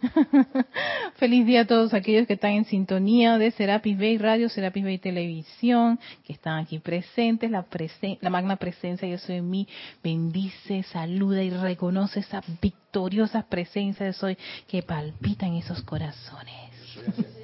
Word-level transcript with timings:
Feliz 1.16 1.46
día 1.46 1.62
a 1.62 1.66
todos 1.66 1.94
aquellos 1.94 2.26
que 2.26 2.34
están 2.34 2.52
en 2.52 2.64
sintonía 2.64 3.38
de 3.38 3.50
Serapis 3.50 3.98
Bay 3.98 4.18
Radio, 4.18 4.48
Serapis 4.48 4.84
Bay 4.84 4.98
Televisión, 4.98 5.98
que 6.24 6.32
están 6.32 6.58
aquí 6.58 6.78
presentes. 6.78 7.50
La, 7.50 7.66
la 8.20 8.30
magna 8.30 8.56
presencia, 8.56 9.08
yo 9.08 9.18
soy 9.18 9.42
mi, 9.42 9.68
bendice, 10.02 10.82
saluda 10.84 11.42
y 11.42 11.50
reconoce 11.50 12.20
esa 12.20 12.42
victoriosa 12.60 13.46
presencia 13.48 14.06
de 14.06 14.12
soy 14.12 14.36
que 14.66 14.82
palpita 14.82 15.46
en 15.46 15.54
esos 15.54 15.82
corazones. 15.82 16.70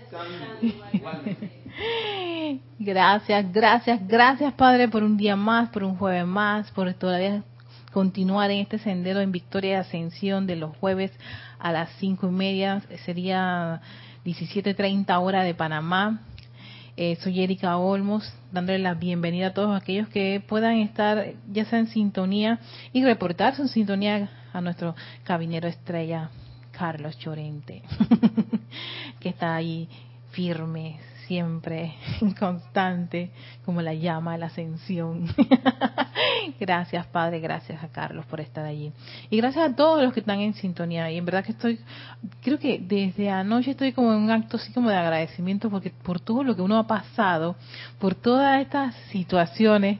Gracias, 2.79 3.53
gracias, 3.53 4.07
gracias 4.07 4.53
Padre 4.55 4.89
por 4.89 5.03
un 5.03 5.17
día 5.17 5.37
más, 5.37 5.71
por 5.71 5.85
un 5.85 5.97
jueves 5.97 6.27
más, 6.27 6.71
por 6.71 6.93
todavía 6.95 7.43
continuar 7.97 8.51
en 8.51 8.59
este 8.59 8.79
sendero 8.79 9.23
en 9.23 9.33
victoria 9.33 9.71
y 9.71 9.75
ascensión 9.77 10.47
de 10.47 10.55
los 10.55 10.77
jueves 10.77 11.11
a 11.59 11.73
las 11.73 11.89
cinco 11.99 12.29
y 12.29 12.31
media, 12.31 12.83
sería 13.07 13.81
17.30 14.23 15.19
hora 15.19 15.43
de 15.45 15.55
Panamá. 15.55 16.21
Eh, 16.99 17.17
soy 17.23 17.41
Erika 17.41 17.79
Olmos, 17.79 18.31
dándole 18.53 18.81
la 18.81 18.93
bienvenida 18.93 19.47
a 19.47 19.55
todos 19.55 19.75
aquellos 19.75 20.09
que 20.09 20.45
puedan 20.47 20.77
estar 20.77 21.37
ya 21.51 21.65
sea 21.65 21.79
en 21.79 21.87
sintonía 21.87 22.59
y 22.93 23.03
reportar 23.03 23.57
su 23.57 23.67
sintonía 23.67 24.29
a 24.53 24.61
nuestro 24.61 24.95
cabinero 25.25 25.67
estrella, 25.67 26.29
Carlos 26.73 27.19
Chorente, 27.19 27.83
que 29.21 29.31
está 29.31 29.55
ahí 29.55 29.89
firme, 30.33 30.99
siempre 31.27 31.95
constante, 32.39 33.31
como 33.65 33.83
la 33.83 33.95
llama 33.95 34.33
de 34.33 34.39
la 34.39 34.47
ascensión. 34.47 35.27
gracias, 36.61 37.07
Padre, 37.07 37.41
gracias 37.41 37.83
a 37.83 37.89
Carlos 37.89 38.25
por 38.27 38.41
estar 38.41 38.65
allí. 38.65 38.93
Y 39.31 39.37
gracias 39.37 39.71
a 39.71 39.77
todos 39.77 40.03
los 40.03 40.13
que 40.13 40.21
están 40.21 40.41
en 40.41 40.55
sintonía. 40.55 41.11
Y 41.11 41.19
en 41.19 41.25
verdad 41.25 41.45
que 41.45 41.53
estoy, 41.53 41.81
creo 42.43 42.59
que 42.59 42.79
desde 42.79 43.31
anoche 43.31 43.73
estoy 43.73 43.93
como 43.93 44.13
en 44.13 44.19
un 44.19 44.31
acto 44.31 44.57
así 44.57 44.73
como 44.73 44.91
de 44.91 44.97
agradecimiento 44.97 45.71
porque 45.71 45.91
por 45.91 46.21
todo 46.21 46.43
lo 46.43 46.55
que 46.57 46.63
uno 46.63 46.79
ha 46.79 46.87
pasado, 46.87 47.57
por 47.99 48.15
todas 48.15 48.61
estas 48.61 48.95
situaciones 49.11 49.99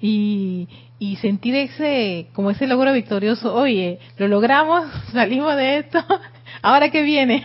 y, 0.00 0.68
y 0.98 1.16
sentir 1.16 1.54
ese, 1.54 2.28
como 2.32 2.50
ese 2.50 2.66
logro 2.66 2.92
victorioso, 2.92 3.54
oye, 3.54 3.98
lo 4.18 4.28
logramos, 4.28 4.86
salimos 5.12 5.56
de 5.56 5.78
esto, 5.78 6.04
ahora 6.62 6.90
que 6.90 7.02
viene. 7.02 7.44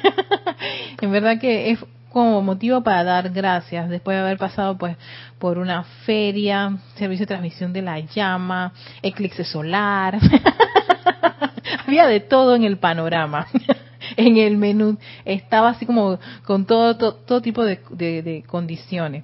en 1.01 1.11
verdad 1.11 1.39
que 1.39 1.71
es 1.71 1.79
como 2.11 2.41
motivo 2.41 2.81
para 2.81 3.03
dar 3.03 3.29
gracias 3.29 3.89
después 3.89 4.15
de 4.15 4.21
haber 4.21 4.37
pasado 4.37 4.77
pues 4.77 4.97
por 5.39 5.57
una 5.57 5.83
feria, 6.05 6.77
servicio 6.95 7.23
de 7.23 7.27
transmisión 7.27 7.73
de 7.73 7.81
la 7.81 7.99
llama, 7.99 8.73
eclipse 9.01 9.43
solar. 9.43 10.19
Había 11.87 12.05
de 12.07 12.19
todo 12.19 12.55
en 12.55 12.63
el 12.63 12.77
panorama. 12.77 13.47
en 14.17 14.37
el 14.37 14.57
menú 14.57 14.97
estaba 15.25 15.69
así 15.69 15.85
como 15.85 16.19
con 16.45 16.65
todo 16.65 16.95
todo, 16.95 17.41
tipo 17.41 17.63
de, 17.63 17.79
de, 17.91 18.43
condiciones. 18.45 19.23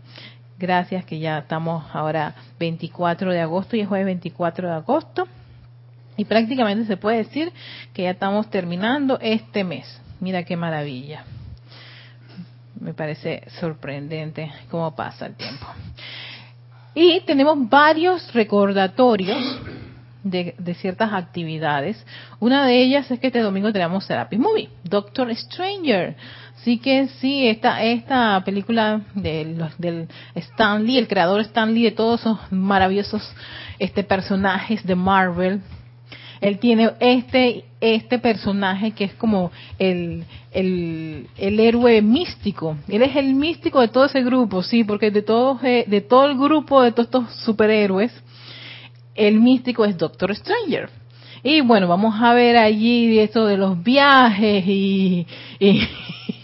Gracias 0.58 1.06
que 1.06 1.20
ya 1.20 1.40
estamos 1.40 1.84
ahora 1.94 2.36
24 2.58 3.32
de 3.32 3.42
agosto 3.42 3.76
y 3.76 3.82
es 3.82 3.88
jueves 3.88 4.06
24 4.06 4.68
de 4.70 4.74
agosto. 4.74 5.28
Y 6.16 6.26
prácticamente 6.26 6.86
se 6.86 6.98
puede 6.98 7.18
decir 7.18 7.52
que 7.94 8.04
ya 8.04 8.12
estamos 8.12 8.50
terminando 8.50 9.20
este 9.22 9.64
mes. 9.64 10.02
Mira 10.20 10.44
qué 10.44 10.58
maravilla 10.58 11.26
me 12.80 12.94
parece 12.94 13.44
sorprendente 13.60 14.52
cómo 14.70 14.96
pasa 14.96 15.26
el 15.26 15.36
tiempo. 15.36 15.66
Y 16.96 17.22
tenemos 17.22 17.70
varios 17.70 18.34
recordatorios 18.34 19.38
de, 20.24 20.76
ciertas 20.80 21.14
actividades. 21.14 22.04
Una 22.40 22.66
de 22.66 22.82
ellas 22.82 23.10
es 23.12 23.20
que 23.20 23.28
este 23.28 23.40
domingo 23.40 23.72
tenemos 23.72 24.08
Therapy 24.08 24.38
Movie, 24.38 24.70
Doctor 24.84 25.34
Stranger. 25.36 26.16
Así 26.56 26.80
que 26.80 27.08
sí, 27.20 27.48
esta, 27.48 27.84
esta 27.84 28.42
película 28.44 29.02
de 29.14 29.56
del 29.78 30.08
Stan 30.36 30.84
Lee, 30.84 30.98
el 30.98 31.08
creador 31.08 31.42
Stan 31.42 31.74
Lee 31.74 31.84
de 31.84 31.92
todos 31.92 32.22
esos 32.22 32.40
maravillosos 32.52 33.24
este, 33.80 34.04
personajes 34.04 34.86
de 34.86 34.96
Marvel, 34.96 35.62
él 36.42 36.60
tiene 36.60 36.92
este 37.00 37.66
este 37.80 38.18
personaje 38.18 38.92
que 38.92 39.04
es 39.04 39.14
como 39.14 39.52
el, 39.78 40.24
el, 40.52 41.28
el, 41.38 41.60
héroe 41.60 42.02
místico. 42.02 42.76
Él 42.88 43.04
es 43.04 43.16
el 43.16 43.36
místico 43.36 43.82
de 43.82 43.88
todo 43.90 44.06
ese 44.06 44.24
grupo, 44.24 44.64
sí, 44.64 44.84
porque 44.84 45.12
de 45.12 45.22
todos 45.22 45.64
eh, 45.64 45.86
de 45.88 46.02
todo 46.02 46.26
el 46.26 46.38
grupo 46.38 46.82
de 46.82 46.92
todos 46.92 47.06
estos 47.06 47.36
superhéroes, 47.46 48.12
el 49.14 49.40
místico 49.40 49.86
es 49.86 49.98
Doctor 49.98 50.36
Stranger. 50.36 50.90
Y 51.44 51.62
bueno, 51.62 51.88
vamos 51.88 52.16
a 52.20 52.34
ver 52.34 52.58
allí 52.58 53.20
esto 53.20 53.46
de 53.46 53.58
los 53.58 53.82
viajes 53.84 54.64
y, 54.68 55.26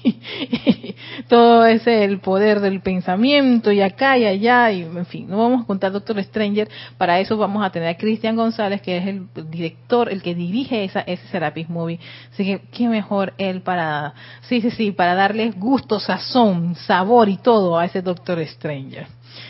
todo 1.30 1.66
ese 1.66 2.03
el 2.03 2.19
poder 2.19 2.59
del 2.59 2.81
pensamiento 2.81 3.72
y 3.72 3.81
acá 3.81 4.18
y 4.18 4.25
allá 4.25 4.72
y 4.72 4.81
en 4.81 5.06
fin, 5.06 5.28
no 5.28 5.38
vamos 5.38 5.64
a 5.64 5.68
contar 5.68 5.91
Doctor 5.91 6.22
Stranger, 6.24 6.69
para 6.97 7.19
eso 7.19 7.38
vamos 7.38 7.66
a 7.66 7.72
tener 7.72 7.90
a 7.90 7.97
Cristian 7.97 8.36
González 8.36 8.81
que 8.81 8.97
es 8.97 9.08
el 9.08 9.28
director, 9.50 10.12
el 10.12 10.22
que 10.22 10.36
dirige 10.36 10.84
esa, 10.84 11.02
ese 11.02 11.25
Serapis 11.28 11.69
Movie, 11.69 12.00
así 12.31 12.46
que 12.46 12.62
qué 12.72 12.88
mejor 12.88 13.34
él 13.38 13.62
para, 13.62 14.13
sí, 14.42 14.62
sí, 14.62 14.72
sí, 14.72 14.92
para 14.92 15.16
darle 15.16 15.52
gusto, 15.52 16.00
sazón, 16.00 16.75
sabor 16.75 17.30
y 17.30 17.38
todo 17.38 17.78
a 17.78 17.86
ese 17.86 18.02
Doctor 18.02 18.46
Stranger. 18.46 19.08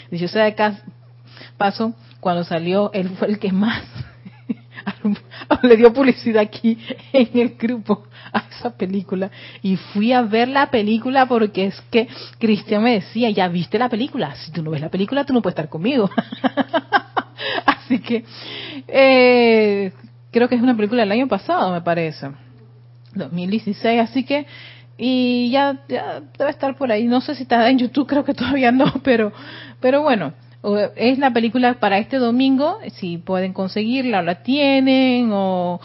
Dicho 0.09 0.27
sea 0.27 0.45
de 0.45 0.55
paso, 1.57 1.93
cuando 2.19 2.43
salió, 2.43 2.91
él 2.93 3.09
fue 3.09 3.27
el 3.27 3.39
que 3.39 3.51
más 3.51 3.83
le 5.63 5.77
dio 5.77 5.93
publicidad 5.93 6.41
aquí 6.41 6.77
en 7.11 7.29
el 7.39 7.55
grupo 7.55 8.05
a 8.31 8.43
esa 8.49 8.75
película. 8.75 9.31
Y 9.61 9.75
fui 9.75 10.11
a 10.11 10.21
ver 10.21 10.47
la 10.47 10.69
película 10.69 11.25
porque 11.25 11.65
es 11.65 11.81
que 11.91 12.07
Cristian 12.39 12.83
me 12.83 12.93
decía, 12.93 13.29
ya 13.29 13.47
viste 13.47 13.77
la 13.79 13.89
película, 13.89 14.35
si 14.35 14.51
tú 14.51 14.63
no 14.63 14.71
ves 14.71 14.81
la 14.81 14.89
película 14.89 15.25
tú 15.25 15.33
no 15.33 15.41
puedes 15.41 15.53
estar 15.53 15.69
conmigo. 15.69 16.09
Así 17.65 17.99
que 17.99 18.23
eh, 18.87 19.91
creo 20.31 20.49
que 20.49 20.55
es 20.55 20.61
una 20.61 20.75
película 20.75 21.01
del 21.01 21.11
año 21.11 21.27
pasado, 21.27 21.71
me 21.71 21.81
parece, 21.81 22.31
2016, 23.13 24.01
así 24.01 24.23
que 24.23 24.45
y 24.97 25.49
ya, 25.51 25.83
ya 25.87 26.21
debe 26.37 26.51
estar 26.51 26.75
por 26.75 26.91
ahí, 26.91 27.05
no 27.05 27.21
sé 27.21 27.35
si 27.35 27.43
está 27.43 27.69
en 27.69 27.79
YouTube, 27.79 28.07
creo 28.07 28.23
que 28.23 28.33
todavía 28.33 28.71
no, 28.71 28.85
pero 29.03 29.31
pero 29.79 30.01
bueno, 30.01 30.33
es 30.95 31.19
la 31.19 31.31
película 31.31 31.75
para 31.75 31.97
este 31.97 32.17
domingo, 32.17 32.79
si 32.95 33.17
pueden 33.17 33.53
conseguirla 33.53 34.19
o 34.19 34.21
la 34.23 34.43
tienen 34.43 35.29
o, 35.31 35.79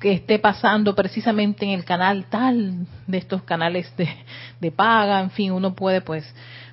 que 0.00 0.12
esté 0.12 0.38
pasando 0.38 0.94
precisamente 0.94 1.64
en 1.64 1.72
el 1.72 1.84
canal 1.84 2.26
tal 2.30 2.86
de 3.08 3.18
estos 3.18 3.42
canales 3.42 3.92
de, 3.96 4.08
de 4.60 4.70
paga, 4.70 5.20
en 5.20 5.30
fin, 5.30 5.50
uno 5.50 5.74
puede 5.74 6.00
pues 6.00 6.24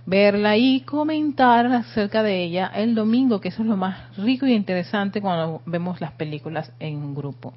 verla 0.05 0.55
y 0.57 0.81
comentar 0.81 1.65
acerca 1.65 2.21
de 2.21 2.43
ella 2.43 2.71
el 2.75 2.93
domingo, 2.93 3.41
que 3.41 3.49
eso 3.49 3.63
es 3.63 3.67
lo 3.67 3.77
más 3.77 4.15
rico 4.17 4.45
y 4.45 4.53
interesante 4.53 5.21
cuando 5.21 5.61
vemos 5.65 5.99
las 5.99 6.11
películas 6.11 6.71
en 6.79 7.15
grupo. 7.15 7.53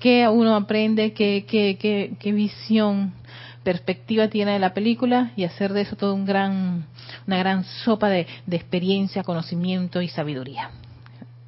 Que 0.00 0.26
uno 0.26 0.56
aprende, 0.56 1.12
qué, 1.12 1.44
qué, 1.46 1.76
qué, 1.78 2.14
qué 2.18 2.32
visión 2.32 3.12
perspectiva 3.64 4.28
tiene 4.28 4.52
de 4.52 4.58
la 4.60 4.74
película 4.74 5.32
y 5.34 5.44
hacer 5.44 5.72
de 5.72 5.80
eso 5.80 5.96
todo 5.96 6.14
un 6.14 6.24
gran, 6.24 6.86
una 7.26 7.38
gran 7.38 7.64
sopa 7.64 8.08
de, 8.08 8.26
experiencia, 8.50 9.24
conocimiento 9.24 10.00
y 10.02 10.08
sabiduría. 10.08 10.70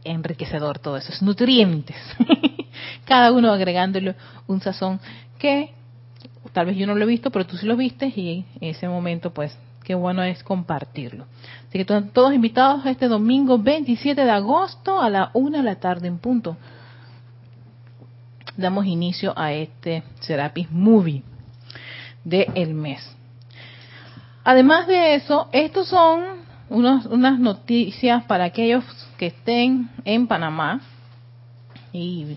Enriquecedor 0.03 0.79
todo 0.79 0.97
eso, 0.97 1.13
es 1.13 1.23
nutrientes. 1.23 1.97
Cada 3.05 3.33
uno 3.33 3.53
agregándole 3.53 4.17
un 4.47 4.61
sazón 4.61 4.99
que 5.39 5.73
tal 6.53 6.67
vez 6.67 6.77
yo 6.77 6.87
no 6.87 6.95
lo 6.95 7.05
he 7.05 7.09
visto, 7.09 7.31
pero 7.31 7.47
tú 7.47 7.57
sí 7.57 7.67
lo 7.67 7.77
viste 7.77 8.07
y 8.07 8.45
en 8.61 8.71
ese 8.71 8.89
momento 8.89 9.33
pues 9.33 9.57
qué 9.85 9.95
bueno 9.95 10.23
es 10.23 10.43
compartirlo. 10.43 11.27
Así 11.69 11.79
que 11.79 11.85
todos 11.85 12.33
invitados 12.33 12.87
este 12.87 13.09
domingo 13.09 13.59
27 13.59 14.25
de 14.25 14.31
agosto 14.31 15.01
a 15.01 15.11
la 15.11 15.31
una 15.35 15.59
de 15.59 15.65
la 15.65 15.77
tarde 15.77 16.09
en 16.09 16.19
punto. 16.19 16.57
Damos 18.57 18.87
inicio 18.87 19.35
a 19.37 19.53
este 19.53 20.03
Serapis 20.21 20.71
Movie 20.71 21.23
del 22.27 22.75
mes. 22.75 23.17
Además 24.45 24.87
de 24.87 25.15
eso, 25.15 25.49
estos 25.53 25.89
son 25.89 26.23
unos, 26.69 27.07
unas 27.07 27.39
noticias 27.39 28.25
para 28.25 28.45
aquellos 28.45 28.85
que 29.17 29.27
estén 29.27 29.89
en 30.05 30.27
Panamá 30.27 30.81
y 31.93 32.37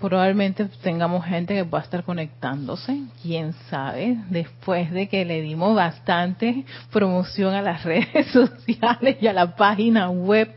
probablemente 0.00 0.64
tengamos 0.82 1.24
gente 1.26 1.54
que 1.54 1.64
pueda 1.64 1.84
estar 1.84 2.02
conectándose, 2.02 3.02
quién 3.22 3.52
sabe, 3.68 4.16
después 4.30 4.90
de 4.90 5.08
que 5.08 5.26
le 5.26 5.42
dimos 5.42 5.76
bastante 5.76 6.64
promoción 6.90 7.54
a 7.54 7.60
las 7.60 7.84
redes 7.84 8.26
sociales 8.28 9.18
y 9.20 9.26
a 9.26 9.34
la 9.34 9.54
página 9.54 10.08
web 10.08 10.50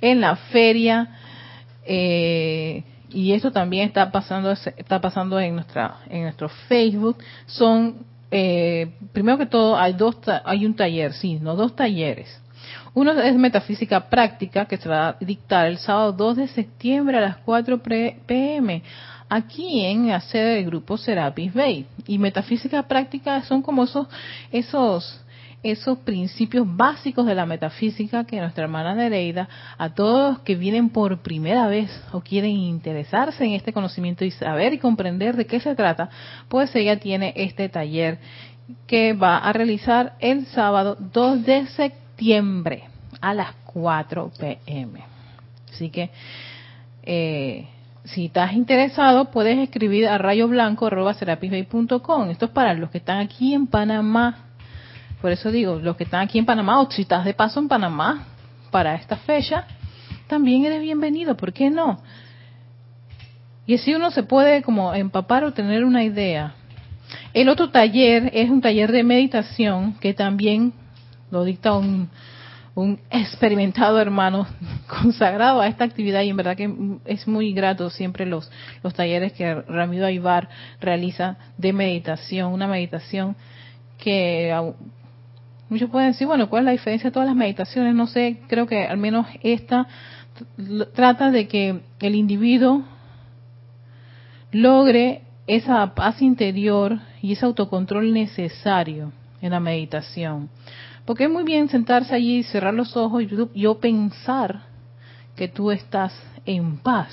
en 0.00 0.20
la 0.20 0.36
feria. 0.36 1.08
Eh, 1.84 2.84
y 3.14 3.32
esto 3.32 3.52
también 3.52 3.88
está 3.88 4.10
pasando 4.10 4.50
está 4.50 5.00
pasando 5.00 5.38
en 5.38 5.54
nuestra 5.54 5.98
en 6.08 6.22
nuestro 6.22 6.48
Facebook 6.68 7.18
son 7.46 8.04
eh, 8.30 8.92
primero 9.12 9.38
que 9.38 9.46
todo 9.46 9.78
hay 9.78 9.92
dos 9.92 10.16
hay 10.44 10.66
un 10.66 10.74
taller 10.74 11.12
sí 11.12 11.38
no 11.40 11.54
dos 11.54 11.74
talleres 11.76 12.40
uno 12.94 13.12
es 13.12 13.36
metafísica 13.36 14.08
práctica 14.08 14.66
que 14.66 14.76
se 14.76 14.88
va 14.88 15.08
a 15.08 15.16
dictar 15.20 15.66
el 15.66 15.78
sábado 15.78 16.12
2 16.12 16.36
de 16.36 16.48
septiembre 16.48 17.18
a 17.18 17.20
las 17.20 17.36
4 17.38 17.82
pm 17.82 18.82
aquí 19.28 19.84
en 19.84 20.08
la 20.08 20.20
sede 20.20 20.56
del 20.56 20.66
grupo 20.66 20.96
Serapis 20.96 21.52
Bay. 21.52 21.86
Y 22.06 22.18
metafísica 22.18 22.82
práctica 22.84 23.42
son 23.42 23.62
como 23.62 23.84
esos, 23.84 24.06
esos, 24.52 25.23
esos 25.64 25.98
principios 25.98 26.66
básicos 26.76 27.26
de 27.26 27.34
la 27.34 27.46
metafísica 27.46 28.24
que 28.24 28.38
nuestra 28.38 28.64
hermana 28.64 28.94
Nereida, 28.94 29.48
a 29.76 29.94
todos 29.94 30.34
los 30.34 30.42
que 30.42 30.54
vienen 30.54 30.90
por 30.90 31.22
primera 31.22 31.66
vez 31.66 31.90
o 32.12 32.20
quieren 32.20 32.52
interesarse 32.52 33.44
en 33.44 33.52
este 33.52 33.72
conocimiento 33.72 34.24
y 34.24 34.30
saber 34.30 34.74
y 34.74 34.78
comprender 34.78 35.36
de 35.36 35.46
qué 35.46 35.58
se 35.58 35.74
trata, 35.74 36.10
pues 36.48 36.74
ella 36.76 37.00
tiene 37.00 37.32
este 37.36 37.68
taller 37.68 38.18
que 38.86 39.14
va 39.14 39.38
a 39.38 39.52
realizar 39.52 40.14
el 40.20 40.46
sábado 40.46 40.96
2 41.12 41.44
de 41.44 41.66
septiembre 41.68 42.84
a 43.20 43.34
las 43.34 43.52
4 43.64 44.30
pm. 44.38 45.00
Así 45.72 45.90
que 45.90 46.10
eh, 47.02 47.66
si 48.04 48.26
estás 48.26 48.52
interesado, 48.52 49.30
puedes 49.30 49.58
escribir 49.58 50.06
a 50.08 50.18
rayoblanco.com. 50.18 52.30
Esto 52.30 52.44
es 52.44 52.50
para 52.50 52.74
los 52.74 52.90
que 52.90 52.98
están 52.98 53.20
aquí 53.20 53.54
en 53.54 53.66
Panamá. 53.66 54.50
Por 55.24 55.32
eso 55.32 55.50
digo, 55.50 55.76
los 55.76 55.96
que 55.96 56.04
están 56.04 56.20
aquí 56.20 56.38
en 56.38 56.44
Panamá, 56.44 56.82
o 56.82 56.90
si 56.90 57.00
estás 57.00 57.24
de 57.24 57.32
paso 57.32 57.58
en 57.58 57.66
Panamá 57.66 58.26
para 58.70 58.94
esta 58.94 59.16
fecha, 59.16 59.66
también 60.26 60.66
eres 60.66 60.82
bienvenido. 60.82 61.34
¿Por 61.34 61.54
qué 61.54 61.70
no? 61.70 62.02
Y 63.64 63.76
así 63.76 63.94
uno 63.94 64.10
se 64.10 64.22
puede 64.22 64.62
como 64.62 64.92
empapar 64.92 65.42
o 65.44 65.54
tener 65.54 65.82
una 65.82 66.04
idea. 66.04 66.52
El 67.32 67.48
otro 67.48 67.70
taller 67.70 68.32
es 68.34 68.50
un 68.50 68.60
taller 68.60 68.92
de 68.92 69.02
meditación 69.02 69.94
que 69.94 70.12
también 70.12 70.74
lo 71.30 71.42
dicta 71.44 71.72
un, 71.72 72.10
un 72.74 73.00
experimentado 73.08 73.98
hermano 73.98 74.46
consagrado 74.86 75.62
a 75.62 75.68
esta 75.68 75.84
actividad 75.84 76.20
y 76.20 76.28
en 76.28 76.36
verdad 76.36 76.54
que 76.54 76.70
es 77.06 77.26
muy 77.26 77.54
grato 77.54 77.88
siempre 77.88 78.26
los, 78.26 78.52
los 78.82 78.92
talleres 78.92 79.32
que 79.32 79.54
Ramiro 79.54 80.04
Aybar 80.04 80.50
realiza 80.82 81.38
de 81.56 81.72
meditación, 81.72 82.52
una 82.52 82.66
meditación 82.66 83.36
que 83.96 84.52
muchos 85.68 85.90
pueden 85.90 86.12
decir, 86.12 86.26
bueno, 86.26 86.48
¿cuál 86.48 86.62
es 86.62 86.66
la 86.66 86.72
diferencia 86.72 87.10
de 87.10 87.14
todas 87.14 87.28
las 87.28 87.36
meditaciones? 87.36 87.94
No 87.94 88.06
sé, 88.06 88.40
creo 88.48 88.66
que 88.66 88.84
al 88.84 88.96
menos 88.96 89.26
esta 89.42 89.86
trata 90.94 91.30
de 91.30 91.46
que 91.46 91.80
el 92.00 92.14
individuo 92.14 92.82
logre 94.50 95.22
esa 95.46 95.94
paz 95.94 96.22
interior 96.22 97.00
y 97.20 97.32
ese 97.32 97.44
autocontrol 97.44 98.12
necesario 98.12 99.12
en 99.40 99.50
la 99.50 99.60
meditación. 99.60 100.48
Porque 101.04 101.24
es 101.24 101.30
muy 101.30 101.44
bien 101.44 101.68
sentarse 101.68 102.14
allí, 102.14 102.42
cerrar 102.44 102.72
los 102.72 102.96
ojos 102.96 103.22
y 103.22 103.60
yo, 103.60 103.78
pensar 103.78 104.62
que 105.36 105.48
tú 105.48 105.70
estás 105.70 106.14
en 106.46 106.78
paz 106.78 107.10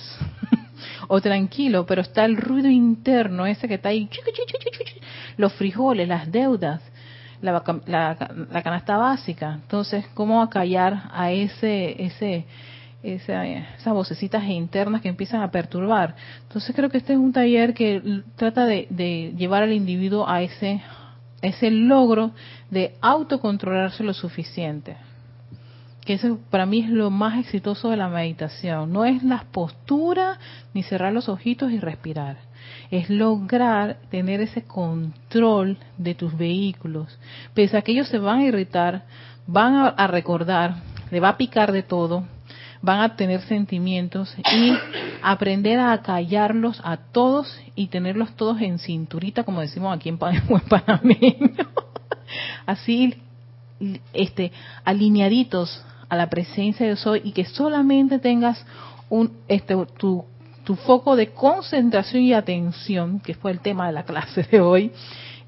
o 1.07 1.19
tranquilo, 1.19 1.85
pero 1.85 2.01
está 2.01 2.23
el 2.23 2.37
ruido 2.37 2.69
interno, 2.69 3.45
ese 3.45 3.67
que 3.67 3.73
está 3.75 3.89
ahí, 3.89 4.09
los 5.37 5.53
frijoles, 5.53 6.07
las 6.07 6.31
deudas, 6.31 6.81
la, 7.41 7.63
la, 7.87 8.63
canasta 8.63 8.97
básica. 8.97 9.53
Entonces, 9.53 10.05
¿cómo 10.13 10.41
acallar 10.41 11.03
a 11.11 11.31
ese, 11.31 12.03
ese, 12.03 12.45
esa, 13.03 13.45
esas 13.45 13.93
vocecitas 13.93 14.43
internas 14.45 15.01
que 15.01 15.09
empiezan 15.09 15.41
a 15.41 15.51
perturbar? 15.51 16.15
Entonces, 16.43 16.75
creo 16.75 16.89
que 16.89 16.97
este 16.97 17.13
es 17.13 17.19
un 17.19 17.33
taller 17.33 17.73
que 17.73 18.23
trata 18.35 18.65
de, 18.65 19.33
llevar 19.37 19.63
al 19.63 19.73
individuo 19.73 20.27
a 20.27 20.41
ese 20.41 20.81
es 21.41 21.63
el 21.63 21.87
logro 21.87 22.31
de 22.69 22.93
autocontrolarse 23.01 24.03
lo 24.03 24.13
suficiente. 24.13 24.97
Que 26.05 26.13
eso 26.13 26.39
para 26.49 26.65
mí 26.65 26.81
es 26.81 26.89
lo 26.89 27.09
más 27.09 27.39
exitoso 27.39 27.89
de 27.89 27.97
la 27.97 28.09
meditación. 28.09 28.91
No 28.91 29.05
es 29.05 29.23
la 29.23 29.45
postura 29.51 30.39
ni 30.73 30.83
cerrar 30.83 31.13
los 31.13 31.29
ojitos 31.29 31.71
y 31.71 31.79
respirar. 31.79 32.50
Es 32.89 33.09
lograr 33.09 33.97
tener 34.09 34.41
ese 34.41 34.63
control 34.63 35.77
de 35.97 36.15
tus 36.15 36.37
vehículos. 36.37 37.17
Pese 37.53 37.77
a 37.77 37.81
que 37.81 37.91
ellos 37.91 38.07
se 38.07 38.17
van 38.17 38.39
a 38.39 38.45
irritar, 38.45 39.03
van 39.47 39.93
a 39.95 40.07
recordar, 40.07 40.75
le 41.09 41.19
va 41.19 41.29
a 41.29 41.37
picar 41.37 41.71
de 41.71 41.83
todo, 41.83 42.25
van 42.81 43.01
a 43.01 43.15
tener 43.15 43.41
sentimientos 43.41 44.35
y 44.51 44.73
aprender 45.21 45.79
a 45.79 46.01
callarlos 46.01 46.81
a 46.83 46.97
todos 46.97 47.59
y 47.75 47.87
tenerlos 47.87 48.35
todos 48.35 48.59
en 48.61 48.79
cinturita, 48.79 49.43
como 49.43 49.61
decimos 49.61 49.95
aquí 49.95 50.09
en 50.09 50.17
panameño, 50.69 51.67
así 52.65 53.15
este 54.13 54.51
alineaditos 54.83 55.83
a 56.09 56.15
la 56.15 56.29
presencia 56.29 56.87
de 56.87 56.95
soy 56.95 57.21
y 57.23 57.31
que 57.31 57.45
solamente 57.45 58.19
tengas 58.19 58.63
un 59.09 59.31
este 59.47 59.75
tu, 59.97 60.25
tu 60.63 60.75
foco 60.75 61.15
de 61.15 61.27
concentración 61.33 62.23
y 62.23 62.33
atención, 62.33 63.19
que 63.19 63.33
fue 63.33 63.51
el 63.51 63.59
tema 63.59 63.87
de 63.87 63.93
la 63.93 64.03
clase 64.03 64.43
de 64.43 64.61
hoy, 64.61 64.91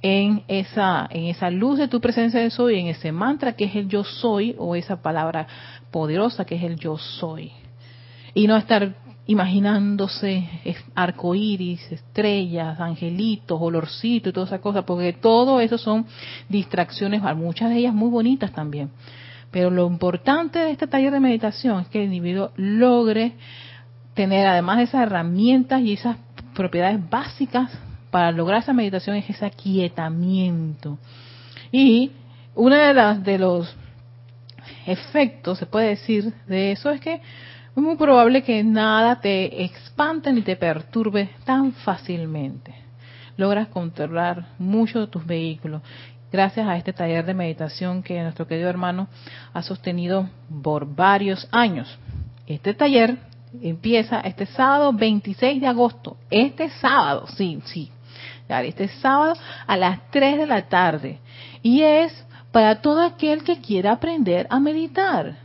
en 0.01 0.43
esa, 0.47 1.07
en 1.09 1.25
esa 1.25 1.49
luz 1.49 1.79
de 1.79 1.87
tu 1.87 2.01
presencia 2.01 2.41
de 2.41 2.49
soy, 2.49 2.79
en 2.79 2.87
ese 2.87 3.11
mantra 3.11 3.53
que 3.53 3.65
es 3.65 3.75
el 3.75 3.87
yo 3.87 4.03
soy, 4.03 4.55
o 4.57 4.75
esa 4.75 5.01
palabra 5.01 5.47
poderosa 5.91 6.45
que 6.45 6.55
es 6.55 6.63
el 6.63 6.75
yo 6.77 6.97
soy. 6.97 7.51
Y 8.33 8.47
no 8.47 8.57
estar 8.57 8.95
imaginándose 9.25 10.49
arcoíris, 10.95 11.91
estrellas, 11.91 12.79
angelitos, 12.79 13.57
olorcitos 13.61 14.31
y 14.31 14.33
todas 14.33 14.49
esas 14.49 14.59
cosas, 14.59 14.83
porque 14.83 15.13
todo 15.13 15.61
eso 15.61 15.77
son 15.77 16.05
distracciones, 16.49 17.21
muchas 17.37 17.69
de 17.69 17.77
ellas 17.77 17.93
muy 17.93 18.09
bonitas 18.09 18.51
también. 18.51 18.91
Pero 19.51 19.69
lo 19.69 19.87
importante 19.87 20.59
de 20.59 20.71
este 20.71 20.87
taller 20.87 21.13
de 21.13 21.19
meditación 21.19 21.81
es 21.81 21.87
que 21.87 21.99
el 21.99 22.05
individuo 22.05 22.51
logre 22.57 23.33
tener, 24.13 24.45
además 24.47 24.77
de 24.77 24.83
esas 24.83 25.03
herramientas 25.03 25.81
y 25.81 25.93
esas 25.93 26.17
propiedades 26.53 26.99
básicas 27.09 27.71
para 28.11 28.31
lograr 28.31 28.61
esa 28.61 28.73
meditación 28.73 29.15
es 29.15 29.29
ese 29.29 29.45
aquietamiento. 29.45 30.99
Y 31.71 32.11
una 32.55 32.87
de 32.87 32.93
las 32.93 33.23
de 33.23 33.39
los 33.39 33.75
efectos, 34.85 35.57
se 35.57 35.65
puede 35.65 35.89
decir, 35.89 36.33
de 36.47 36.71
eso 36.71 36.91
es 36.91 37.01
que 37.01 37.15
es 37.15 37.81
muy 37.81 37.95
probable 37.95 38.43
que 38.43 38.63
nada 38.63 39.19
te 39.19 39.63
expante 39.63 40.31
ni 40.31 40.41
te 40.43 40.55
perturbe 40.55 41.31
tan 41.43 41.73
fácilmente. 41.73 42.75
Logras 43.35 43.67
controlar 43.69 44.45
mucho 44.59 44.99
de 44.99 45.07
tus 45.07 45.25
vehículos 45.25 45.81
gracias 46.31 46.67
a 46.67 46.77
este 46.77 46.93
taller 46.93 47.25
de 47.25 47.33
meditación 47.33 48.03
que 48.03 48.21
nuestro 48.21 48.47
querido 48.47 48.69
hermano 48.69 49.07
ha 49.53 49.63
sostenido 49.63 50.29
por 50.61 50.95
varios 50.95 51.47
años. 51.51 51.97
Este 52.45 52.73
taller 52.73 53.17
empieza 53.61 54.19
este 54.21 54.45
sábado 54.45 54.93
26 54.93 55.61
de 55.61 55.67
agosto. 55.67 56.17
Este 56.29 56.69
sábado, 56.69 57.27
sí, 57.35 57.59
sí, 57.65 57.91
este 58.49 58.87
sábado 58.87 59.33
a 59.65 59.77
las 59.77 60.11
3 60.11 60.37
de 60.37 60.47
la 60.47 60.61
tarde. 60.67 61.19
Y 61.61 61.81
es 61.81 62.25
para 62.51 62.81
todo 62.81 63.01
aquel 63.01 63.43
que 63.43 63.59
quiera 63.59 63.93
aprender 63.93 64.47
a 64.49 64.59
meditar. 64.59 65.37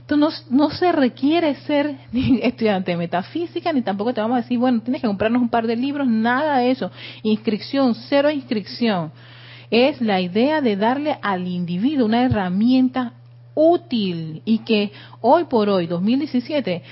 Entonces 0.00 0.50
no, 0.50 0.70
se 0.70 0.90
requiere 0.92 1.54
ser 1.54 1.96
estudiante 2.12 2.90
de 2.90 2.96
metafísica, 2.96 3.72
ni 3.72 3.82
tampoco 3.82 4.12
te 4.12 4.20
vamos 4.20 4.38
a 4.38 4.42
decir, 4.42 4.58
bueno, 4.58 4.80
tienes 4.82 5.00
que 5.00 5.06
comprarnos 5.06 5.40
un 5.40 5.48
par 5.48 5.66
de 5.66 5.76
libros, 5.76 6.06
nada 6.06 6.58
de 6.58 6.72
eso. 6.72 6.90
Inscripción, 7.22 7.94
cero 7.94 8.30
inscripción. 8.30 9.12
Es 9.70 10.00
la 10.00 10.20
idea 10.20 10.60
de 10.60 10.76
darle 10.76 11.16
al 11.22 11.46
individuo 11.46 12.06
una 12.06 12.24
herramienta 12.24 13.12
útil 13.54 14.42
y 14.44 14.58
que 14.58 14.90
hoy 15.20 15.44
por 15.44 15.68
hoy, 15.68 15.86
2017, 15.86 16.82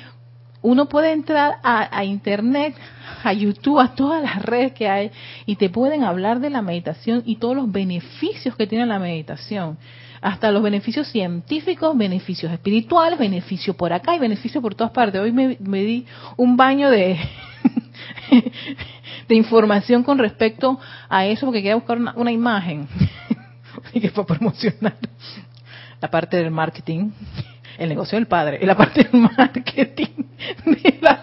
uno 0.62 0.88
puede 0.88 1.12
entrar 1.12 1.58
a, 1.62 2.04
Internet, 2.04 2.74
a 3.22 3.32
YouTube, 3.32 3.78
a 3.78 3.94
todas 3.94 4.22
las 4.22 4.42
redes 4.42 4.72
que 4.72 4.88
hay 4.88 5.10
y 5.46 5.56
te 5.56 5.70
pueden 5.70 6.02
hablar 6.04 6.40
de 6.40 6.50
la 6.50 6.62
meditación 6.62 7.22
y 7.24 7.36
todos 7.36 7.54
los 7.56 7.70
beneficios 7.70 8.56
que 8.56 8.66
tiene 8.66 8.86
la 8.86 8.98
meditación. 8.98 9.78
Hasta 10.20 10.50
los 10.50 10.62
beneficios 10.62 11.06
científicos, 11.06 11.96
beneficios 11.96 12.50
espirituales, 12.52 13.18
beneficios 13.18 13.76
por 13.76 13.92
acá 13.92 14.16
y 14.16 14.18
beneficios 14.18 14.60
por 14.60 14.74
todas 14.74 14.92
partes. 14.92 15.20
Hoy 15.20 15.30
me, 15.30 15.56
di 15.56 16.06
un 16.36 16.56
baño 16.56 16.90
de, 16.90 17.18
información 19.28 20.02
con 20.02 20.18
respecto 20.18 20.80
a 21.08 21.26
eso 21.26 21.46
porque 21.46 21.60
quería 21.60 21.76
buscar 21.76 21.98
una, 21.98 22.14
una 22.16 22.32
imagen 22.32 22.88
y 23.92 24.00
que 24.00 24.10
para 24.10 24.26
promocionar 24.26 24.96
la 26.00 26.10
parte 26.10 26.36
del 26.36 26.50
marketing 26.50 27.10
el 27.78 27.88
negocio 27.88 28.16
del 28.16 28.26
padre, 28.26 28.58
y 28.60 28.66
la 28.66 28.76
parte 28.76 29.04
del 29.04 29.20
marketing 29.20 30.24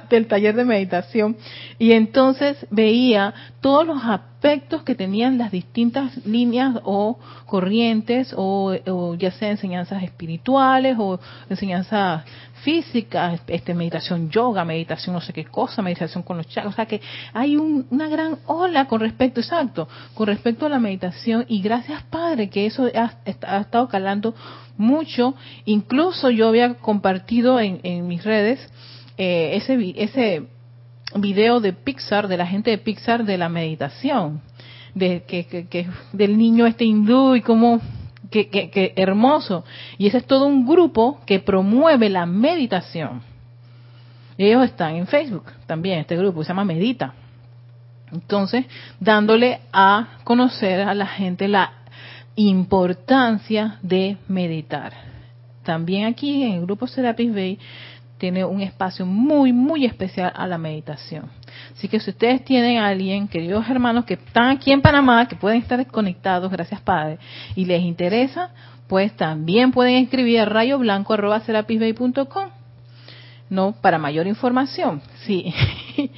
del 0.10 0.28
taller 0.28 0.56
de 0.56 0.66
meditación. 0.66 1.38
Y 1.78 1.92
entonces 1.92 2.66
veía 2.70 3.34
todos 3.62 3.86
los 3.86 4.04
aspectos 4.04 4.84
que 4.84 4.96
tenían 4.96 5.38
las 5.38 5.52
distintas 5.52 6.26
líneas 6.26 6.80
o 6.84 7.20
corrientes, 7.46 8.34
o, 8.36 8.76
o 8.88 9.16
ya 9.16 9.32
sea 9.32 9.50
enseñanzas 9.50 10.04
espirituales 10.04 10.96
o 11.00 11.20
enseñanzas 11.50 12.24
física, 12.66 13.40
este, 13.46 13.76
meditación 13.76 14.32
yoga, 14.32 14.66
meditación 14.66 15.14
no 15.14 15.22
sé 15.22 15.32
qué 15.32 15.46
cosa, 15.46 15.84
meditación 15.84 16.24
con 16.24 16.38
los 16.38 16.48
chakras, 16.48 16.74
o 16.74 16.76
sea 16.76 16.88
que 16.88 17.00
hay 17.32 17.56
una 17.58 18.08
gran 18.10 18.40
ola 18.48 18.88
con 18.88 19.02
respecto, 19.02 19.40
exacto, 19.40 19.88
con 20.16 20.26
respecto 20.26 20.66
a 20.66 20.70
la 20.70 20.80
meditación. 20.80 21.46
Y 21.48 21.62
gracias 21.62 22.02
Padre 22.10 22.50
que 22.50 22.66
eso 22.66 22.90
ha, 22.96 23.14
estado 23.24 23.88
calando 23.88 24.34
mucho, 24.78 25.36
incluso 25.66 26.32
yo 26.32 26.48
había 26.48 26.74
compartido 26.74 27.60
en, 27.60 28.08
mis 28.08 28.24
redes 28.24 28.60
eh, 29.18 29.52
ese, 29.54 30.48
video 31.18 31.60
de 31.60 31.72
Pixar, 31.72 32.28
de 32.28 32.38
la 32.38 32.48
gente 32.48 32.72
de 32.72 32.80
Pixar, 32.80 33.26
de 33.26 33.38
la 33.38 33.48
meditación, 33.48 34.42
de 34.96 35.22
que, 35.28 35.46
que, 35.46 35.88
del 36.14 36.36
niño 36.36 36.66
este 36.66 36.84
hindú 36.84 37.36
y 37.36 37.42
cómo 37.42 37.80
que, 38.44 38.70
que, 38.70 38.94
hermoso. 38.96 39.64
Y 39.98 40.08
ese 40.08 40.18
es 40.18 40.26
todo 40.26 40.46
un 40.46 40.66
grupo 40.66 41.20
que 41.26 41.40
promueve 41.40 42.10
la 42.10 42.26
meditación. 42.26 43.22
ellos 44.38 44.66
están 44.66 44.96
en 44.96 45.08
Facebook 45.08 45.46
también, 45.66 46.00
este 46.00 46.18
grupo 46.18 46.44
se 46.44 46.50
llama 46.50 46.66
Medita. 46.66 47.14
Entonces, 48.12 48.66
dándole 49.00 49.62
a 49.74 50.20
conocer 50.24 50.82
a 50.82 50.94
la 50.94 51.08
gente 51.08 51.48
la 51.48 51.72
importancia 52.36 53.80
de 53.82 54.18
meditar. 54.28 54.94
También 55.64 56.06
aquí 56.06 56.44
en 56.44 56.54
el 56.54 56.62
grupo 56.62 56.88
Serapis 56.88 57.34
Bay 57.34 57.60
tiene 58.18 58.46
un 58.46 58.62
espacio 58.62 59.06
muy, 59.06 59.52
muy 59.52 59.86
especial 59.86 60.32
a 60.36 60.48
la 60.48 60.58
meditación. 60.58 61.30
Así 61.76 61.88
que 61.88 62.00
si 62.00 62.12
ustedes 62.12 62.46
tienen 62.46 62.78
a 62.78 62.88
alguien, 62.88 63.28
queridos 63.28 63.68
hermanos, 63.70 64.06
que 64.06 64.16
están 64.16 64.50
aquí 64.50 64.72
en 64.72 64.82
Panamá, 64.82 65.28
que 65.28 65.36
pueden 65.36 65.62
estar 65.62 65.86
conectados, 65.88 66.52
gracias 66.52 66.82
Padre, 66.82 67.20
y 67.56 67.66
les 67.66 67.82
interesa, 67.82 68.52
pues 68.88 69.16
también 69.16 69.72
pueden 69.72 70.04
escribir 70.04 70.42
a 70.42 70.46
rayoblanco.com. 70.46 72.50
No, 73.48 73.76
para 73.80 74.00
mayor 74.00 74.26
información, 74.26 75.04
sí. 75.26 75.54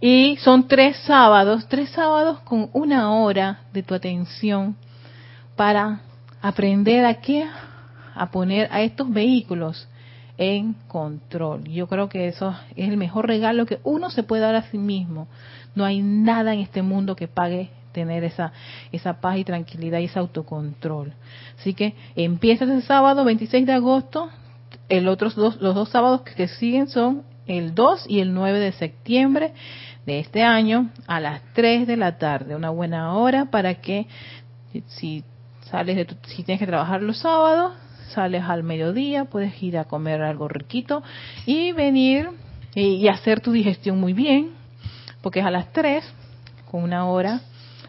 y 0.00 0.36
son 0.38 0.68
tres 0.68 0.98
sábados, 0.98 1.66
tres 1.68 1.88
sábados 1.90 2.40
con 2.40 2.68
una 2.74 3.14
hora 3.14 3.60
de 3.72 3.82
tu 3.82 3.94
atención 3.94 4.76
para 5.56 6.02
aprender 6.42 7.06
a 7.06 7.14
qué, 7.14 7.46
a 8.14 8.30
poner 8.30 8.68
a 8.70 8.82
estos 8.82 9.10
vehículos 9.10 9.88
en 10.36 10.74
control. 10.88 11.64
Yo 11.64 11.86
creo 11.86 12.08
que 12.08 12.28
eso 12.28 12.54
es 12.76 12.88
el 12.88 12.96
mejor 12.96 13.26
regalo 13.26 13.66
que 13.66 13.78
uno 13.84 14.10
se 14.10 14.22
puede 14.22 14.42
dar 14.42 14.54
a 14.54 14.70
sí 14.70 14.78
mismo. 14.78 15.28
No 15.74 15.84
hay 15.84 16.02
nada 16.02 16.54
en 16.54 16.60
este 16.60 16.82
mundo 16.82 17.16
que 17.16 17.28
pague 17.28 17.70
tener 17.92 18.24
esa, 18.24 18.52
esa 18.92 19.20
paz 19.20 19.38
y 19.38 19.44
tranquilidad 19.44 20.00
y 20.00 20.04
ese 20.04 20.18
autocontrol. 20.18 21.12
Así 21.58 21.74
que 21.74 21.94
empieza 22.16 22.64
ese 22.64 22.82
sábado 22.82 23.24
26 23.24 23.66
de 23.66 23.72
agosto. 23.72 24.28
El 24.88 25.08
otros 25.08 25.34
dos, 25.36 25.60
los 25.60 25.74
dos 25.74 25.88
sábados 25.88 26.22
que 26.22 26.48
siguen 26.48 26.88
son 26.88 27.22
el 27.46 27.74
2 27.74 28.06
y 28.08 28.20
el 28.20 28.34
9 28.34 28.58
de 28.58 28.72
septiembre 28.72 29.52
de 30.06 30.18
este 30.18 30.42
año 30.42 30.90
a 31.06 31.20
las 31.20 31.42
3 31.54 31.86
de 31.86 31.96
la 31.96 32.18
tarde. 32.18 32.56
Una 32.56 32.70
buena 32.70 33.14
hora 33.14 33.46
para 33.46 33.76
que 33.76 34.06
si 34.88 35.24
sales 35.70 35.96
de 35.96 36.06
si 36.26 36.42
tienes 36.42 36.60
que 36.60 36.66
trabajar 36.66 37.02
los 37.02 37.18
sábados, 37.18 37.72
sales 38.12 38.44
al 38.44 38.62
mediodía, 38.62 39.24
puedes 39.24 39.62
ir 39.62 39.78
a 39.78 39.84
comer 39.84 40.22
algo 40.22 40.48
riquito 40.48 41.02
y 41.46 41.72
venir 41.72 42.30
y, 42.74 43.06
hacer 43.08 43.40
tu 43.40 43.52
digestión 43.52 43.98
muy 44.00 44.12
bien, 44.12 44.50
porque 45.22 45.40
es 45.40 45.46
a 45.46 45.50
las 45.50 45.72
3, 45.72 46.04
con 46.70 46.82
una 46.82 47.06
hora. 47.06 47.40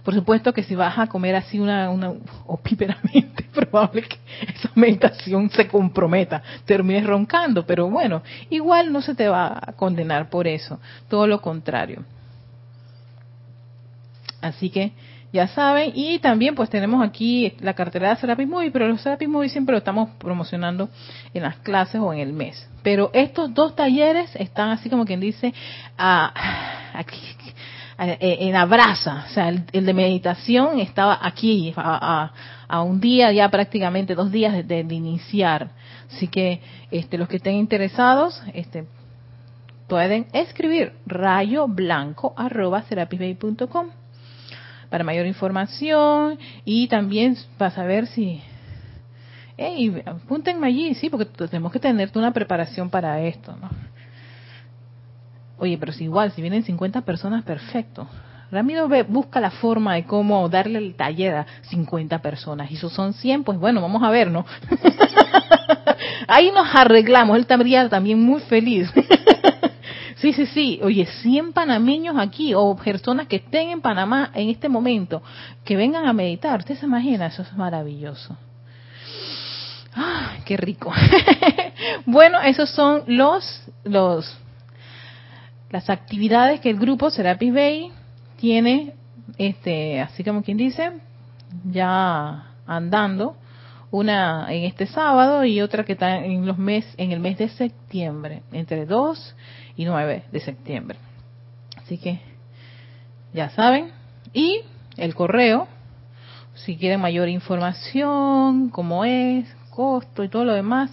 Por 0.04 0.14
supuesto 0.14 0.54
que 0.54 0.62
si 0.62 0.76
vas 0.76 1.00
a 1.00 1.08
comer 1.08 1.36
así 1.36 1.60
una, 1.60 1.90
una 1.90 2.14
opíperamente, 2.46 3.44
probable 3.54 4.04
que 4.04 4.18
esa 4.48 4.70
meditación 4.76 5.50
se 5.50 5.68
comprometa, 5.68 6.44
termines 6.66 7.06
roncando, 7.06 7.66
pero 7.66 7.90
bueno, 7.90 8.22
igual 8.50 8.92
no 8.92 9.02
se 9.02 9.16
te 9.16 9.28
va 9.28 9.60
a 9.60 9.74
condenar 9.74 10.30
por 10.30 10.48
eso, 10.48 10.80
todo 11.10 11.26
lo 11.26 11.42
contrario. 11.42 12.04
Así 14.42 14.70
que 14.70 14.94
ya 15.36 15.48
saben. 15.50 15.92
Y 15.94 16.20
también 16.20 16.56
pues 16.56 16.70
tenemos 16.70 17.06
aquí 17.06 17.54
la 17.60 17.74
cartera 17.74 18.10
de 18.10 18.16
Serapis 18.16 18.48
Movie, 18.48 18.72
pero 18.72 18.88
los 18.88 19.02
Serapis 19.02 19.30
Movie 19.30 19.50
siempre 19.50 19.74
lo 19.74 19.78
estamos 19.78 20.10
promocionando 20.18 20.90
en 21.34 21.44
las 21.44 21.58
clases 21.58 22.02
o 22.02 22.12
en 22.14 22.20
el 22.20 22.34
mes. 22.34 22.68
Pero 22.82 23.12
estos 23.14 23.54
dos 23.54 23.76
talleres 23.76 24.36
están 24.36 24.70
así 24.70 24.90
como 24.90 25.06
quien 25.06 25.20
dice 25.20 25.54
aquí, 25.98 27.22
en 27.98 28.56
abraza. 28.56 29.26
O 29.28 29.34
sea, 29.34 29.50
el, 29.50 29.86
de 29.86 29.94
meditación 29.94 30.80
estaba 30.80 31.20
aquí 31.22 31.74
a, 31.76 32.32
un 32.82 33.00
día, 33.00 33.32
ya 33.32 33.50
prácticamente 33.50 34.16
dos 34.16 34.32
días 34.32 34.68
de, 34.68 34.80
iniciar. 34.80 35.70
Así 36.12 36.28
que 36.28 36.62
este, 36.92 37.18
los 37.18 37.28
que 37.28 37.38
estén 37.38 37.56
interesados, 37.56 38.42
este, 38.54 38.86
pueden 39.88 40.28
escribir 40.34 40.94
rayo 41.06 41.68
blanco 41.68 42.34
arroba 42.38 42.84
serapisbay.com 42.84 44.05
para 44.96 45.04
mayor 45.04 45.26
información 45.26 46.40
y 46.64 46.88
también 46.88 47.36
para 47.58 47.70
saber 47.70 48.08
si... 48.08 48.42
Hey, 49.58 50.02
apúntenme 50.06 50.68
allí, 50.68 50.96
sí, 50.96 51.10
porque 51.10 51.26
tenemos 51.26 51.74
que 51.74 51.80
tener 51.80 52.10
una 52.16 52.32
preparación 52.32 52.90
para 52.90 53.22
esto, 53.22 53.58
¿no? 53.62 53.70
Oye, 55.58 55.78
pero 55.78 55.92
si 55.92 56.06
igual, 56.06 56.32
si 56.32 56.42
vienen 56.42 56.64
50 56.64 57.02
personas, 57.02 57.44
perfecto. 57.44 58.08
Ramiro 58.54 58.88
busca 59.10 59.42
la 59.42 59.52
forma 59.52 59.96
de 59.96 60.06
cómo 60.06 60.48
darle 60.48 60.80
el 60.80 60.96
taller 60.96 61.36
a 61.36 61.46
50 61.64 62.20
personas. 62.20 62.72
Y 62.72 62.78
si 62.78 62.88
son 62.88 63.12
100, 63.12 63.44
pues 63.44 63.60
bueno, 63.60 63.82
vamos 63.82 64.02
a 64.02 64.10
ver, 64.10 64.32
¿no? 64.32 64.46
Ahí 66.30 66.54
nos 66.54 66.74
arreglamos. 66.74 67.36
Él 67.36 67.42
estaría 67.42 67.90
también 67.90 68.22
muy 68.22 68.40
feliz. 68.40 68.90
Sí, 70.16 70.32
sí, 70.34 70.46
sí. 70.48 70.80
Oye, 70.82 71.06
100 71.06 71.54
panameños 71.54 72.16
aquí 72.18 72.54
o 72.54 72.76
personas 72.76 73.28
que 73.28 73.38
estén 73.38 73.70
en 73.70 73.82
Panamá 73.82 74.32
en 74.34 74.50
este 74.50 74.70
momento, 74.70 75.22
que 75.64 75.76
vengan 75.76 76.06
a 76.06 76.14
meditar. 76.14 76.60
¿Usted 76.60 76.78
se 76.78 76.86
imagina? 76.86 77.28
Eso 77.28 77.42
es 77.42 77.54
maravilloso. 77.54 78.38
¡Ah, 79.94 80.38
qué 80.46 80.58
rico! 80.58 80.94
bueno, 82.06 82.42
esos 82.42 82.70
son 82.70 83.04
los, 83.08 83.64
los, 83.84 84.38
las 85.70 85.90
actividades 85.90 86.60
que 86.60 86.70
el 86.70 86.78
grupo 86.78 87.10
Serapis 87.10 87.54
Bay 87.54 87.92
tiene, 88.38 88.94
este, 89.38 90.02
así 90.02 90.24
como 90.24 90.44
quien 90.44 90.58
dice, 90.58 90.92
ya 91.64 92.52
andando 92.66 93.38
una 93.92 94.48
en 94.54 94.64
este 94.66 94.88
sábado 94.88 95.46
y 95.46 95.62
otra 95.62 95.86
que 95.86 95.94
está 95.94 96.18
en 96.18 96.46
los 96.46 96.58
mes 96.58 96.86
en 96.98 97.12
el 97.12 97.20
mes 97.22 97.38
de 97.38 97.48
septiembre 97.50 98.42
entre 98.52 98.86
2 98.86 99.36
y 99.76 99.86
9 99.86 100.24
de 100.32 100.40
septiembre. 100.40 100.98
Así 101.78 101.98
que 101.98 102.20
ya 103.34 103.50
saben. 103.50 103.92
Y 104.34 104.62
el 104.98 105.14
correo 105.16 105.68
si 106.54 106.78
quieren 106.78 107.02
mayor 107.02 107.28
información 107.28 108.70
cómo 108.70 109.04
es 109.04 109.46
costo 109.72 110.24
y 110.24 110.30
todo 110.30 110.46
lo 110.46 110.54
demás 110.54 110.90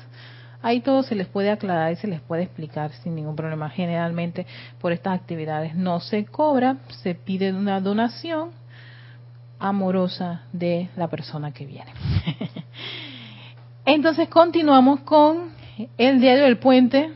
ahí 0.62 0.80
todo 0.80 1.02
se 1.02 1.14
les 1.14 1.26
puede 1.26 1.50
aclarar 1.50 1.92
y 1.92 1.96
se 1.96 2.06
les 2.06 2.20
puede 2.20 2.44
explicar 2.44 2.92
sin 3.02 3.14
ningún 3.14 3.36
problema. 3.36 3.68
Generalmente 3.68 4.46
por 4.80 4.92
estas 4.92 5.18
actividades 5.18 5.74
no 5.74 6.00
se 6.00 6.24
cobra 6.24 6.78
se 7.02 7.14
pide 7.14 7.52
una 7.52 7.80
donación 7.80 8.50
amorosa 9.58 10.42
de 10.52 10.88
la 10.96 11.08
persona 11.08 11.52
que 11.52 11.66
viene. 11.66 11.92
Entonces 13.84 14.28
continuamos 14.28 15.00
con 15.00 15.52
el 15.98 16.20
diario 16.20 16.44
del 16.44 16.58
puente 16.58 17.12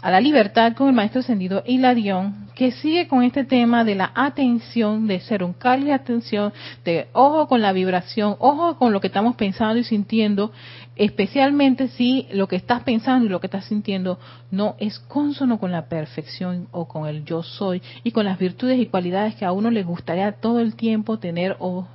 a 0.00 0.10
la 0.10 0.20
libertad 0.20 0.74
con 0.74 0.88
el 0.88 0.94
maestro 0.94 1.20
ascendido 1.20 1.62
Hilarión, 1.66 2.48
que 2.54 2.70
sigue 2.70 3.08
con 3.08 3.22
este 3.22 3.44
tema 3.44 3.84
de 3.84 3.94
la 3.94 4.12
atención, 4.14 5.06
de 5.06 5.20
ser 5.20 5.42
un 5.42 5.54
de 5.58 5.92
atención, 5.92 6.52
de 6.84 7.08
ojo 7.12 7.48
con 7.48 7.62
la 7.62 7.72
vibración, 7.72 8.36
ojo 8.38 8.76
con 8.78 8.92
lo 8.92 9.00
que 9.00 9.08
estamos 9.08 9.36
pensando 9.36 9.78
y 9.78 9.84
sintiendo, 9.84 10.52
especialmente 10.96 11.88
si 11.88 12.26
lo 12.32 12.46
que 12.46 12.56
estás 12.56 12.82
pensando 12.82 13.26
y 13.26 13.28
lo 13.28 13.40
que 13.40 13.48
estás 13.48 13.64
sintiendo 13.64 14.18
no 14.50 14.76
es 14.78 14.98
consono 14.98 15.58
con 15.58 15.72
la 15.72 15.88
perfección 15.88 16.68
o 16.70 16.86
con 16.86 17.06
el 17.06 17.24
yo 17.24 17.42
soy 17.42 17.82
y 18.04 18.12
con 18.12 18.24
las 18.24 18.38
virtudes 18.38 18.78
y 18.78 18.86
cualidades 18.86 19.34
que 19.34 19.44
a 19.44 19.52
uno 19.52 19.70
le 19.70 19.82
gustaría 19.82 20.32
todo 20.32 20.60
el 20.60 20.74
tiempo 20.76 21.18
tener 21.18 21.56
o 21.58 21.86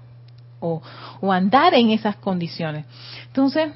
o, 0.64 0.82
andar 1.32 1.74
en 1.74 1.90
esas 1.90 2.16
condiciones. 2.16 2.86
Entonces, 3.28 3.72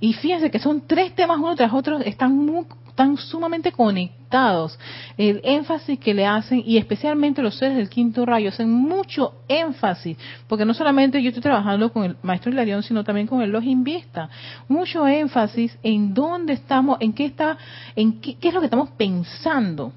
y 0.00 0.14
fíjense 0.14 0.50
que 0.50 0.58
son 0.58 0.86
tres 0.86 1.14
temas 1.14 1.38
uno 1.38 1.54
tras 1.54 1.72
otro, 1.72 1.98
están 1.98 2.34
muy, 2.34 2.64
están 2.96 3.18
sumamente 3.18 3.72
conectados. 3.72 4.78
El 5.18 5.42
énfasis 5.44 5.98
que 5.98 6.14
le 6.14 6.26
hacen, 6.26 6.62
y 6.64 6.78
especialmente 6.78 7.42
los 7.42 7.58
seres 7.58 7.76
del 7.76 7.90
quinto 7.90 8.24
rayo, 8.24 8.48
hacen 8.48 8.72
mucho 8.72 9.34
énfasis, 9.48 10.16
porque 10.48 10.64
no 10.64 10.72
solamente 10.72 11.22
yo 11.22 11.28
estoy 11.28 11.42
trabajando 11.42 11.92
con 11.92 12.04
el 12.04 12.16
maestro 12.22 12.50
Hilarión, 12.50 12.82
sino 12.82 13.04
también 13.04 13.26
con 13.26 13.42
el 13.42 13.50
Login 13.50 13.84
Vista. 13.84 14.30
Mucho 14.66 15.06
énfasis 15.06 15.76
en 15.82 16.14
dónde 16.14 16.54
estamos, 16.54 16.96
en 17.00 17.12
qué 17.12 17.26
está, 17.26 17.58
en 17.94 18.18
qué, 18.18 18.36
qué 18.36 18.48
es 18.48 18.54
lo 18.54 18.60
que 18.60 18.66
estamos 18.66 18.88
pensando. 18.96 19.92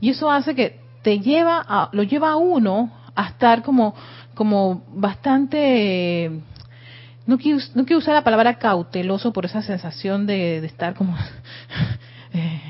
Y 0.00 0.08
eso 0.08 0.30
hace 0.30 0.54
que 0.54 0.80
te 1.02 1.20
lleva 1.20 1.62
a, 1.68 1.90
lo 1.92 2.02
lleva 2.04 2.30
a 2.30 2.36
uno 2.36 2.90
a 3.14 3.26
estar 3.26 3.62
como 3.62 3.94
como 4.34 4.82
bastante 4.94 6.30
no 7.26 7.38
quiero, 7.38 7.58
no 7.74 7.84
quiero 7.84 7.98
usar 7.98 8.14
la 8.14 8.24
palabra 8.24 8.58
cauteloso 8.58 9.32
por 9.32 9.44
esa 9.44 9.62
sensación 9.62 10.26
de, 10.26 10.64
estar 10.64 10.94
como 10.94 11.16
eh, 12.32 12.60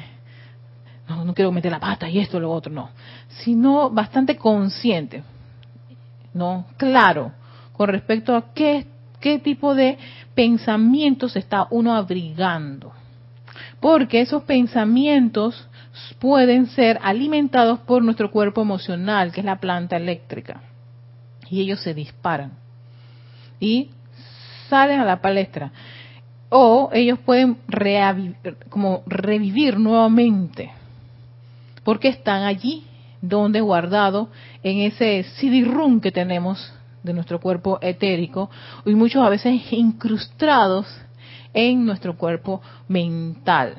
no, 1.08 1.24
no 1.24 1.34
quiero 1.34 1.52
meter 1.52 1.72
la 1.72 1.80
pata 1.80 2.08
y 2.08 2.18
esto 2.18 2.38
lo 2.38 2.50
otro, 2.50 2.72
no, 2.72 2.90
sino 3.28 3.90
bastante 3.90 4.36
consciente, 4.36 5.22
no, 6.32 6.66
claro, 6.76 7.32
con 7.72 7.88
respecto 7.88 8.36
a 8.36 8.52
qué, 8.52 8.86
qué 9.20 9.38
tipo 9.38 9.74
de 9.74 9.98
pensamientos 10.34 11.36
está 11.36 11.66
uno 11.70 11.94
abrigando. 11.94 12.92
Porque 13.80 14.20
esos 14.20 14.42
pensamientos 14.44 15.68
pueden 16.18 16.66
ser 16.66 16.98
alimentados 17.02 17.80
por 17.80 18.02
nuestro 18.02 18.30
cuerpo 18.30 18.62
emocional, 18.62 19.32
que 19.32 19.40
es 19.40 19.46
la 19.46 19.60
planta 19.60 19.96
eléctrica. 19.96 20.60
Y 21.48 21.60
ellos 21.60 21.80
se 21.80 21.94
disparan. 21.94 22.52
Y 23.58 23.90
salen 24.68 25.00
a 25.00 25.04
la 25.04 25.20
palestra. 25.20 25.72
O 26.50 26.90
ellos 26.92 27.18
pueden 27.20 27.58
como 28.68 29.02
revivir 29.06 29.78
nuevamente. 29.78 30.70
Porque 31.84 32.08
están 32.08 32.42
allí, 32.42 32.84
donde 33.22 33.60
guardado 33.60 34.28
en 34.62 34.80
ese 34.80 35.24
CD-ROOM 35.38 36.00
que 36.00 36.12
tenemos 36.12 36.72
de 37.02 37.12
nuestro 37.12 37.40
cuerpo 37.40 37.78
etérico 37.80 38.50
y 38.84 38.94
muchos 38.94 39.24
a 39.24 39.28
veces 39.28 39.72
incrustados 39.72 40.86
en 41.54 41.84
nuestro 41.84 42.16
cuerpo 42.16 42.60
mental. 42.88 43.76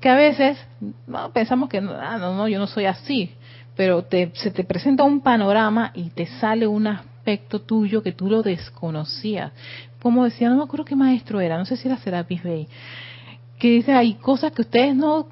Que 0.00 0.08
a 0.08 0.16
veces 0.16 0.58
no, 1.06 1.32
pensamos 1.32 1.68
que 1.68 1.78
ah, 1.78 2.18
no, 2.18 2.34
no, 2.34 2.48
yo 2.48 2.58
no 2.58 2.66
soy 2.66 2.86
así, 2.86 3.30
pero 3.76 4.02
te, 4.02 4.32
se 4.34 4.50
te 4.50 4.64
presenta 4.64 5.04
un 5.04 5.20
panorama 5.20 5.92
y 5.94 6.10
te 6.10 6.26
sale 6.26 6.66
un 6.66 6.88
aspecto 6.88 7.60
tuyo 7.60 8.02
que 8.02 8.12
tú 8.12 8.28
lo 8.28 8.42
desconocías. 8.42 9.52
Como 10.02 10.24
decía, 10.24 10.50
no 10.50 10.56
me 10.56 10.64
acuerdo 10.64 10.84
qué 10.84 10.96
maestro 10.96 11.40
era, 11.40 11.56
no 11.56 11.64
sé 11.64 11.76
si 11.76 11.86
era 11.86 11.96
Serapis 11.96 12.42
Bey, 12.42 12.66
que 13.60 13.70
dice, 13.70 13.92
hay 13.92 14.14
cosas 14.14 14.50
que 14.50 14.62
ustedes 14.62 14.96
no, 14.96 15.28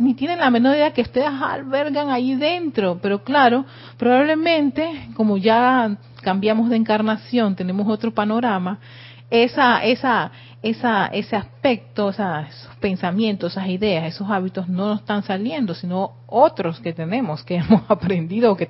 ni 0.00 0.14
tienen 0.14 0.40
la 0.40 0.50
menor 0.50 0.74
idea 0.74 0.92
que 0.92 1.02
ustedes 1.02 1.28
albergan 1.28 2.10
ahí 2.10 2.34
dentro, 2.34 2.98
pero 3.00 3.22
claro, 3.22 3.64
probablemente, 3.96 5.08
como 5.14 5.36
ya 5.36 5.96
cambiamos 6.22 6.68
de 6.68 6.76
encarnación, 6.76 7.54
tenemos 7.54 7.86
otro 7.86 8.12
panorama, 8.12 8.80
esa, 9.30 9.84
esa, 9.84 10.32
esa, 10.60 11.06
ese 11.06 11.36
aspecto, 11.36 12.10
esos 12.10 12.74
pensamientos, 12.80 13.52
esas 13.52 13.68
ideas, 13.68 14.12
esos 14.12 14.28
hábitos 14.28 14.68
no 14.68 14.88
nos 14.88 15.00
están 15.02 15.22
saliendo, 15.22 15.72
sino 15.72 16.14
otros 16.26 16.80
que 16.80 16.92
tenemos, 16.92 17.44
que 17.44 17.56
hemos 17.58 17.82
aprendido 17.88 18.50
o 18.50 18.56
que, 18.56 18.68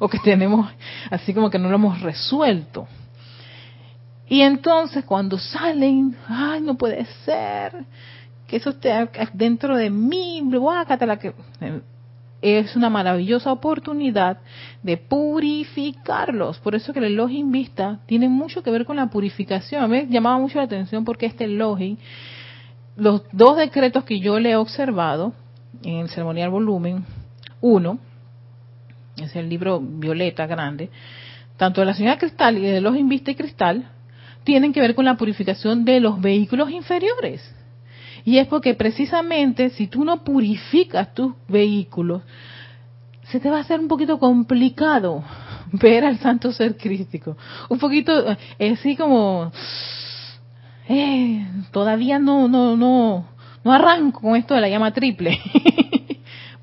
o 0.00 0.08
que 0.08 0.18
tenemos 0.18 0.68
así 1.12 1.32
como 1.32 1.48
que 1.48 1.60
no 1.60 1.68
lo 1.68 1.76
hemos 1.76 2.00
resuelto. 2.00 2.88
Y 4.30 4.42
entonces 4.42 5.04
cuando 5.04 5.38
salen, 5.38 6.16
ay, 6.28 6.60
no 6.60 6.76
puede 6.76 7.04
ser, 7.24 7.84
que 8.46 8.58
eso 8.58 8.70
esté 8.70 9.08
dentro 9.32 9.76
de 9.76 9.90
mí, 9.90 10.40
la 10.48 11.18
que 11.18 11.34
eh, 11.60 11.80
es 12.40 12.76
una 12.76 12.88
maravillosa 12.88 13.50
oportunidad 13.50 14.38
de 14.84 14.96
purificarlos. 14.98 16.60
Por 16.60 16.76
eso 16.76 16.92
que 16.92 17.00
el 17.00 17.06
Elohim 17.06 17.50
Vista 17.50 17.98
tiene 18.06 18.28
mucho 18.28 18.62
que 18.62 18.70
ver 18.70 18.86
con 18.86 18.96
la 18.96 19.08
purificación. 19.10 19.82
A 19.82 19.88
mí 19.88 20.02
me 20.02 20.06
llamaba 20.06 20.38
mucho 20.38 20.58
la 20.58 20.64
atención 20.64 21.04
porque 21.04 21.26
este 21.26 21.46
Elohim, 21.46 21.96
los 22.94 23.24
dos 23.32 23.56
decretos 23.56 24.04
que 24.04 24.20
yo 24.20 24.38
le 24.38 24.50
he 24.50 24.56
observado 24.56 25.32
en 25.82 25.96
el 25.96 26.08
ceremonial 26.08 26.50
volumen 26.50 27.04
1, 27.62 27.98
es 29.16 29.34
el 29.34 29.48
libro 29.48 29.80
violeta 29.80 30.46
grande, 30.46 30.88
tanto 31.56 31.80
de 31.80 31.86
la 31.88 31.94
señora 31.94 32.16
Cristal 32.16 32.58
y 32.58 32.60
de 32.60 32.76
Elohim 32.76 33.08
Vista 33.08 33.32
y 33.32 33.34
Cristal, 33.34 33.90
tienen 34.44 34.72
que 34.72 34.80
ver 34.80 34.94
con 34.94 35.04
la 35.04 35.16
purificación 35.16 35.84
de 35.84 36.00
los 36.00 36.20
vehículos 36.20 36.70
inferiores. 36.70 37.42
Y 38.24 38.38
es 38.38 38.46
porque 38.46 38.74
precisamente 38.74 39.70
si 39.70 39.86
tú 39.86 40.04
no 40.04 40.24
purificas 40.24 41.14
tus 41.14 41.32
vehículos, 41.48 42.22
se 43.24 43.40
te 43.40 43.48
va 43.48 43.58
a 43.58 43.60
hacer 43.60 43.80
un 43.80 43.88
poquito 43.88 44.18
complicado 44.18 45.24
ver 45.72 46.04
al 46.04 46.18
santo 46.18 46.52
ser 46.52 46.76
crístico. 46.76 47.36
Un 47.68 47.78
poquito, 47.78 48.36
eh, 48.58 48.72
así 48.72 48.96
como, 48.96 49.52
eh, 50.88 51.46
todavía 51.70 52.18
no, 52.18 52.48
no, 52.48 52.76
no, 52.76 53.26
no 53.64 53.72
arranco 53.72 54.20
con 54.20 54.36
esto 54.36 54.54
de 54.54 54.60
la 54.60 54.68
llama 54.68 54.92
triple. 54.92 55.38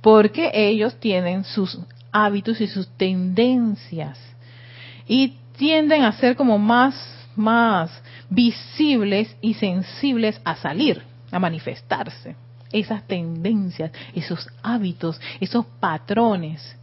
porque 0.02 0.52
ellos 0.54 0.96
tienen 1.02 1.44
sus 1.44 1.78
hábitos 2.14 2.62
y 2.62 2.68
sus 2.68 2.88
tendencias. 2.98 4.18
Y 5.06 5.34
tienden 5.58 6.04
a 6.04 6.14
ser 6.14 6.36
como 6.36 6.58
más, 6.58 6.96
más 7.38 7.92
visibles 8.30 9.36
y 9.42 9.54
sensibles 9.54 10.42
a 10.44 10.56
salir 10.56 11.02
a 11.32 11.40
manifestarse. 11.40 12.36
Esas 12.72 13.08
tendencias, 13.08 13.92
esos 14.14 14.48
hábitos, 14.62 15.20
esos 15.40 15.66
patrones. 15.80 16.76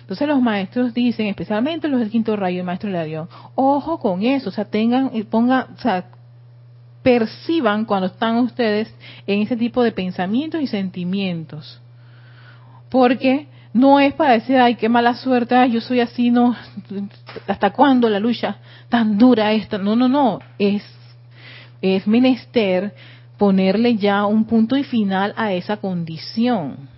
Entonces 0.00 0.28
los 0.28 0.42
maestros 0.42 0.92
dicen, 0.92 1.28
especialmente 1.28 1.88
los 1.88 2.00
del 2.00 2.10
quinto 2.10 2.36
rayo, 2.36 2.58
el 2.58 2.66
maestro 2.66 2.90
Larión, 2.90 3.28
ojo 3.54 3.98
con 3.98 4.22
eso, 4.22 4.48
o 4.50 4.52
sea, 4.52 4.64
tengan, 4.64 5.10
pongan, 5.30 5.68
o 5.74 5.78
sea, 5.78 6.06
perciban 7.02 7.84
cuando 7.84 8.08
están 8.08 8.36
ustedes 8.38 8.92
en 9.26 9.42
ese 9.42 9.56
tipo 9.56 9.82
de 9.82 9.92
pensamientos 9.92 10.60
y 10.60 10.66
sentimientos. 10.66 11.80
Porque 12.90 13.46
no 13.72 14.00
es 14.00 14.14
para 14.14 14.32
decir, 14.32 14.56
ay, 14.56 14.74
qué 14.74 14.88
mala 14.88 15.14
suerte, 15.14 15.54
ay, 15.54 15.72
yo 15.72 15.80
soy 15.80 16.00
así, 16.00 16.30
no, 16.30 16.56
hasta 17.46 17.70
cuándo 17.70 18.08
la 18.08 18.18
lucha 18.18 18.56
tan 18.88 19.16
dura 19.16 19.52
esta. 19.52 19.78
No, 19.78 19.94
no, 19.94 20.08
no, 20.08 20.40
es, 20.58 20.82
es 21.80 22.06
menester 22.06 22.94
ponerle 23.38 23.96
ya 23.96 24.26
un 24.26 24.44
punto 24.44 24.76
y 24.76 24.84
final 24.84 25.34
a 25.36 25.52
esa 25.52 25.76
condición. 25.76 26.88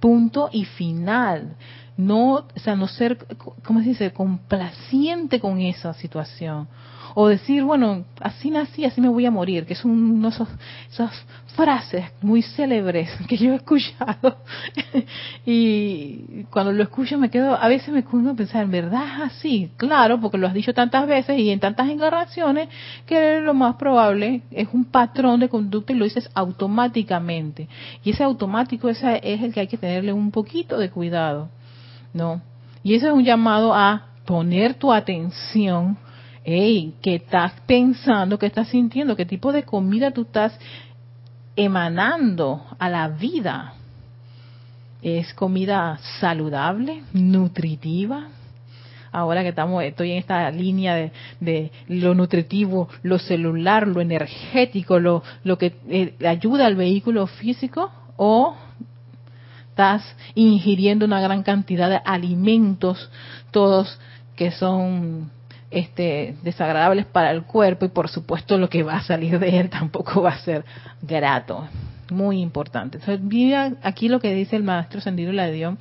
Punto 0.00 0.48
y 0.52 0.64
final. 0.64 1.56
No, 1.96 2.34
o 2.34 2.46
sea, 2.56 2.74
no 2.74 2.88
ser, 2.88 3.18
¿cómo 3.64 3.80
se 3.80 3.90
dice?, 3.90 4.12
complaciente 4.12 5.38
con 5.40 5.60
esa 5.60 5.92
situación 5.92 6.68
o 7.14 7.28
decir, 7.28 7.62
bueno, 7.64 8.04
así 8.20 8.50
nací, 8.50 8.84
así 8.84 9.00
me 9.00 9.08
voy 9.08 9.26
a 9.26 9.30
morir, 9.30 9.66
que 9.66 9.74
es 9.74 9.84
una 9.84 10.30
de 10.30 10.44
esas 10.90 11.26
frases 11.54 12.06
muy 12.22 12.42
célebres 12.42 13.10
que 13.28 13.36
yo 13.36 13.52
he 13.52 13.56
escuchado 13.56 14.38
y 15.46 16.44
cuando 16.50 16.72
lo 16.72 16.82
escucho 16.82 17.18
me 17.18 17.30
quedo, 17.30 17.54
a 17.54 17.68
veces 17.68 17.88
me 17.88 18.02
pongo 18.02 18.30
a 18.30 18.34
pensar, 18.34 18.64
¿en 18.64 18.70
verdad 18.70 19.04
es 19.04 19.32
así? 19.32 19.70
Claro, 19.76 20.20
porque 20.20 20.38
lo 20.38 20.46
has 20.46 20.54
dicho 20.54 20.72
tantas 20.72 21.06
veces 21.06 21.38
y 21.38 21.50
en 21.50 21.60
tantas 21.60 21.88
encarnaciones 21.88 22.68
que 23.06 23.40
lo 23.40 23.54
más 23.54 23.76
probable 23.76 24.42
es 24.50 24.68
un 24.72 24.84
patrón 24.84 25.40
de 25.40 25.48
conducta 25.48 25.92
y 25.92 25.96
lo 25.96 26.04
dices 26.04 26.30
automáticamente. 26.34 27.68
Y 28.02 28.10
ese 28.10 28.24
automático 28.24 28.88
ese 28.88 29.20
es 29.22 29.42
el 29.42 29.52
que 29.52 29.60
hay 29.60 29.66
que 29.66 29.78
tenerle 29.78 30.12
un 30.12 30.30
poquito 30.30 30.78
de 30.78 30.90
cuidado, 30.90 31.48
¿no? 32.14 32.40
Y 32.82 32.94
eso 32.94 33.08
es 33.08 33.12
un 33.12 33.24
llamado 33.24 33.74
a 33.74 34.08
poner 34.24 34.74
tu 34.74 34.92
atención 34.92 35.96
hey, 36.44 36.94
¿qué 37.02 37.16
estás 37.16 37.52
pensando? 37.66 38.38
¿Qué 38.38 38.46
estás 38.46 38.68
sintiendo? 38.68 39.16
¿Qué 39.16 39.26
tipo 39.26 39.52
de 39.52 39.64
comida 39.64 40.10
tú 40.10 40.22
estás 40.22 40.58
emanando 41.56 42.64
a 42.78 42.88
la 42.88 43.08
vida? 43.08 43.74
¿Es 45.02 45.34
comida 45.34 45.98
saludable, 46.20 47.02
nutritiva? 47.12 48.28
Ahora 49.10 49.42
que 49.42 49.50
estamos, 49.50 49.82
estoy 49.84 50.12
en 50.12 50.18
esta 50.18 50.50
línea 50.50 51.10
de, 51.38 51.70
lo 51.88 52.14
nutritivo, 52.14 52.88
lo 53.02 53.18
celular, 53.18 53.86
lo 53.86 54.00
energético, 54.00 54.98
lo, 54.98 55.22
lo 55.44 55.58
que 55.58 55.74
eh, 55.88 56.14
ayuda 56.26 56.66
al 56.66 56.76
vehículo 56.76 57.26
físico, 57.26 57.90
o 58.16 58.56
estás 59.68 60.02
ingiriendo 60.34 61.04
una 61.04 61.20
gran 61.20 61.42
cantidad 61.42 61.90
de 61.90 62.00
alimentos, 62.04 63.10
todos 63.50 63.98
que 64.34 64.50
son 64.50 65.30
este, 65.72 66.36
desagradables 66.42 67.06
para 67.06 67.30
el 67.30 67.42
cuerpo 67.42 67.84
y 67.84 67.88
por 67.88 68.08
supuesto 68.08 68.58
lo 68.58 68.68
que 68.68 68.82
va 68.82 68.96
a 68.96 69.02
salir 69.02 69.38
de 69.38 69.58
él 69.58 69.70
tampoco 69.70 70.22
va 70.22 70.30
a 70.30 70.38
ser 70.38 70.64
grato. 71.00 71.66
Muy 72.10 72.40
importante. 72.42 72.98
Entonces, 72.98 73.78
aquí 73.82 74.08
lo 74.08 74.20
que 74.20 74.34
dice 74.34 74.56
el 74.56 74.64
maestro 74.64 75.00
Sendido 75.00 75.32
la 75.32 75.48
dio 75.48 75.78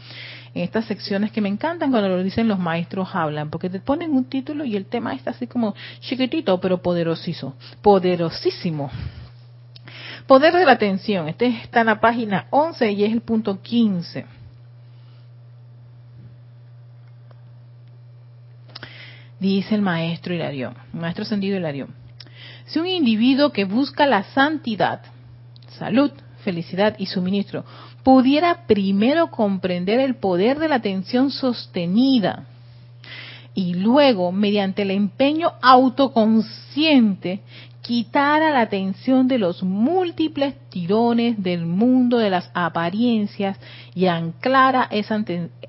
en 0.54 0.64
estas 0.64 0.86
secciones 0.86 1.32
que 1.32 1.42
me 1.42 1.50
encantan 1.50 1.92
cuando 1.92 2.08
lo 2.08 2.24
dicen 2.24 2.48
los 2.48 2.60
maestros 2.60 3.10
hablan, 3.14 3.50
porque 3.50 3.70
te 3.70 3.80
ponen 3.80 4.12
un 4.12 4.26
título 4.26 4.64
y 4.64 4.78
el 4.78 4.86
tema 4.86 5.14
está 5.14 5.32
así 5.32 5.48
como 5.48 5.76
chiquitito, 6.00 6.60
pero 6.62 6.82
poderosísimo. 6.82 7.56
Poderosísimo. 7.82 8.90
Poder 10.26 10.54
de 10.54 10.66
la 10.66 10.74
atención. 10.74 11.28
Este 11.28 11.48
está 11.48 11.82
en 11.82 11.88
la 11.88 12.00
página 12.00 12.48
11 12.52 12.92
y 12.92 13.04
es 13.04 13.12
el 13.12 13.22
punto 13.22 13.62
15 13.62 14.41
dice 19.42 19.74
el 19.74 19.82
maestro 19.82 20.36
Hilarión, 20.36 20.76
maestro 20.94 21.24
ascendido 21.24 21.58
Hilarión. 21.58 21.96
Si 22.66 22.80
un 22.80 22.86
individuo 22.86 23.52
que 23.52 23.66
busca 23.66 24.06
la 24.06 24.24
santidad, 24.24 25.02
salud, 25.80 26.12
felicidad 26.44 26.96
y 27.00 27.08
suministro 27.08 27.66
pudiera 28.04 28.68
primero 28.68 29.32
comprender 29.32 30.00
el 30.00 30.16
poder 30.16 30.60
de 30.60 30.68
la 30.68 30.76
atención 30.76 31.32
sostenida 31.32 32.46
y 33.54 33.74
luego, 33.74 34.32
mediante 34.32 34.84
el 34.84 34.92
empeño 34.92 35.54
autoconsciente, 35.62 37.42
quitara 37.82 38.52
la 38.52 38.62
atención 38.62 39.28
de 39.28 39.40
los 39.40 39.64
múltiples 39.64 40.54
tirones 40.70 41.42
del 41.42 41.66
mundo 41.66 42.20
de 42.20 42.30
las 42.30 42.50
apariencias 42.54 43.60
y 43.96 44.06
anclara 44.06 44.88
esa, 44.92 45.24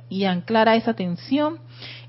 y 0.09 0.25
anclara 0.25 0.77
esa 0.77 0.93
atención 0.93 1.59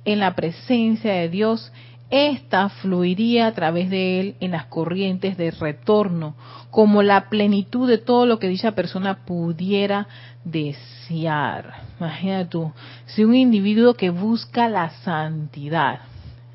en 0.06 0.20
la 0.20 0.36
presencia 0.36 1.14
de 1.14 1.30
Dios 1.30 1.72
esta 2.10 2.70
fluiría 2.70 3.48
a 3.48 3.54
través 3.54 3.90
de 3.90 4.20
él 4.20 4.36
en 4.40 4.52
las 4.52 4.66
corrientes 4.66 5.36
de 5.36 5.50
retorno, 5.50 6.36
como 6.70 7.02
la 7.02 7.30
plenitud 7.30 7.90
de 7.90 7.98
todo 7.98 8.28
lo 8.28 8.38
que 8.38 8.48
dicha 8.48 8.74
persona 8.74 9.26
pudiera 9.26 10.08
desear. 10.44 11.74
Imagínate 12.00 12.46
tú, 12.46 12.72
si 13.08 13.24
un 13.24 13.34
individuo 13.34 13.96
que 13.96 14.12
busca 14.12 14.70
la 14.70 14.92
santidad, 15.04 16.02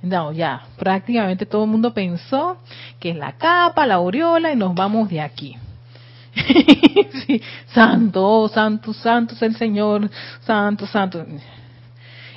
no, 0.03 0.33
ya, 0.33 0.63
prácticamente 0.79 1.45
todo 1.45 1.65
el 1.65 1.71
mundo 1.71 1.93
pensó 1.93 2.59
que 3.01 3.11
es 3.11 3.17
la 3.17 3.33
capa, 3.33 3.85
la 3.85 3.97
aureola 3.97 4.53
y 4.53 4.57
nos 4.57 4.75
vamos 4.77 5.09
de 5.09 5.21
aquí. 5.21 5.57
santo, 7.75 8.25
oh, 8.25 8.49
santo, 8.49 8.93
santo 8.93 9.35
es 9.35 9.43
el 9.43 9.57
Señor, 9.57 10.09
santo, 10.43 10.87
santo. 10.87 11.27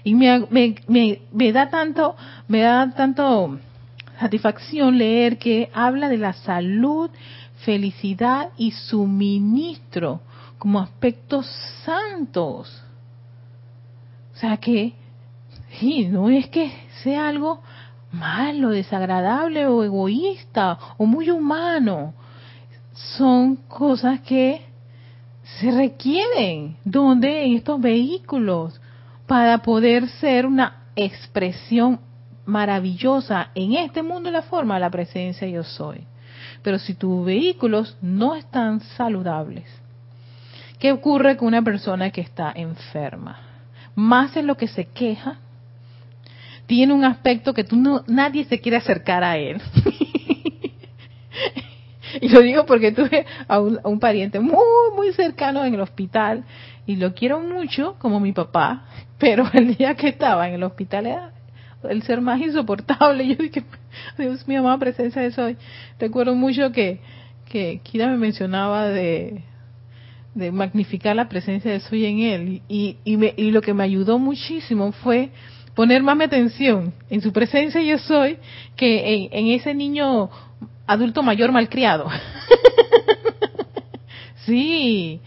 Y 0.04 0.16
me, 0.16 0.48
me, 0.50 1.22
me, 1.32 1.52
da 1.52 1.70
tanto, 1.70 2.16
me 2.48 2.62
da 2.62 2.92
tanto 2.92 3.60
satisfacción 4.20 4.98
leer 4.98 5.38
que 5.38 5.70
habla 5.74 6.10
de 6.10 6.18
la 6.18 6.34
salud, 6.34 7.10
felicidad 7.64 8.50
y 8.58 8.72
suministro 8.72 10.22
como 10.58 10.80
aspectos 10.80 11.46
santos. 11.86 12.84
O 14.34 14.38
sea 14.38 14.58
que, 14.58 14.94
sí, 15.80 16.08
no 16.08 16.30
es 16.30 16.48
que 16.50 16.72
sea 17.04 17.28
algo 17.28 17.62
malo, 18.12 18.70
desagradable 18.70 19.68
o 19.68 19.84
egoísta 19.84 20.78
o 20.98 21.06
muy 21.06 21.30
humano. 21.30 22.14
Son 23.18 23.56
cosas 23.56 24.22
que 24.22 24.66
se 25.60 25.72
requieren 25.72 26.78
donde 26.84 27.46
en 27.46 27.56
estos 27.56 27.80
vehículos 27.80 28.81
para 29.32 29.60
poder 29.60 30.10
ser 30.10 30.46
una 30.46 30.88
expresión 30.94 32.02
maravillosa 32.44 33.52
en 33.56 33.76
este 33.76 34.04
mundo 34.04 34.28
de 34.28 34.34
la 34.34 34.41
forma 34.41 34.78
la 34.78 34.89
presencia 34.89 35.48
yo 35.48 35.63
soy. 35.63 36.04
Pero 36.62 36.78
si 36.78 36.96
tus 36.96 37.26
vehículos 37.26 37.98
no 38.02 38.36
están 38.36 38.82
saludables, 38.82 39.63
¿qué 40.80 40.91
ocurre 40.91 41.38
con 41.38 41.48
una 41.48 41.62
persona 41.62 42.10
que 42.10 42.20
está 42.20 42.52
enferma? 42.54 43.39
Más 43.96 44.36
en 44.36 44.48
lo 44.48 44.58
que 44.58 44.67
se 44.67 44.88
queja, 44.89 45.38
tiene 46.65 46.91
un 46.91 47.06
aspecto 47.06 47.54
que 47.54 47.63
tú 47.63 47.78
no, 47.78 48.04
nadie 48.08 48.44
se 48.44 48.60
quiere 48.60 48.80
acercar 48.80 49.24
a 49.24 49.38
él. 49.38 49.62
y 52.22 52.28
lo 52.28 52.41
digo 52.41 52.65
porque 52.65 52.91
tuve 52.91 53.26
a 53.48 53.62
un, 53.62 53.80
a 53.82 53.88
un, 53.88 53.98
pariente 54.02 54.41
muy, 54.41 54.91
muy 54.94 55.13
cercano 55.13 55.63
en 55.63 55.74
el 55.74 55.80
hospital 55.80 56.44
y 56.86 56.96
lo 56.96 57.13
quiero 57.13 57.39
mucho 57.39 57.96
como 58.00 58.20
mi 58.20 58.32
papá, 58.32 58.86
pero 59.17 59.46
el 59.54 59.76
día 59.76 59.96
que 59.96 60.10
estaba 60.10 60.48
en 60.48 60.56
el 60.56 60.63
hospital 60.63 61.06
era 61.06 61.34
el 61.84 62.04
ser 62.04 62.22
más 62.22 62.39
insoportable. 62.39 63.28
Yo 63.28 63.36
dije, 63.36 63.63
Dios 64.17 64.48
mío, 64.48 64.63
mamá, 64.63 64.80
presencia 64.80 65.22
de 65.22 65.32
soy. 65.32 65.58
Recuerdo 66.00 66.36
mucho 66.36 66.72
que, 66.72 67.00
que 67.50 67.82
Kira 67.84 68.08
me 68.08 68.17
mencionaba 68.17 68.88
de, 68.88 69.44
de 70.36 70.52
magnificar 70.52 71.15
la 71.15 71.30
presencia 71.30 71.72
de 71.72 71.80
soy 71.80 72.06
en 72.06 72.20
él. 72.20 72.62
Y, 72.67 72.98
y, 73.04 73.17
me, 73.17 73.34
y 73.36 73.52
lo 73.52 73.62
que 73.62 73.74
me 73.74 73.84
ayudó 73.84 74.20
muchísimo 74.20 74.91
fue 74.91 75.30
poner 75.76 76.04
más 76.04 76.20
atención 76.20 76.94
en 77.10 77.22
su 77.22 77.32
presencia 77.32 77.82
yo 77.82 77.98
soy 77.98 78.38
que 78.76 79.13
en, 79.13 79.30
en 79.32 79.48
ese 79.54 79.74
niño 79.74 80.30
adulto 80.86 81.24
mayor 81.24 81.52
malcriado. 81.52 82.08
sí, 84.46 85.22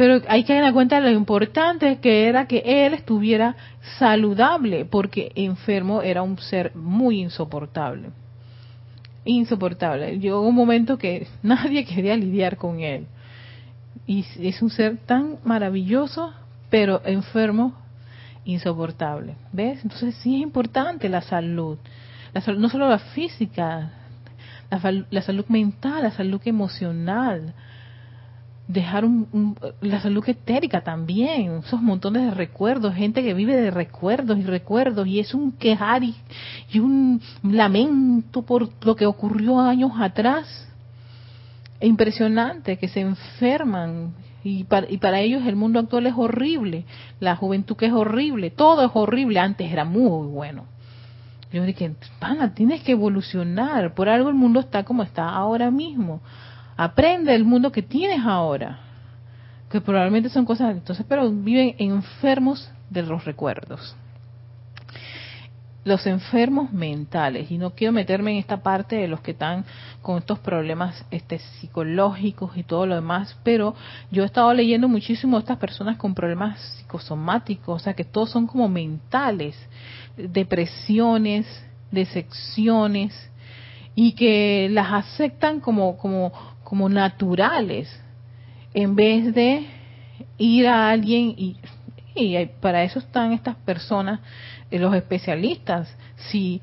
pero 0.00 0.22
hay 0.28 0.44
que 0.44 0.58
dar 0.58 0.72
cuenta 0.72 0.98
de 0.98 1.10
lo 1.10 1.14
importante 1.14 1.98
que 1.98 2.26
era 2.26 2.46
que 2.46 2.62
él 2.64 2.94
estuviera 2.94 3.54
saludable, 3.98 4.86
porque 4.86 5.30
enfermo 5.34 6.00
era 6.00 6.22
un 6.22 6.38
ser 6.38 6.74
muy 6.74 7.20
insoportable. 7.20 8.08
Insoportable. 9.26 10.18
Llegó 10.18 10.40
un 10.40 10.54
momento 10.54 10.96
que 10.96 11.26
nadie 11.42 11.84
quería 11.84 12.16
lidiar 12.16 12.56
con 12.56 12.80
él. 12.80 13.08
Y 14.06 14.24
es 14.38 14.62
un 14.62 14.70
ser 14.70 14.96
tan 15.04 15.36
maravilloso, 15.44 16.32
pero 16.70 17.02
enfermo, 17.04 17.74
insoportable. 18.46 19.34
¿Ves? 19.52 19.80
Entonces 19.82 20.14
sí 20.14 20.36
es 20.36 20.40
importante 20.40 21.10
la 21.10 21.20
salud. 21.20 21.76
La 22.32 22.40
salud 22.40 22.58
no 22.58 22.70
solo 22.70 22.88
la 22.88 23.00
física, 23.00 23.90
la, 24.70 25.04
la 25.10 25.20
salud 25.20 25.44
mental, 25.48 26.04
la 26.04 26.10
salud 26.10 26.40
emocional, 26.46 27.52
dejar 28.72 29.04
un, 29.04 29.56
la 29.80 30.00
salud 30.00 30.22
etérica 30.28 30.82
también, 30.82 31.62
esos 31.64 31.82
montones 31.82 32.24
de 32.26 32.30
recuerdos, 32.30 32.94
gente 32.94 33.22
que 33.22 33.34
vive 33.34 33.56
de 33.56 33.70
recuerdos 33.70 34.38
y 34.38 34.42
recuerdos 34.42 35.06
y 35.08 35.18
es 35.18 35.34
un 35.34 35.52
quejar 35.52 36.04
y, 36.04 36.14
un 36.78 37.20
lamento 37.42 38.42
por 38.42 38.68
lo 38.84 38.94
que 38.94 39.06
ocurrió 39.06 39.58
años 39.58 39.92
atrás. 39.98 40.68
Impresionante 41.80 42.76
que 42.76 42.88
se 42.88 43.00
enferman 43.00 44.12
y 44.44 44.64
para, 44.64 44.90
y 44.90 44.98
para 44.98 45.20
ellos 45.20 45.42
el 45.46 45.56
mundo 45.56 45.80
actual 45.80 46.06
es 46.06 46.14
horrible, 46.16 46.84
la 47.18 47.36
juventud 47.36 47.76
que 47.76 47.86
es 47.86 47.92
horrible, 47.92 48.50
todo 48.50 48.84
es 48.84 48.90
horrible, 48.94 49.40
antes 49.40 49.70
era 49.70 49.84
muy 49.84 50.28
bueno. 50.28 50.66
Yo 51.52 51.64
dije, 51.64 51.92
pana, 52.20 52.54
tienes 52.54 52.82
que 52.82 52.92
evolucionar, 52.92 53.94
por 53.94 54.08
algo 54.08 54.28
el 54.28 54.36
mundo 54.36 54.60
está 54.60 54.84
como 54.84 55.02
está 55.02 55.28
ahora 55.28 55.70
mismo 55.72 56.20
Aprende 56.82 57.34
el 57.34 57.44
mundo 57.44 57.70
que 57.70 57.82
tienes 57.82 58.24
ahora, 58.24 58.78
que 59.68 59.82
probablemente 59.82 60.30
son 60.30 60.46
cosas, 60.46 60.74
entonces, 60.74 61.04
pero 61.06 61.30
viven 61.30 61.74
enfermos 61.76 62.70
de 62.88 63.02
los 63.02 63.22
recuerdos. 63.26 63.94
Los 65.84 66.06
enfermos 66.06 66.72
mentales, 66.72 67.50
y 67.50 67.58
no 67.58 67.74
quiero 67.74 67.92
meterme 67.92 68.30
en 68.30 68.38
esta 68.38 68.62
parte 68.62 68.96
de 68.96 69.08
los 69.08 69.20
que 69.20 69.32
están 69.32 69.66
con 70.00 70.16
estos 70.16 70.38
problemas 70.38 71.04
este, 71.10 71.38
psicológicos 71.38 72.56
y 72.56 72.62
todo 72.62 72.86
lo 72.86 72.94
demás, 72.94 73.36
pero 73.42 73.74
yo 74.10 74.22
he 74.22 74.26
estado 74.26 74.54
leyendo 74.54 74.88
muchísimo 74.88 75.38
estas 75.38 75.58
personas 75.58 75.98
con 75.98 76.14
problemas 76.14 76.58
psicosomáticos, 76.78 77.82
o 77.82 77.84
sea 77.84 77.92
que 77.92 78.04
todos 78.04 78.30
son 78.30 78.46
como 78.46 78.70
mentales, 78.70 79.54
depresiones, 80.16 81.46
decepciones, 81.90 83.30
y 83.94 84.12
que 84.12 84.68
las 84.70 84.92
aceptan 84.92 85.60
como, 85.60 85.98
como, 85.98 86.32
como 86.70 86.88
naturales, 86.88 87.90
en 88.74 88.94
vez 88.94 89.34
de 89.34 89.66
ir 90.38 90.68
a 90.68 90.88
alguien 90.88 91.34
y, 91.36 91.56
para 92.60 92.84
eso 92.84 93.00
están 93.00 93.32
estas 93.32 93.56
personas, 93.56 94.20
eh, 94.70 94.78
los 94.78 94.94
especialistas. 94.94 95.92
Si 96.30 96.62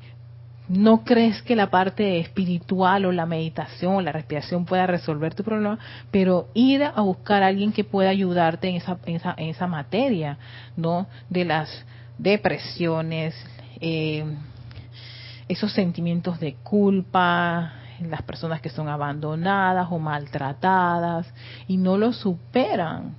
no 0.66 1.04
crees 1.04 1.42
que 1.42 1.54
la 1.54 1.68
parte 1.68 2.20
espiritual 2.20 3.04
o 3.04 3.12
la 3.12 3.26
meditación 3.26 3.96
o 3.96 4.00
la 4.00 4.12
respiración 4.12 4.64
pueda 4.64 4.86
resolver 4.86 5.34
tu 5.34 5.44
problema, 5.44 5.78
pero 6.10 6.48
ir 6.54 6.84
a 6.84 7.02
buscar 7.02 7.42
a 7.42 7.48
alguien 7.48 7.70
que 7.70 7.84
pueda 7.84 8.08
ayudarte 8.08 8.70
en 8.70 8.76
esa, 8.76 8.98
en 9.04 9.16
esa, 9.16 9.34
en 9.36 9.48
esa 9.48 9.66
materia, 9.66 10.38
¿no? 10.74 11.06
De 11.28 11.44
las 11.44 11.84
depresiones, 12.16 13.34
eh, 13.78 14.24
esos 15.48 15.70
sentimientos 15.70 16.40
de 16.40 16.54
culpa, 16.54 17.74
las 18.00 18.22
personas 18.22 18.60
que 18.60 18.70
son 18.70 18.88
abandonadas 18.88 19.88
o 19.90 19.98
maltratadas 19.98 21.32
y 21.66 21.76
no 21.76 21.98
lo 21.98 22.12
superan. 22.12 23.16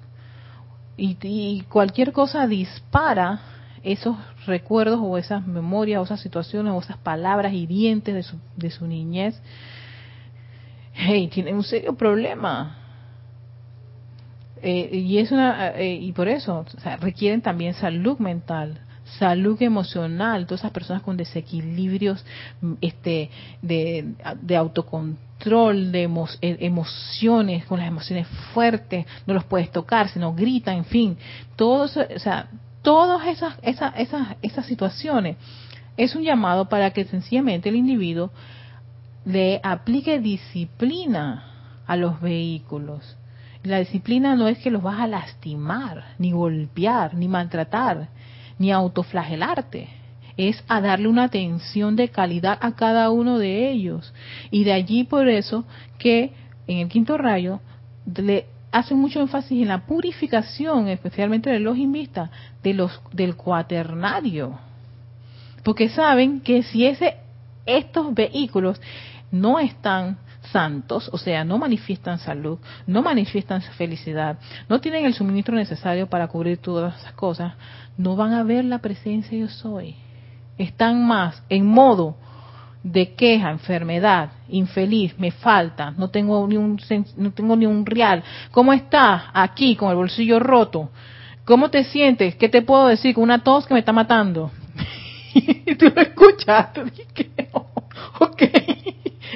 Y, 0.97 1.61
cualquier 1.69 2.11
cosa 2.11 2.45
dispara 2.47 3.39
esos 3.83 4.17
recuerdos 4.45 4.99
o 5.01 5.17
esas 5.17 5.47
memorias 5.47 6.01
o 6.01 6.03
esas 6.03 6.19
situaciones 6.19 6.73
o 6.73 6.79
esas 6.79 6.97
palabras 6.97 7.53
hirientes 7.53 8.13
de 8.13 8.23
su, 8.23 8.37
de 8.57 8.69
su 8.69 8.85
niñez. 8.85 9.41
Hey, 10.93 11.29
tienen 11.31 11.55
un 11.55 11.63
serio 11.63 11.95
problema. 11.95 12.75
Eh, 14.61 14.89
y 14.97 15.17
es 15.19 15.31
una 15.31 15.69
eh, 15.77 15.93
y 15.93 16.11
por 16.11 16.27
eso 16.27 16.65
requieren 16.99 17.41
también 17.41 17.73
salud 17.73 18.19
mental 18.19 18.81
salud 19.17 19.61
emocional, 19.61 20.45
todas 20.45 20.61
esas 20.61 20.71
personas 20.71 21.01
con 21.01 21.17
desequilibrios 21.17 22.23
este, 22.81 23.29
de, 23.61 24.13
de 24.41 24.55
autocontrol, 24.55 25.91
de 25.91 26.03
e, 26.41 26.57
emociones, 26.65 27.65
con 27.65 27.79
las 27.79 27.87
emociones 27.87 28.27
fuertes, 28.53 29.05
no 29.25 29.33
los 29.33 29.45
puedes 29.45 29.71
tocar, 29.71 30.09
sino 30.09 30.33
gritan, 30.33 30.77
en 30.77 30.85
fin, 30.85 31.17
todos, 31.55 31.97
o 31.97 32.19
sea, 32.19 32.49
todas 32.81 33.27
esas, 33.27 33.55
esas, 33.61 33.93
esas, 33.97 34.35
esas 34.41 34.65
situaciones 34.65 35.37
es 35.97 36.15
un 36.15 36.23
llamado 36.23 36.69
para 36.69 36.91
que 36.91 37.05
sencillamente 37.05 37.69
el 37.69 37.75
individuo 37.75 38.31
le 39.25 39.59
aplique 39.63 40.19
disciplina 40.19 41.43
a 41.85 41.95
los 41.97 42.21
vehículos. 42.21 43.17
La 43.63 43.79
disciplina 43.79 44.35
no 44.35 44.47
es 44.47 44.57
que 44.59 44.71
los 44.71 44.81
vas 44.81 44.99
a 45.01 45.07
lastimar, 45.07 46.15
ni 46.17 46.31
golpear, 46.31 47.13
ni 47.15 47.27
maltratar, 47.27 48.07
ni 48.59 48.71
autoflagelarte, 48.71 49.87
es 50.37 50.63
a 50.67 50.79
darle 50.79 51.07
una 51.07 51.23
atención 51.23 51.95
de 51.95 52.09
calidad 52.09 52.57
a 52.61 52.75
cada 52.75 53.09
uno 53.09 53.39
de 53.39 53.69
ellos. 53.71 54.13
Y 54.51 54.63
de 54.63 54.73
allí 54.73 55.03
por 55.03 55.27
eso 55.27 55.65
que 55.97 56.31
en 56.67 56.77
el 56.77 56.87
quinto 56.87 57.17
rayo 57.17 57.59
le 58.15 58.45
hace 58.71 58.93
mucho 58.93 59.19
énfasis 59.19 59.61
en 59.61 59.67
la 59.67 59.85
purificación, 59.85 60.87
especialmente 60.87 61.49
de 61.49 61.59
los 61.59 61.77
invistas, 61.77 62.29
de 62.63 62.73
los 62.73 63.01
del 63.11 63.35
cuaternario. 63.35 64.59
Porque 65.63 65.89
saben 65.89 66.41
que 66.41 66.63
si 66.63 66.85
ese 66.85 67.17
estos 67.65 68.13
vehículos 68.13 68.81
no 69.31 69.59
están 69.59 70.17
santos, 70.51 71.09
o 71.11 71.17
sea, 71.17 71.43
no 71.43 71.57
manifiestan 71.57 72.19
salud, 72.19 72.59
no 72.87 73.01
manifiestan 73.01 73.61
felicidad, 73.61 74.37
no 74.67 74.79
tienen 74.79 75.05
el 75.05 75.13
suministro 75.13 75.55
necesario 75.55 76.07
para 76.07 76.27
cubrir 76.27 76.57
todas 76.57 76.99
esas 76.99 77.13
cosas, 77.13 77.53
no 77.97 78.15
van 78.15 78.33
a 78.33 78.43
ver 78.43 78.65
la 78.65 78.79
presencia 78.79 79.37
yo 79.37 79.47
soy. 79.47 79.95
Están 80.57 81.05
más 81.05 81.41
en 81.49 81.65
modo 81.65 82.17
de 82.83 83.13
queja, 83.13 83.49
enfermedad, 83.51 84.31
infeliz, 84.49 85.17
me 85.17 85.31
falta, 85.31 85.91
no 85.91 86.09
tengo 86.09 86.47
ni 86.47 86.57
un 86.57 86.79
no 87.17 87.31
tengo 87.31 87.55
ni 87.55 87.65
un 87.65 87.85
real. 87.85 88.23
¿Cómo 88.51 88.73
estás? 88.73 89.23
Aquí 89.33 89.75
con 89.75 89.89
el 89.89 89.95
bolsillo 89.95 90.39
roto. 90.39 90.89
¿Cómo 91.45 91.69
te 91.69 91.83
sientes? 91.83 92.35
¿Qué 92.35 92.47
te 92.47 92.61
puedo 92.61 92.87
decir? 92.87 93.15
Con 93.15 93.23
una 93.23 93.43
tos 93.43 93.65
que 93.65 93.73
me 93.73 93.79
está 93.79 93.91
matando. 93.91 94.51
y 95.33 95.75
tú 95.77 95.91
lo 95.93 96.01
escuchaste. 96.01 96.83
Dije, 97.15 97.49
ok. 98.19 98.43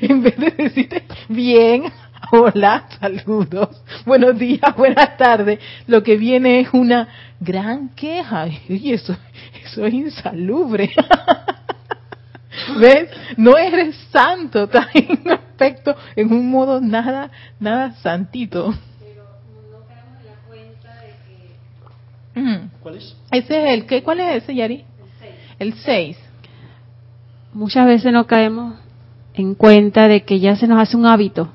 En 0.09 0.21
vez 0.21 0.37
de 0.37 0.51
decirte, 0.51 1.03
bien, 1.29 1.85
hola, 2.31 2.87
saludos, 2.99 3.81
buenos 4.05 4.37
días, 4.37 4.59
buenas 4.77 5.15
tardes, 5.15 5.59
lo 5.87 6.03
que 6.03 6.17
viene 6.17 6.59
es 6.59 6.73
una 6.73 7.07
gran 7.39 7.89
queja. 7.89 8.47
Y 8.67 8.91
eso, 8.91 9.15
eso 9.63 9.85
es 9.85 9.93
insalubre. 9.93 10.91
¿Ves? 12.77 13.09
No 13.37 13.57
eres 13.57 13.95
santo, 14.11 14.63
estás 14.63 14.87
en 14.93 15.21
un 15.23 15.31
aspecto, 15.31 15.95
en 16.17 16.33
un 16.33 16.49
modo 16.49 16.81
nada, 16.81 17.31
nada 17.59 17.93
santito. 17.93 18.73
Pero 18.99 19.23
no 19.71 19.85
caemos 19.87 20.19
en 20.19 20.25
la 20.25 20.35
cuenta 20.47 20.99
de 22.35 22.61
que... 22.61 22.79
¿Cuál 22.81 22.97
es? 22.97 23.15
Ese 23.31 23.63
es 23.63 23.73
el, 23.73 23.85
¿qué, 23.85 24.03
¿cuál 24.03 24.19
es 24.19 24.43
ese, 24.43 24.53
Yari? 24.53 24.83
El 25.59 25.73
6. 25.73 26.17
Muchas 27.53 27.85
veces 27.85 28.11
no 28.11 28.27
caemos 28.27 28.82
en 29.33 29.55
cuenta 29.55 30.07
de 30.07 30.23
que 30.23 30.39
ya 30.39 30.55
se 30.55 30.67
nos 30.67 30.79
hace 30.79 30.97
un 30.97 31.05
hábito. 31.05 31.49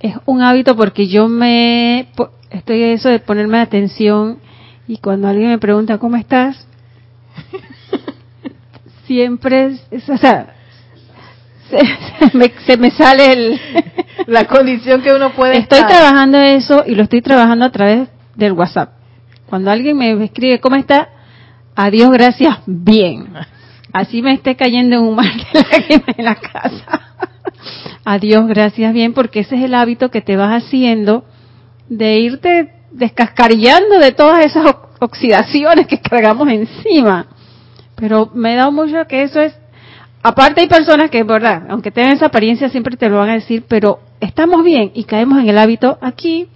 Es 0.00 0.14
un 0.26 0.42
hábito 0.42 0.76
porque 0.76 1.06
yo 1.06 1.28
me 1.28 2.08
estoy 2.50 2.82
eso 2.82 3.08
de 3.08 3.20
ponerme 3.20 3.60
atención 3.60 4.38
y 4.88 4.98
cuando 4.98 5.28
alguien 5.28 5.48
me 5.48 5.58
pregunta 5.58 5.98
cómo 5.98 6.16
estás, 6.16 6.66
siempre, 9.06 9.78
es, 9.90 10.08
o 10.08 10.16
sea, 10.16 10.54
se, 12.66 12.76
me, 12.76 12.90
sale 12.90 13.32
el, 13.32 13.60
la 14.26 14.46
condición 14.46 15.02
que 15.02 15.12
uno 15.12 15.30
puede. 15.30 15.58
Estoy 15.58 15.84
trabajando 15.86 16.38
eso 16.38 16.84
y 16.86 16.94
lo 16.94 17.04
estoy 17.04 17.22
trabajando 17.22 17.64
a 17.64 17.70
través 17.70 18.08
del 18.34 18.52
WhatsApp. 18.52 18.90
Cuando 19.46 19.70
alguien 19.70 19.96
me 19.96 20.12
escribe 20.24 20.60
cómo 20.60 20.76
está, 20.76 21.08
adiós, 21.74 22.10
gracias, 22.10 22.58
bien. 22.66 23.28
Así 23.92 24.22
me 24.22 24.32
esté 24.32 24.56
cayendo 24.56 24.96
en 24.96 25.02
un 25.02 25.14
mar 25.14 25.32
de 25.52 25.60
lágrimas 25.60 26.18
en 26.18 26.24
la 26.24 26.34
casa. 26.36 27.00
Adiós, 28.04 28.46
gracias, 28.48 28.92
bien, 28.92 29.12
porque 29.12 29.40
ese 29.40 29.56
es 29.56 29.64
el 29.64 29.74
hábito 29.74 30.10
que 30.10 30.22
te 30.22 30.36
vas 30.36 30.64
haciendo 30.64 31.24
de 31.88 32.18
irte 32.18 32.72
descascarillando 32.90 33.98
de 33.98 34.12
todas 34.12 34.44
esas 34.44 34.74
oxidaciones 34.98 35.86
que 35.86 36.00
cargamos 36.00 36.48
encima. 36.48 37.26
Pero 37.96 38.30
me 38.34 38.54
da 38.54 38.70
mucho 38.70 39.06
que 39.06 39.22
eso 39.22 39.40
es, 39.40 39.54
aparte 40.22 40.62
hay 40.62 40.68
personas 40.68 41.10
que, 41.10 41.22
verdad, 41.22 41.64
aunque 41.68 41.90
tengan 41.90 42.16
esa 42.16 42.26
apariencia 42.26 42.70
siempre 42.70 42.96
te 42.96 43.08
lo 43.08 43.18
van 43.18 43.30
a 43.30 43.34
decir, 43.34 43.64
pero 43.68 44.00
estamos 44.20 44.64
bien 44.64 44.90
y 44.94 45.04
caemos 45.04 45.38
en 45.38 45.48
el 45.48 45.58
hábito 45.58 45.98
aquí. 46.00 46.48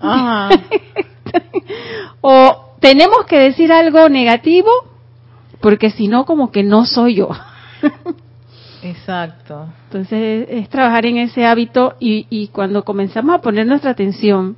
o 2.20 2.74
tenemos 2.80 3.24
que 3.26 3.38
decir 3.38 3.72
algo 3.72 4.08
negativo 4.08 4.70
porque 5.60 5.90
si 5.90 6.08
no 6.08 6.24
como 6.24 6.50
que 6.50 6.62
no 6.62 6.84
soy 6.86 7.16
yo. 7.16 7.30
Exacto. 8.82 9.68
Entonces 9.84 10.46
es 10.50 10.68
trabajar 10.68 11.06
en 11.06 11.18
ese 11.18 11.44
hábito 11.44 11.94
y, 11.98 12.26
y 12.30 12.48
cuando 12.48 12.84
comenzamos 12.84 13.34
a 13.34 13.40
poner 13.40 13.66
nuestra 13.66 13.90
atención 13.90 14.56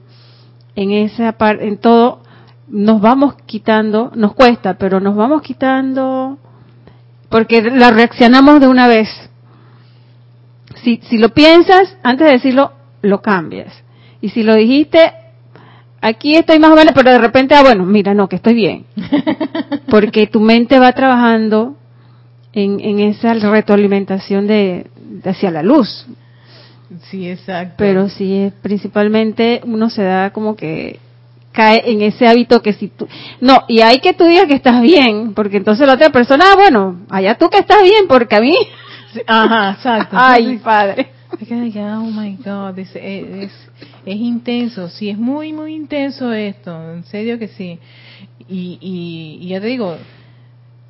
en 0.76 0.92
esa 0.92 1.32
parte, 1.32 1.66
en 1.66 1.78
todo, 1.78 2.20
nos 2.68 3.00
vamos 3.00 3.34
quitando, 3.46 4.12
nos 4.14 4.34
cuesta, 4.34 4.74
pero 4.74 5.00
nos 5.00 5.16
vamos 5.16 5.42
quitando 5.42 6.38
porque 7.28 7.62
la 7.62 7.90
reaccionamos 7.90 8.60
de 8.60 8.68
una 8.68 8.88
vez. 8.88 9.08
Si, 10.82 11.00
si 11.04 11.18
lo 11.18 11.30
piensas, 11.30 11.96
antes 12.02 12.26
de 12.26 12.32
decirlo, 12.34 12.72
lo 13.02 13.22
cambias. 13.22 13.72
Y 14.20 14.30
si 14.30 14.42
lo 14.42 14.54
dijiste, 14.54 15.12
aquí 16.00 16.36
estoy 16.36 16.58
más 16.58 16.70
o 16.72 16.76
menos, 16.76 16.92
pero 16.94 17.10
de 17.10 17.18
repente, 17.18 17.54
ah, 17.54 17.62
bueno, 17.62 17.84
mira, 17.84 18.14
no, 18.14 18.28
que 18.28 18.36
estoy 18.36 18.54
bien. 18.54 18.86
Porque 19.88 20.26
tu 20.26 20.40
mente 20.40 20.78
va 20.78 20.92
trabajando 20.92 21.76
en, 22.52 22.80
en 22.80 23.00
esa 23.00 23.34
retroalimentación 23.34 24.46
de, 24.46 24.86
hacia 25.24 25.50
la 25.50 25.62
luz. 25.62 26.06
Sí, 27.10 27.28
exacto. 27.28 27.74
Pero 27.78 28.08
sí, 28.08 28.52
principalmente 28.62 29.60
uno 29.64 29.90
se 29.90 30.02
da 30.02 30.30
como 30.30 30.56
que 30.56 30.98
cae 31.52 31.82
en 31.90 32.02
ese 32.02 32.26
hábito 32.26 32.62
que 32.62 32.72
si 32.72 32.88
tú... 32.88 33.08
No, 33.40 33.64
y 33.68 33.80
hay 33.80 33.98
que 34.00 34.12
tú 34.12 34.24
digas 34.24 34.46
que 34.46 34.54
estás 34.54 34.80
bien, 34.82 35.34
porque 35.34 35.56
entonces 35.56 35.86
la 35.86 35.94
otra 35.94 36.10
persona, 36.10 36.44
ah, 36.52 36.56
bueno, 36.56 37.00
allá 37.10 37.36
tú 37.36 37.48
que 37.48 37.58
estás 37.58 37.82
bien, 37.82 38.06
porque 38.08 38.36
a 38.36 38.40
mí... 38.40 38.56
Ajá, 39.26 39.72
exacto. 39.72 40.16
Ay, 40.18 40.58
padre. 40.58 41.10
Oh 41.32 42.10
my 42.10 42.36
God, 42.36 42.78
es, 42.78 42.90
es, 42.94 43.52
es, 44.04 44.16
intenso, 44.16 44.88
sí, 44.88 45.10
es 45.10 45.18
muy, 45.18 45.52
muy 45.52 45.74
intenso 45.74 46.32
esto, 46.32 46.92
en 46.92 47.04
serio 47.04 47.38
que 47.38 47.48
sí. 47.48 47.78
Y, 48.48 48.78
y, 48.80 49.38
y 49.40 49.48
ya 49.48 49.60
te 49.60 49.68
digo, 49.68 49.96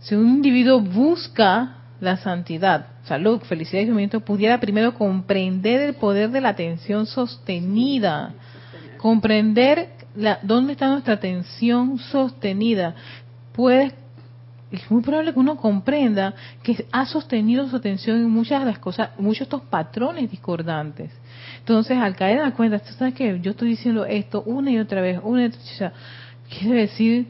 si 0.01 0.15
un 0.15 0.29
individuo 0.29 0.81
busca 0.81 1.77
la 2.01 2.17
santidad, 2.17 2.87
salud, 3.05 3.41
felicidad 3.43 3.83
y 3.83 3.87
sufrimiento, 3.87 4.21
pudiera 4.21 4.59
primero 4.59 4.95
comprender 4.95 5.81
el 5.81 5.95
poder 5.95 6.31
de 6.31 6.41
la 6.41 6.51
atención 6.51 7.07
sostenida, 7.07 8.33
comprender 8.97 9.91
la, 10.17 10.39
dónde 10.43 10.73
está 10.73 10.89
nuestra 10.89 11.15
atención 11.15 11.99
sostenida. 11.99 12.95
Puedes, 13.53 13.93
es 14.73 14.91
muy 14.91 15.03
probable 15.03 15.33
que 15.33 15.39
uno 15.39 15.57
comprenda 15.57 16.35
que 16.63 16.87
ha 16.93 17.05
sostenido 17.05 17.69
su 17.69 17.77
atención 17.77 18.19
en 18.19 18.31
muchas 18.31 18.61
de 18.61 18.67
las 18.67 18.79
cosas, 18.79 19.11
muchos 19.19 19.41
de 19.41 19.45
estos 19.57 19.63
patrones 19.63 20.31
discordantes. 20.31 21.11
Entonces, 21.59 21.99
al 21.99 22.15
caer 22.15 22.39
en 22.39 22.45
la 22.45 22.53
cuenta, 22.53 22.79
tú 22.79 22.93
sabes 22.95 23.15
que 23.15 23.41
yo 23.41 23.51
estoy 23.51 23.71
diciendo 23.71 24.05
esto 24.05 24.43
una 24.43 24.71
y 24.71 24.79
otra 24.79 25.01
vez, 25.01 25.21
una 25.23 25.43
y 25.43 25.47
otra 25.47 25.61
vez, 25.61 25.93
quiere 26.49 26.81
decir 26.83 27.27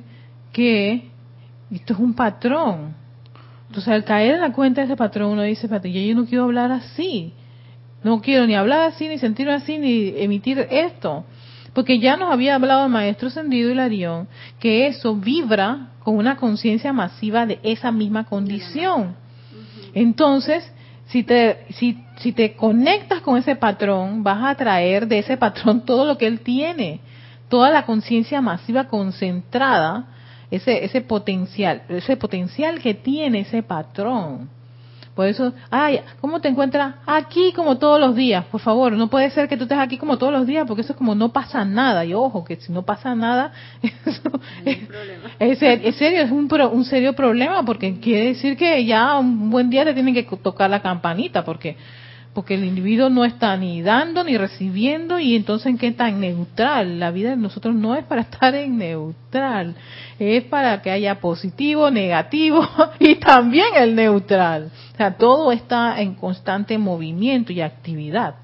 que 0.53 1.11
esto 1.71 1.95
es 1.95 1.99
un 1.99 2.15
patrón. 2.15 2.95
Entonces, 3.69 3.93
al 3.93 4.05
caer 4.05 4.35
en 4.35 4.41
la 4.41 4.53
cuenta 4.53 4.81
de 4.81 4.87
ese 4.87 4.97
patrón, 4.97 5.31
uno 5.31 5.43
dice, 5.43 5.69
yo 5.69 6.15
no 6.15 6.27
quiero 6.27 6.45
hablar 6.45 6.73
así. 6.73 7.33
No 8.03 8.21
quiero 8.21 8.47
ni 8.47 8.55
hablar 8.55 8.81
así, 8.81 9.09
ni 9.09 9.19
sentirme 9.19 9.53
así, 9.53 9.79
ni 9.79 10.09
emitir 10.17 10.67
esto. 10.71 11.25
Porque 11.73 11.99
ya 11.99 12.17
nos 12.17 12.33
había 12.33 12.57
hablado 12.57 12.87
el 12.87 12.93
maestro 12.93 13.29
Ascendido 13.29 13.71
Hilarión 13.71 14.29
que 14.59 14.87
eso 14.87 15.15
vibra 15.15 15.91
con 16.03 16.17
una 16.17 16.37
conciencia 16.37 16.93
masiva 16.93 17.47
de 17.47 17.61
esa 17.63 17.93
misma 17.93 18.25
condición. 18.25 19.15
Entonces, 19.95 20.71
si 21.07 21.23
te, 21.23 21.67
si, 21.71 22.03
si 22.19 22.33
te 22.33 22.55
conectas 22.55 23.21
con 23.21 23.37
ese 23.37 23.57
patrón, 23.57 24.23
vas 24.23 24.45
a 24.45 24.55
traer 24.55 25.07
de 25.07 25.19
ese 25.19 25.37
patrón 25.37 25.85
todo 25.85 26.05
lo 26.05 26.19
que 26.19 26.27
él 26.27 26.41
tiene, 26.41 27.01
toda 27.49 27.71
la 27.71 27.85
conciencia 27.85 28.41
masiva 28.41 28.85
concentrada, 28.85 30.07
ese, 30.51 30.85
ese 30.85 31.01
potencial, 31.01 31.83
ese 31.89 32.17
potencial 32.17 32.81
que 32.81 32.95
tiene 32.95 33.41
ese 33.41 33.63
patrón. 33.63 34.49
Por 35.21 35.29
eso, 35.29 35.53
ay, 35.71 36.01
¿cómo 36.23 36.41
te 36.41 36.49
encuentras? 36.49 36.95
Aquí 37.05 37.53
como 37.53 37.77
todos 37.77 38.01
los 38.01 38.17
días, 38.17 38.43
por 38.47 38.59
favor, 38.63 38.93
no 38.93 39.09
puede 39.09 39.29
ser 39.29 39.49
que 39.49 39.59
tú 39.59 39.65
estés 39.65 39.77
aquí 39.77 39.99
como 39.99 40.17
todos 40.17 40.33
los 40.33 40.47
días, 40.47 40.65
porque 40.67 40.81
eso 40.81 40.95
es 40.95 40.97
como 40.97 41.15
no 41.15 41.29
pasa 41.29 41.63
nada. 41.63 42.07
Y 42.07 42.15
ojo, 42.15 42.43
que 42.43 42.57
si 42.57 42.73
no 42.73 42.87
pasa 42.87 43.15
nada, 43.15 43.53
eso 43.83 44.41
es, 45.39 45.59
serio, 45.99 46.23
es 46.23 46.31
un, 46.31 46.49
un 46.73 46.85
serio 46.87 47.13
problema, 47.13 47.63
porque 47.67 48.01
quiere 48.01 48.29
decir 48.29 48.57
que 48.57 48.83
ya 48.87 49.19
un 49.19 49.51
buen 49.51 49.69
día 49.69 49.85
te 49.85 49.93
tienen 49.93 50.15
que 50.15 50.23
tocar 50.23 50.71
la 50.71 50.81
campanita, 50.81 51.45
porque 51.45 51.77
porque 52.35 52.55
el 52.55 52.65
individuo 52.65 53.11
no 53.11 53.25
está 53.25 53.57
ni 53.57 53.83
dando 53.83 54.23
ni 54.23 54.37
recibiendo 54.37 55.19
y 55.19 55.35
entonces 55.35 55.67
en 55.67 55.79
qué 55.79 55.95
en 55.99 56.21
neutral. 56.21 57.01
La 57.01 57.11
vida 57.11 57.31
de 57.31 57.37
nosotros 57.37 57.75
no 57.75 57.97
es 57.97 58.05
para 58.05 58.23
estar 58.31 58.55
en 58.55 58.79
neutral, 58.79 59.75
es 60.19 60.45
para 60.45 60.81
que 60.81 60.91
haya 60.91 61.21
positivo, 61.21 61.91
negativo 61.91 62.67
y 63.01 63.17
también 63.17 63.67
el 63.77 63.95
neutral. 63.95 64.71
O 64.95 64.97
sea, 64.97 65.17
todo 65.17 65.51
está 65.51 66.01
en 66.01 66.15
constante 66.15 66.79
movimiento 66.79 67.53
y 67.53 67.61
actividad. 67.61 68.37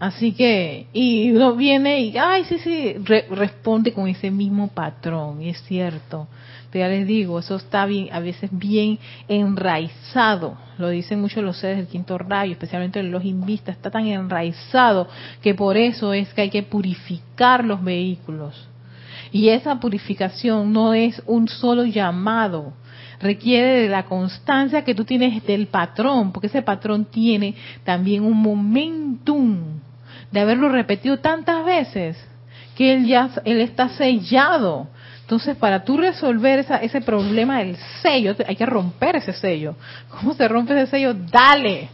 Así 0.00 0.32
que, 0.32 0.88
y 0.92 1.30
uno 1.30 1.54
viene 1.54 2.00
y, 2.00 2.18
ay, 2.18 2.44
sí, 2.46 2.58
sí, 2.58 2.94
responde 3.30 3.92
con 3.92 4.08
ese 4.08 4.32
mismo 4.32 4.66
patrón, 4.66 5.40
y 5.40 5.50
es 5.50 5.62
cierto 5.62 6.26
ya 6.78 6.88
les 6.88 7.06
digo, 7.06 7.38
eso 7.38 7.56
está 7.56 7.86
bien, 7.86 8.08
a 8.12 8.20
veces 8.20 8.50
bien 8.52 8.98
enraizado, 9.28 10.56
lo 10.78 10.88
dicen 10.88 11.20
muchos 11.20 11.44
los 11.44 11.58
seres 11.58 11.76
del 11.78 11.86
quinto 11.86 12.18
rayo, 12.18 12.52
especialmente 12.52 13.02
los 13.02 13.24
invistas, 13.24 13.76
está 13.76 13.90
tan 13.90 14.06
enraizado 14.06 15.08
que 15.42 15.54
por 15.54 15.76
eso 15.76 16.12
es 16.12 16.32
que 16.34 16.42
hay 16.42 16.50
que 16.50 16.62
purificar 16.62 17.64
los 17.64 17.82
vehículos. 17.82 18.68
Y 19.32 19.48
esa 19.48 19.80
purificación 19.80 20.72
no 20.72 20.92
es 20.94 21.22
un 21.26 21.48
solo 21.48 21.84
llamado. 21.84 22.74
requiere 23.20 23.82
de 23.82 23.88
la 23.88 24.04
constancia 24.06 24.82
que 24.82 24.96
tú 24.96 25.04
tienes 25.04 25.44
del 25.46 25.68
patrón, 25.68 26.32
porque 26.32 26.48
ese 26.48 26.60
patrón 26.60 27.04
tiene 27.04 27.54
también 27.84 28.24
un 28.24 28.36
momentum 28.36 29.80
de 30.32 30.40
haberlo 30.40 30.68
repetido 30.68 31.18
tantas 31.18 31.64
veces 31.64 32.16
que 32.74 32.94
él 32.94 33.06
ya 33.06 33.30
él 33.44 33.60
está 33.60 33.90
sellado. 33.90 34.88
Entonces, 35.22 35.56
para 35.56 35.84
tú 35.84 35.96
resolver 35.96 36.58
esa, 36.58 36.76
ese 36.76 37.00
problema 37.00 37.58
del 37.58 37.76
sello, 38.02 38.34
hay 38.46 38.56
que 38.56 38.66
romper 38.66 39.16
ese 39.16 39.32
sello. 39.32 39.76
¿Cómo 40.10 40.34
se 40.34 40.46
rompe 40.46 40.74
ese 40.74 40.90
sello? 40.90 41.14
Dale. 41.14 41.88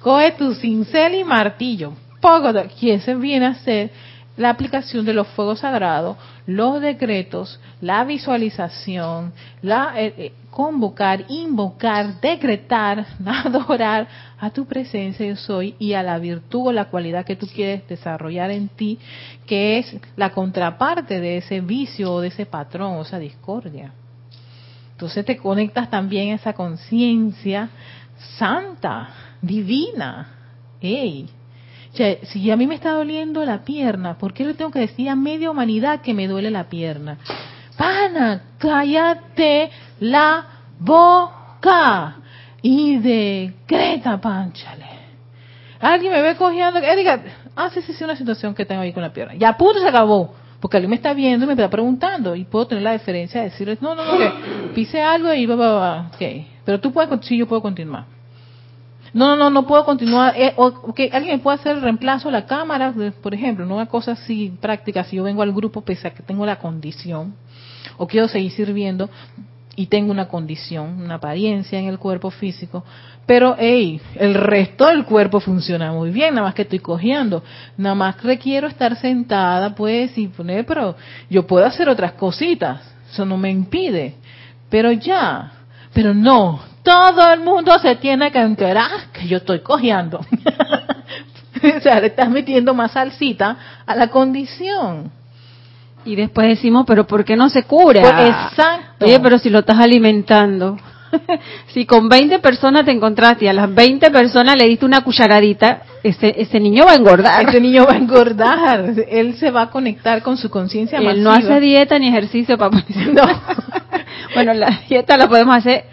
Coge 0.00 0.32
tu 0.32 0.54
cincel 0.54 1.16
y 1.16 1.24
martillo. 1.24 1.92
Poco 2.20 2.52
y 2.80 2.90
ese 2.90 3.14
viene 3.16 3.46
a 3.46 3.54
ser 3.56 3.90
la 4.36 4.50
aplicación 4.50 5.04
de 5.04 5.12
los 5.12 5.28
fuegos 5.28 5.60
sagrados, 5.60 6.16
los 6.46 6.80
decretos, 6.80 7.60
la 7.80 8.04
visualización, 8.04 9.32
la 9.60 9.92
eh, 9.96 10.14
eh, 10.16 10.32
convocar, 10.50 11.24
invocar, 11.28 12.20
decretar, 12.20 13.06
adorar 13.26 14.08
a 14.38 14.50
tu 14.50 14.64
presencia 14.64 15.26
yo 15.26 15.36
soy 15.36 15.74
y 15.78 15.92
a 15.92 16.02
la 16.02 16.18
virtud 16.18 16.68
o 16.68 16.72
la 16.72 16.86
cualidad 16.86 17.24
que 17.24 17.36
tú 17.36 17.46
quieres 17.46 17.86
desarrollar 17.88 18.50
en 18.50 18.68
ti, 18.68 18.98
que 19.46 19.78
es 19.78 19.96
la 20.16 20.30
contraparte 20.30 21.20
de 21.20 21.38
ese 21.38 21.60
vicio 21.60 22.12
o 22.12 22.20
de 22.20 22.28
ese 22.28 22.46
patrón 22.46 22.96
o 22.96 23.02
esa 23.02 23.18
discordia. 23.18 23.92
Entonces 24.92 25.24
te 25.24 25.36
conectas 25.36 25.90
también 25.90 26.32
a 26.32 26.36
esa 26.36 26.52
conciencia 26.52 27.68
santa, 28.38 29.08
divina. 29.40 30.28
¡Ey! 30.80 31.28
Si 31.92 32.50
a 32.50 32.56
mí 32.56 32.66
me 32.66 32.74
está 32.74 32.92
doliendo 32.92 33.44
la 33.44 33.64
pierna, 33.64 34.16
¿por 34.16 34.32
qué 34.32 34.44
le 34.44 34.54
tengo 34.54 34.70
que 34.70 34.80
decir 34.80 35.08
a 35.08 35.16
media 35.16 35.50
humanidad 35.50 36.00
que 36.00 36.14
me 36.14 36.26
duele 36.26 36.50
la 36.50 36.68
pierna? 36.68 37.18
Pana, 37.76 38.42
cállate 38.58 39.70
la 40.00 40.46
boca 40.78 42.16
y 42.62 42.98
decreta, 42.98 44.20
pánchale. 44.20 44.86
Alguien 45.80 46.12
me 46.12 46.22
ve 46.22 46.36
cogiendo, 46.36 46.80
que 46.80 46.96
diga, 46.96 47.20
ah, 47.56 47.68
sí, 47.74 47.82
sí, 47.82 47.92
sí, 47.92 48.04
una 48.04 48.16
situación 48.16 48.54
que 48.54 48.64
tengo 48.64 48.82
ahí 48.82 48.92
con 48.92 49.02
la 49.02 49.12
pierna. 49.12 49.34
Ya, 49.34 49.56
punto, 49.56 49.80
se 49.80 49.88
acabó. 49.88 50.34
Porque 50.60 50.76
alguien 50.76 50.90
me 50.90 50.96
está 50.96 51.12
viendo 51.12 51.44
y 51.44 51.48
me 51.48 51.54
está 51.54 51.68
preguntando 51.68 52.36
y 52.36 52.44
puedo 52.44 52.68
tener 52.68 52.84
la 52.84 52.92
deferencia 52.92 53.40
de 53.40 53.50
decirles, 53.50 53.82
no, 53.82 53.96
no, 53.96 54.04
no, 54.04 54.16
que 54.16 54.30
pise 54.74 55.02
algo 55.02 55.34
y 55.34 55.44
va, 55.44 55.56
va, 55.56 55.72
va, 55.72 56.10
ok. 56.14 56.46
Pero 56.64 56.80
tú 56.80 56.92
puedes, 56.92 57.26
sí, 57.26 57.36
yo 57.36 57.48
puedo 57.48 57.60
continuar. 57.60 58.04
No, 59.14 59.28
no, 59.28 59.36
no, 59.36 59.50
no 59.50 59.66
puedo 59.66 59.84
continuar. 59.84 60.34
Eh, 60.36 60.54
okay, 60.56 61.10
alguien 61.12 61.40
puede 61.40 61.58
hacer 61.58 61.76
el 61.76 61.82
reemplazo 61.82 62.28
a 62.28 62.32
la 62.32 62.46
cámara, 62.46 62.94
por 63.22 63.34
ejemplo, 63.34 63.66
no 63.66 63.76
una 63.76 63.86
cosa 63.86 64.12
así 64.12 64.56
práctica. 64.60 65.04
Si 65.04 65.16
yo 65.16 65.24
vengo 65.24 65.42
al 65.42 65.52
grupo 65.52 65.82
pese 65.82 66.08
a 66.08 66.14
que 66.14 66.22
tengo 66.22 66.46
la 66.46 66.56
condición 66.56 67.34
o 67.98 68.06
quiero 68.06 68.28
seguir 68.28 68.52
sirviendo 68.52 69.10
y 69.76 69.86
tengo 69.86 70.10
una 70.10 70.28
condición, 70.28 71.02
una 71.02 71.14
apariencia 71.14 71.78
en 71.78 71.86
el 71.86 71.98
cuerpo 71.98 72.30
físico, 72.30 72.84
pero 73.26 73.56
hey, 73.58 74.00
el 74.16 74.34
resto 74.34 74.86
del 74.86 75.04
cuerpo 75.04 75.40
funciona 75.40 75.92
muy 75.92 76.10
bien, 76.10 76.34
nada 76.34 76.46
más 76.46 76.54
que 76.54 76.62
estoy 76.62 76.80
cogiendo, 76.80 77.42
nada 77.76 77.94
más 77.94 78.22
requiero 78.22 78.66
estar 78.66 78.96
sentada, 78.96 79.74
pues, 79.74 80.16
y 80.18 80.28
poner, 80.28 80.66
pero 80.66 80.96
yo 81.30 81.46
puedo 81.46 81.64
hacer 81.64 81.88
otras 81.88 82.12
cositas, 82.12 82.80
eso 83.10 83.24
no 83.24 83.36
me 83.36 83.50
impide, 83.50 84.14
pero 84.68 84.92
ya, 84.92 85.52
pero 85.94 86.12
no, 86.12 86.60
todo 86.82 87.32
el 87.32 87.40
mundo 87.40 87.78
se 87.78 87.96
tiene 87.96 88.30
que 88.30 88.40
enterar 88.40 89.10
que 89.12 89.26
yo 89.26 89.38
estoy 89.38 89.60
cojeando. 89.60 90.18
o 91.76 91.80
sea, 91.80 92.00
le 92.00 92.08
estás 92.08 92.28
metiendo 92.28 92.74
más 92.74 92.92
salsita 92.92 93.56
a 93.86 93.94
la 93.94 94.08
condición. 94.08 95.10
Y 96.04 96.16
después 96.16 96.48
decimos, 96.48 96.84
pero 96.86 97.06
¿por 97.06 97.24
qué 97.24 97.36
no 97.36 97.48
se 97.48 97.62
cura? 97.62 98.02
Pues, 98.02 98.28
exacto. 98.28 99.04
Oye, 99.04 99.20
pero 99.20 99.38
si 99.38 99.50
lo 99.50 99.60
estás 99.60 99.78
alimentando. 99.78 100.76
si 101.68 101.86
con 101.86 102.08
20 102.08 102.40
personas 102.40 102.84
te 102.84 102.90
encontraste 102.90 103.44
y 103.44 103.48
a 103.48 103.52
las 103.52 103.72
20 103.72 104.10
personas 104.10 104.56
le 104.56 104.66
diste 104.66 104.84
una 104.84 105.02
cucharadita, 105.02 105.82
ese, 106.02 106.34
ese 106.36 106.58
niño 106.58 106.84
va 106.86 106.92
a 106.92 106.96
engordar. 106.96 107.48
Ese 107.48 107.60
niño 107.60 107.84
va 107.84 107.92
a 107.92 107.96
engordar. 107.98 108.94
Él 109.08 109.36
se 109.36 109.52
va 109.52 109.62
a 109.62 109.70
conectar 109.70 110.22
con 110.22 110.36
su 110.36 110.50
conciencia 110.50 110.98
Él 110.98 111.22
no 111.22 111.30
hace 111.30 111.60
dieta 111.60 111.98
ni 111.98 112.08
ejercicio 112.08 112.58
para... 112.58 112.82
No. 113.12 113.22
bueno, 114.34 114.54
la 114.54 114.80
dieta 114.88 115.16
la 115.16 115.28
podemos 115.28 115.56
hacer 115.56 115.84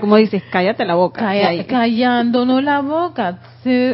como 0.00 0.16
dices, 0.16 0.42
cállate 0.50 0.84
la 0.84 0.94
boca. 0.94 1.30
callándonos 1.66 2.62
la 2.62 2.80
boca. 2.80 3.38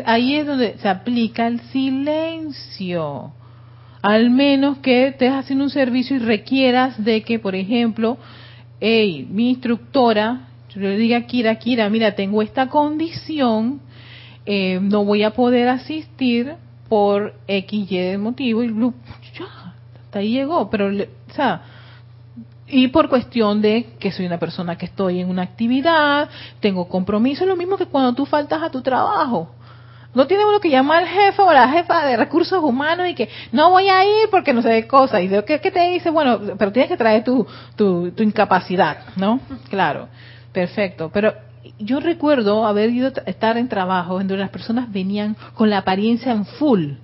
ahí 0.07 0.37
es 0.37 0.46
donde 0.46 0.76
se 0.79 0.88
aplica 0.88 1.46
el 1.46 1.61
silencio. 1.72 3.33
Al 4.03 4.31
menos 4.31 4.79
que 4.79 5.09
estés 5.09 5.33
haciendo 5.33 5.64
un 5.64 5.70
servicio 5.70 6.16
y 6.16 6.20
requieras 6.20 7.03
de 7.05 7.22
que, 7.22 7.38
por 7.38 7.55
ejemplo, 7.55 8.16
hey, 8.81 9.29
mi 9.31 9.50
instructora, 9.50 10.48
yo 10.70 10.81
le 10.81 10.96
diga, 10.96 11.20
Kira, 11.22 11.57
Kira, 11.57 11.90
mira, 11.90 12.14
tengo 12.14 12.40
esta 12.40 12.68
condición, 12.68 13.81
eh, 14.46 14.79
no 14.81 15.05
voy 15.05 15.22
a 15.22 15.33
poder 15.33 15.68
asistir 15.68 16.55
por 16.88 17.35
X, 17.46 17.92
Y 17.92 18.16
motivo, 18.16 18.62
y 18.62 18.68
ya, 18.68 19.74
hasta 20.03 20.18
ahí 20.20 20.33
llegó, 20.33 20.70
pero, 20.70 20.88
o 20.88 21.35
sea, 21.35 21.62
y 22.70 22.88
por 22.88 23.09
cuestión 23.09 23.61
de 23.61 23.94
que 23.98 24.12
soy 24.12 24.26
una 24.26 24.38
persona 24.38 24.76
que 24.76 24.87
estoy 24.87 25.20
en 25.20 25.28
una 25.28 25.42
actividad, 25.42 26.28
tengo 26.61 26.88
compromiso, 26.88 27.44
es 27.44 27.48
lo 27.48 27.56
mismo 27.56 27.76
que 27.76 27.87
cuando 27.87 28.14
tú 28.14 28.26
faltas 28.26 28.62
a 28.62 28.70
tu 28.70 28.83
trabajo. 28.83 29.50
No 30.12 30.26
tiene 30.26 30.44
uno 30.44 30.59
que 30.59 30.70
llamar 30.70 31.04
al 31.04 31.09
jefe 31.09 31.40
o 31.40 31.52
la 31.52 31.68
jefa 31.68 32.04
de 32.04 32.16
recursos 32.16 32.62
humanos 32.62 33.09
y 33.09 33.14
que 33.14 33.28
no 33.52 33.70
voy 33.70 33.88
a 33.88 34.04
ir 34.04 34.28
porque 34.30 34.52
no 34.52 34.61
sé 34.61 34.68
de 34.68 34.88
cosas. 34.88 35.22
Y 35.22 35.28
de, 35.28 35.44
¿qué, 35.44 35.59
te 35.59 35.90
dice? 35.90 36.11
Bueno, 36.11 36.40
pero 36.59 36.72
tienes 36.72 36.90
que 36.90 36.96
traer 36.96 37.22
tu, 37.22 37.46
tu, 37.76 38.11
tu 38.11 38.22
incapacidad, 38.22 38.98
¿no? 39.14 39.38
Claro, 39.68 40.09
perfecto. 40.52 41.11
Pero 41.12 41.35
yo 41.78 42.00
recuerdo 42.00 42.66
haber 42.66 42.90
ido 42.90 43.09
a 43.09 43.30
estar 43.30 43.56
en 43.56 43.68
trabajo 43.68 44.14
donde 44.14 44.37
las 44.37 44.50
personas 44.50 44.90
venían 44.90 45.37
con 45.54 45.70
la 45.70 45.78
apariencia 45.78 46.33
en 46.33 46.44
full. 46.44 46.94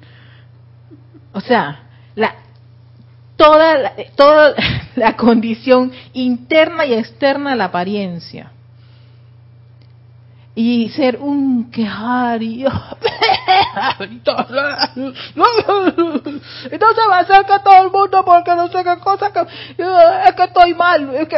O 1.32 1.40
sea, 1.40 1.84
la, 2.16 2.34
toda 3.36 3.78
la, 3.78 3.92
toda 4.16 4.54
la 4.96 5.16
condición 5.16 5.92
interna 6.12 6.84
y 6.86 6.94
externa 6.94 7.50
de 7.50 7.56
la 7.56 7.66
apariencia. 7.66 8.52
Y 10.58 10.88
ser 10.88 11.18
un 11.20 11.70
quejario. 11.70 12.70
Entonces 14.00 14.54
me 17.10 17.14
acerca 17.14 17.62
todo 17.62 17.84
el 17.84 17.90
mundo 17.90 18.24
porque 18.24 18.54
no 18.56 18.68
sé 18.68 18.82
qué 18.82 18.96
cosa, 19.00 19.30
que, 19.34 19.40
es 19.40 20.34
que 20.34 20.44
estoy 20.44 20.72
mal. 20.72 21.10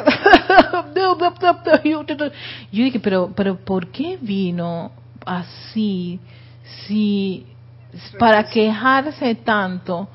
Yo 2.70 2.84
dije, 2.84 3.00
pero, 3.00 3.32
pero 3.34 3.56
¿por 3.56 3.88
qué 3.88 4.18
vino 4.20 4.92
así? 5.26 6.20
Si, 6.86 7.44
para 8.20 8.44
quejarse 8.44 9.34
tanto 9.34 10.08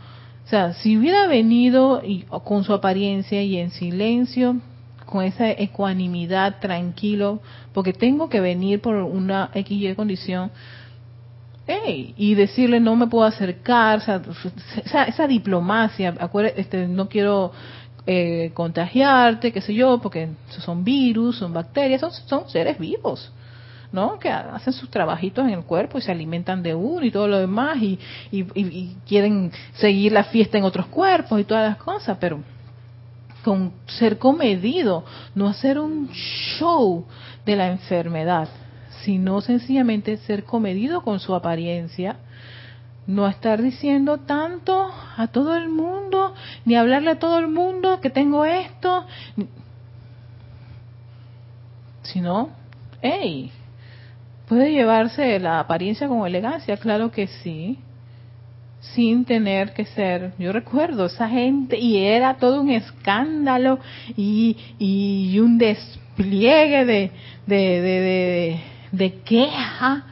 sea, 0.54 0.74
si 0.74 0.98
hubiera 0.98 1.26
venido 1.28 2.02
y, 2.06 2.26
con 2.44 2.64
su 2.64 2.74
apariencia 2.74 3.42
y 3.42 3.58
en 3.58 3.72
silencio, 3.72 4.58
con 5.06 5.24
esa 5.24 5.50
ecuanimidad, 5.50 6.60
tranquilo, 6.60 7.40
porque 7.74 7.92
tengo 7.92 8.30
que 8.30 8.40
venir 8.40 8.82
por 8.82 8.96
una 8.96 9.50
XY 9.54 9.96
condición, 9.96 10.52
y 11.88 12.36
decirle 12.36 12.80
no 12.80 12.96
me 12.96 13.08
puedo 13.08 13.24
acercar, 13.24 14.00
o 14.00 14.02
sea, 14.02 14.22
esa, 15.06 15.28
diplomacia, 15.28 16.14
este, 16.56 16.88
no 16.88 17.08
quiero 17.08 17.54
eh, 18.06 18.52
contagiarte, 18.54 19.54
qué 19.54 19.62
sé 19.62 19.74
yo, 19.74 20.00
porque 20.00 20.30
son 20.50 20.84
virus, 20.84 21.38
son 21.38 21.54
bacterias, 21.54 22.02
son, 22.02 22.12
son 22.12 22.50
seres 22.50 22.78
vivos. 22.78 23.32
¿No? 23.94 24.18
Que 24.18 24.30
hacen 24.30 24.74
sus 24.74 24.90
trabajitos 24.90 25.46
en 25.46 25.54
el 25.54 25.64
cuerpo 25.64 26.00
y 26.00 26.02
se 26.02 26.12
alimentan 26.12 26.64
de 26.64 26.74
uno 26.74 27.06
y 27.06 27.12
todo 27.12 27.28
lo 27.28 27.38
demás 27.38 27.78
y, 27.80 28.00
quieren 29.08 29.52
seguir 29.76 30.12
la 30.12 30.26
fiesta 30.26 30.58
en 30.58 30.64
otros 30.64 30.88
cuerpos 30.88 31.40
y 31.40 31.44
todas 31.44 31.70
las 31.70 31.78
cosas, 31.78 32.18
pero 32.20 32.40
con 33.44 33.72
ser 33.86 34.18
comedido, 34.18 35.06
no 35.36 35.48
hacer 35.48 35.78
un 35.78 36.10
show 36.12 37.06
de 37.46 37.56
la 37.56 37.68
enfermedad, 37.68 38.50
sino 39.04 39.42
sencillamente 39.42 40.18
ser 40.18 40.44
comedido 40.44 41.04
con 41.04 41.20
su 41.20 41.36
apariencia, 41.36 42.16
no 43.06 43.28
estar 43.28 43.62
diciendo 43.62 44.18
tanto 44.18 44.90
a 45.18 45.28
todo 45.28 45.56
el 45.56 45.70
mundo, 45.70 46.34
ni 46.66 46.76
hablarle 46.76 47.12
a 47.12 47.20
todo 47.20 47.38
el 47.38 47.48
mundo 47.48 48.02
que 48.02 48.10
tengo 48.10 48.44
esto, 48.44 49.06
sino, 52.02 52.50
hey, 53.02 53.52
¿Puede 54.48 54.72
llevarse 54.72 55.40
la 55.40 55.60
apariencia 55.60 56.08
con 56.08 56.26
elegancia? 56.28 56.78
Claro 56.78 57.12
que 57.12 57.28
sí. 57.28 57.78
Sin 58.82 59.24
tener 59.24 59.74
que 59.74 59.86
ser, 59.86 60.34
yo 60.38 60.52
recuerdo 60.52 61.06
esa 61.06 61.30
gente 61.30 61.80
y 61.80 62.00
era 62.00 62.34
todo 62.36 62.62
un 62.62 62.70
escándalo 62.70 63.80
y, 64.18 64.58
y 64.78 65.40
un 65.40 65.58
despliegue 65.58 66.84
de, 66.84 67.12
de, 67.48 67.82
de, 67.82 68.60
de, 68.92 69.14
queja. 69.22 70.04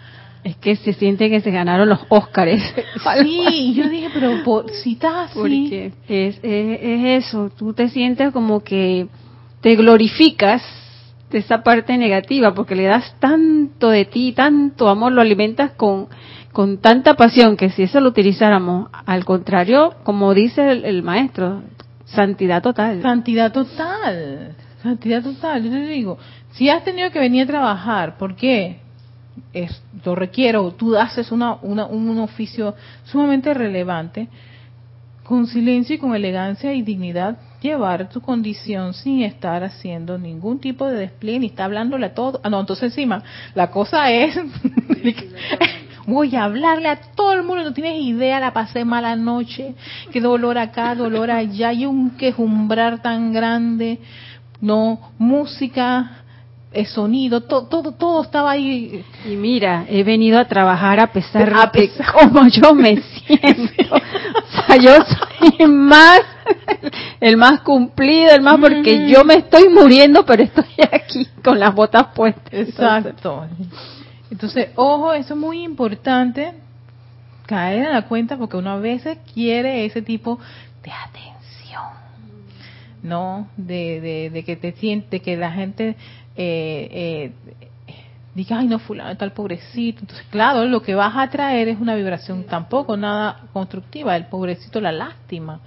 Es 0.46 0.56
que 0.56 0.78
se 0.78 0.94
siente 0.94 1.30
que 1.30 1.42
se 1.42 1.52
ganaron 1.52 1.90
los 1.90 2.00
Óscares. 2.08 2.64
Sí, 3.24 3.74
yo 3.76 3.90
dije, 3.90 4.08
pero 4.14 4.42
por, 4.44 4.72
si 4.72 4.94
estás 4.94 5.32
así. 5.32 5.92
es, 6.08 6.38
es, 6.38 6.40
es 6.42 7.26
eso, 7.26 7.52
tú 7.56 7.74
te 7.74 7.90
sientes 7.90 8.32
como 8.32 8.64
que 8.64 9.08
te 9.60 9.76
glorificas 9.76 10.64
de 11.32 11.40
esa 11.40 11.64
parte 11.64 11.98
negativa, 11.98 12.54
porque 12.54 12.76
le 12.76 12.84
das 12.84 13.16
tanto 13.20 13.90
de 13.90 14.06
ti, 14.06 14.34
tanto 14.34 14.90
amor, 14.90 15.12
lo 15.12 15.22
alimentas 15.22 15.72
con, 15.72 16.08
con 16.52 16.80
tanta 16.80 17.16
pasión 17.16 17.58
que 17.58 17.70
si 17.70 17.84
eso 17.84 18.00
lo 18.00 18.10
utilizáramos, 18.10 18.90
al 19.06 19.26
contrario, 19.26 19.96
como 20.04 20.34
dice 20.34 20.72
el, 20.72 21.04
maestro, 21.04 21.64
santidad 22.06 22.62
total. 22.62 23.02
Santidad 23.02 23.52
total, 23.52 24.56
santidad 24.84 25.24
total. 25.24 25.64
Yo 25.64 25.72
te 25.72 25.88
digo, 25.88 26.18
si 26.52 26.70
has 26.70 26.84
tenido 26.84 27.10
que 27.12 27.20
venir 27.20 27.44
a 27.44 27.48
trabajar, 27.48 28.18
¿por 28.18 28.36
qué? 28.36 28.80
Lo 30.04 30.16
requiero, 30.16 30.72
tú 30.72 30.96
haces 30.98 31.32
una, 31.32 31.56
una, 31.62 31.86
un 31.86 32.20
oficio 32.20 32.76
sumamente 33.06 33.54
relevante, 33.54 34.28
con 35.24 35.48
silencio 35.48 35.96
y 35.96 36.00
con 36.00 36.14
elegancia 36.14 36.74
y 36.74 36.82
dignidad, 36.82 37.38
llevar 37.62 38.10
tu 38.10 38.22
condición 38.22 38.94
sin 38.94 39.22
estar 39.22 39.64
haciendo 39.64 40.18
ningún 40.18 40.60
tipo 40.60 40.88
de 40.88 40.98
despliegue 40.98 41.40
ni 41.40 41.46
está 41.48 41.66
hablándole 41.66 42.08
a 42.08 42.14
todo. 42.14 42.40
Ah, 42.44 42.50
no, 42.50 42.60
entonces 42.60 42.86
encima, 42.86 43.24
la 43.54 43.70
cosa 43.70 44.12
es, 44.12 44.36
voy 46.08 46.36
a 46.36 46.46
hablarle 46.46 46.90
a 46.90 47.00
todo 47.16 47.34
el 47.34 47.44
mundo, 47.44 47.64
no 47.64 47.74
tienes 47.74 48.02
idea, 48.02 48.40
la 48.40 48.54
pasé 48.54 48.84
mala 48.84 49.16
noche, 49.16 49.76
qué 50.12 50.20
dolor 50.20 50.58
acá, 50.58 50.96
dolor 50.96 51.30
allá, 51.30 51.70
hay 51.70 51.86
un 51.86 52.12
quejumbrar 52.12 53.02
tan 53.02 53.32
grande, 53.32 54.00
no, 54.60 55.00
música, 55.18 56.21
el 56.72 56.86
sonido, 56.86 57.42
todo, 57.42 57.68
todo, 57.68 57.92
todo 57.92 58.24
estaba 58.24 58.52
ahí. 58.52 59.04
Y 59.26 59.36
mira, 59.36 59.86
he 59.90 60.04
venido 60.04 60.40
a 60.40 60.46
trabajar 60.46 61.00
a 61.00 61.12
pesar, 61.12 61.72
de 61.72 61.92
cómo 62.14 62.48
yo 62.48 62.74
me 62.74 63.02
siento. 63.26 63.96
o 63.96 64.68
sea, 64.68 64.78
yo 64.78 64.96
soy 65.04 65.68
más, 65.68 66.22
el 67.20 67.36
más 67.38 67.62
cumplido, 67.62 68.32
el 68.34 68.42
más, 68.42 68.58
porque 68.58 69.10
yo 69.10 69.24
me 69.26 69.36
estoy 69.36 69.68
muriendo, 69.70 70.26
pero 70.26 70.44
estoy 70.44 70.66
aquí 70.92 71.28
con 71.44 71.60
las 71.60 71.76
botas 71.76 72.08
puestas. 72.16 72.54
Exacto. 72.54 73.48
Entonces, 74.30 74.70
ojo, 74.76 75.12
eso 75.14 75.34
es 75.34 75.40
muy 75.40 75.64
importante, 75.64 76.54
caer 77.48 77.86
en 77.86 77.92
la 77.92 78.04
cuenta, 78.04 78.38
porque 78.38 78.56
uno 78.56 78.72
a 78.72 78.78
veces 78.78 79.18
quiere 79.34 79.84
ese 79.84 80.02
tipo 80.02 80.40
de 80.84 80.92
atención, 80.92 81.84
¿no? 83.04 83.50
De, 83.58 84.00
de, 84.00 84.30
de 84.30 84.44
que 84.46 84.56
te 84.56 84.72
siente, 84.72 85.20
que 85.20 85.36
la 85.36 85.52
gente 85.52 85.98
eh, 86.36 86.90
eh, 86.92 87.32
diga, 88.34 88.60
ay 88.60 88.68
no, 88.68 88.80
fulano 88.80 89.16
tal 89.18 89.34
pobrecito. 89.34 90.02
Entonces, 90.02 90.26
claro, 90.30 90.66
lo 90.66 90.82
que 90.82 90.96
vas 90.96 91.16
a 91.16 91.30
traer 91.30 91.68
es 91.68 91.80
una 91.80 91.96
vibración 91.96 92.46
tampoco 92.46 92.98
nada 92.98 93.42
constructiva, 93.54 94.16
el 94.16 94.26
pobrecito 94.26 94.80
la 94.82 94.92
lástima. 94.92 95.60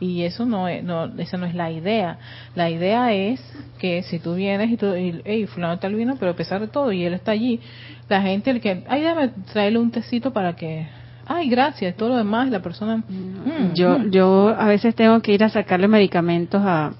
Y 0.00 0.22
eso 0.22 0.46
no 0.46 0.68
es, 0.68 0.84
no, 0.84 1.06
esa 1.18 1.36
no 1.38 1.46
es 1.46 1.54
la 1.56 1.72
idea. 1.72 2.18
La 2.54 2.70
idea 2.70 3.12
es 3.12 3.40
que 3.78 4.02
si 4.04 4.20
tú 4.20 4.34
vienes 4.34 4.70
y 4.70 4.76
tú, 4.76 4.92
hey, 4.94 5.46
fulano 5.46 5.78
tal 5.80 5.94
vino, 5.94 6.14
pero 6.18 6.32
a 6.32 6.36
pesar 6.36 6.60
de 6.60 6.68
todo, 6.68 6.92
y 6.92 7.04
él 7.04 7.14
está 7.14 7.32
allí, 7.32 7.60
la 8.08 8.22
gente, 8.22 8.50
el 8.50 8.60
que, 8.60 8.84
ay, 8.88 9.02
déjame 9.02 9.28
traerle 9.52 9.80
un 9.80 9.90
tecito 9.90 10.32
para 10.32 10.54
que, 10.54 10.86
ay, 11.26 11.48
gracias, 11.48 11.96
todo 11.96 12.10
lo 12.10 12.16
demás, 12.16 12.48
la 12.48 12.60
persona... 12.60 12.98
Mm, 12.98 13.74
yo, 13.74 14.04
yo 14.08 14.54
a 14.56 14.68
veces 14.68 14.94
tengo 14.94 15.20
que 15.20 15.32
ir 15.32 15.42
a 15.42 15.48
sacarle 15.48 15.88
medicamentos 15.88 16.62
a, 16.64 16.92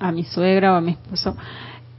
a 0.00 0.10
mi 0.10 0.24
suegra 0.24 0.72
o 0.72 0.76
a 0.76 0.80
mi 0.80 0.92
esposo 0.92 1.36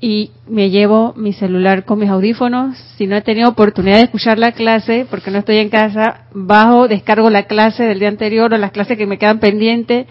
y 0.02 0.32
me 0.48 0.70
llevo 0.70 1.14
mi 1.18 1.34
celular 1.34 1.84
con 1.84 2.00
mis 2.00 2.10
audífonos. 2.10 2.78
Si 2.98 3.06
no 3.06 3.18
he 3.18 3.22
tenido 3.22 3.50
oportunidad 3.50 3.98
de 3.98 4.04
escuchar 4.04 4.40
la 4.40 4.54
clase, 4.54 5.06
porque 5.10 5.30
no 5.30 5.40
estoy 5.40 5.58
en 5.58 5.70
casa, 5.70 6.22
bajo, 6.34 6.88
descargo 6.88 7.30
la 7.30 7.44
clase 7.44 7.84
del 7.84 8.00
día 8.00 8.08
anterior 8.08 8.54
o 8.54 8.58
las 8.58 8.72
clases 8.72 8.98
que 8.98 9.06
me 9.06 9.18
quedan 9.18 9.40
pendientes. 9.40 10.08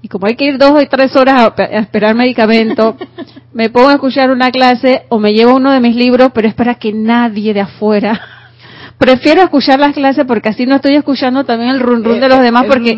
Y 0.00 0.08
como 0.08 0.26
hay 0.26 0.36
que 0.36 0.46
ir 0.46 0.58
dos 0.58 0.70
o 0.70 0.88
tres 0.88 1.14
horas 1.16 1.52
a, 1.58 1.64
esperar 1.64 2.14
medicamento, 2.14 2.96
me 3.52 3.68
pongo 3.68 3.88
a 3.88 3.94
escuchar 3.94 4.30
una 4.30 4.50
clase 4.50 5.04
o 5.10 5.18
me 5.18 5.34
llevo 5.34 5.56
uno 5.56 5.70
de 5.70 5.80
mis 5.80 5.96
libros, 5.96 6.30
pero 6.34 6.48
es 6.48 6.54
para 6.54 6.76
que 6.76 6.92
nadie 6.92 7.52
de 7.52 7.60
afuera. 7.60 8.18
Prefiero 8.98 9.42
escuchar 9.42 9.78
las 9.78 9.92
clases 9.92 10.24
porque 10.24 10.48
así 10.48 10.64
no 10.64 10.76
estoy 10.76 10.94
escuchando 10.96 11.44
también 11.44 11.70
el 11.72 11.80
run 11.80 12.02
run 12.02 12.20
de 12.20 12.28
los 12.28 12.40
demás, 12.40 12.64
porque 12.66 12.96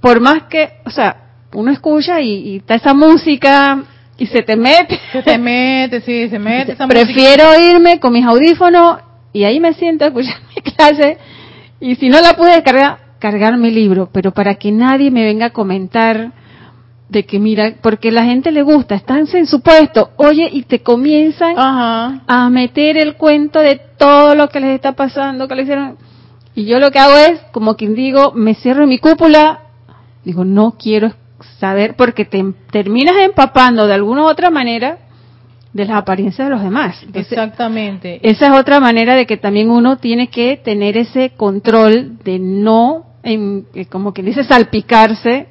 por 0.00 0.20
más 0.20 0.44
que, 0.44 0.70
o 0.86 0.90
sea, 0.90 1.24
uno 1.52 1.70
escucha 1.70 2.22
y, 2.22 2.32
y 2.32 2.56
está 2.58 2.76
esa 2.76 2.94
música 2.94 3.84
y 4.18 4.26
se 4.26 4.42
te 4.42 4.56
mete. 4.56 4.98
Se 5.12 5.22
te 5.22 5.38
mete, 5.38 6.00
sí, 6.00 6.28
se 6.28 6.38
mete. 6.38 6.76
Prefiero 6.76 7.58
irme 7.58 8.00
con 8.00 8.12
mis 8.12 8.26
audífonos 8.26 8.98
y 9.32 9.44
ahí 9.44 9.60
me 9.60 9.72
siento 9.74 10.04
a 10.04 10.08
escuchar 10.08 10.36
mi 10.54 10.62
clase. 10.72 11.18
Y 11.80 11.94
si 11.94 12.08
no 12.08 12.20
la 12.20 12.34
pude 12.34 12.50
descargar, 12.50 12.98
cargar 13.20 13.56
mi 13.56 13.70
libro, 13.70 14.10
pero 14.12 14.32
para 14.32 14.56
que 14.56 14.72
nadie 14.72 15.10
me 15.10 15.24
venga 15.24 15.46
a 15.46 15.50
comentar 15.50 16.32
de 17.08 17.24
que 17.24 17.38
mira, 17.38 17.74
porque 17.80 18.10
la 18.10 18.24
gente 18.24 18.50
le 18.50 18.62
gusta, 18.62 18.94
están 18.94 19.26
en 19.32 19.46
su 19.46 19.62
puesto, 19.62 20.10
oye, 20.16 20.46
y 20.52 20.64
te 20.64 20.82
comienzan 20.82 21.54
a 21.56 22.48
meter 22.50 22.98
el 22.98 23.14
cuento 23.14 23.60
de 23.60 23.80
todo 23.96 24.34
lo 24.34 24.48
que 24.50 24.60
les 24.60 24.74
está 24.74 24.92
pasando, 24.92 25.48
que 25.48 25.54
le 25.54 25.62
hicieron. 25.62 25.96
Y 26.54 26.66
yo 26.66 26.78
lo 26.80 26.90
que 26.90 26.98
hago 26.98 27.16
es, 27.16 27.40
como 27.52 27.76
quien 27.76 27.94
digo, 27.94 28.32
me 28.34 28.54
cierro 28.54 28.82
en 28.82 28.90
mi 28.90 28.98
cúpula, 28.98 29.60
digo, 30.22 30.44
no 30.44 30.72
quiero 30.72 31.14
saber, 31.58 31.94
porque 31.96 32.24
te 32.24 32.44
terminas 32.70 33.16
empapando 33.20 33.86
de 33.86 33.94
alguna 33.94 34.22
u 34.22 34.26
otra 34.26 34.50
manera 34.50 34.98
de 35.72 35.84
las 35.84 35.96
apariencias 35.96 36.48
de 36.48 36.54
los 36.54 36.62
demás. 36.62 37.04
Exactamente. 37.12 38.20
Esa 38.22 38.46
es 38.46 38.52
otra 38.52 38.80
manera 38.80 39.14
de 39.14 39.26
que 39.26 39.36
también 39.36 39.70
uno 39.70 39.98
tiene 39.98 40.28
que 40.28 40.56
tener 40.56 40.96
ese 40.96 41.30
control 41.30 42.18
de 42.24 42.38
no, 42.38 43.06
en, 43.22 43.66
eh, 43.74 43.86
como 43.86 44.12
que 44.12 44.22
dice, 44.22 44.44
salpicarse 44.44 45.48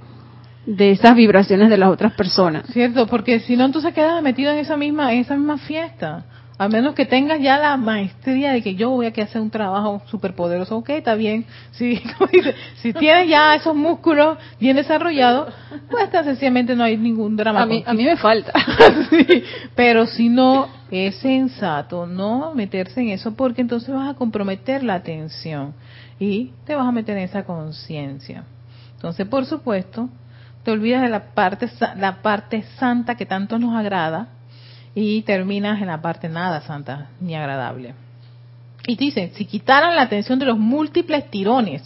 de 0.66 0.91
esas 0.91 1.16
vibraciones 1.16 1.70
de 1.70 1.78
las 1.78 1.89
otras 1.89 2.14
personas. 2.14 2.66
Cierto, 2.74 3.08
porque 3.08 3.39
si 3.39 3.55
no, 3.55 3.66
entonces 3.66 3.93
quedas 3.93 4.22
metido 4.22 4.51
en 4.51 4.60
esa 4.60 4.76
misma, 4.76 5.14
en 5.14 5.20
esa 5.20 5.36
misma 5.36 5.58
fiesta. 5.60 6.26
A 6.60 6.68
menos 6.68 6.95
que 6.95 7.05
tengas 7.05 7.39
ya 7.39 7.60
la 7.60 7.78
maestría 7.78 8.51
de 8.51 8.64
que 8.64 8.74
yo 8.74 8.89
voy 8.89 9.05
a 9.05 9.12
que 9.12 9.22
hacer 9.22 9.39
un 9.39 9.51
trabajo 9.51 10.01
súper 10.08 10.34
poderoso. 10.34 10.78
Ok, 10.78 10.89
está 10.89 11.14
bien. 11.14 11.45
Si, 11.72 12.01
si 12.82 12.93
tienes 12.93 13.30
ya 13.30 13.53
esos 13.53 13.76
músculos 13.76 14.39
bien 14.60 14.76
desarrollados, 14.76 15.53
pues 15.91 16.10
sencillamente 16.10 16.76
no 16.76 16.84
hay 16.84 16.97
ningún 16.97 17.36
drama. 17.36 17.62
A 17.62 17.66
mí, 17.68 17.84
a 17.86 17.93
mí 17.93 18.03
me 18.03 18.18
falta. 18.18 18.53
pero 19.76 20.08
si 20.08 20.30
no, 20.30 20.68
es 20.89 21.18
sensato 21.18 22.08
no 22.08 22.53
meterse 22.55 23.01
en 23.01 23.10
eso 23.10 23.36
porque 23.36 23.62
entonces 23.62 23.93
vas 23.93 24.10
a 24.10 24.16
comprometer 24.16 24.84
la 24.84 24.95
atención 24.95 25.74
y 26.20 26.53
te 26.66 26.74
vas 26.74 26.88
a 26.88 26.91
meter 26.91 27.18
en 27.18 27.24
esa 27.24 27.43
conciencia. 27.43 28.45
Entonces, 28.95 29.28
por 29.28 29.45
supuesto, 29.45 30.10
te 30.64 30.72
olvidas 30.72 31.03
de 31.03 31.10
la 31.10 31.34
parte, 31.36 31.70
la 31.97 32.24
parte 32.24 32.64
santa 32.80 33.14
que 33.14 33.28
tanto 33.28 33.60
nos 33.60 33.76
agrada 33.76 34.30
y 35.00 35.22
terminas 35.22 35.80
en 35.80 35.89
la 35.89 36.02
parte 36.02 36.28
nada 36.28 36.62
santa 36.62 37.10
ni 37.20 37.36
agradable. 37.36 37.93
Y 38.88 38.95
dice, 38.95 39.32
si 39.36 39.45
quitaran 39.45 39.95
la 39.95 40.02
atención 40.02 40.39
de 40.39 40.48
los 40.48 40.58
múltiples 40.58 41.30
tirones, 41.30 41.84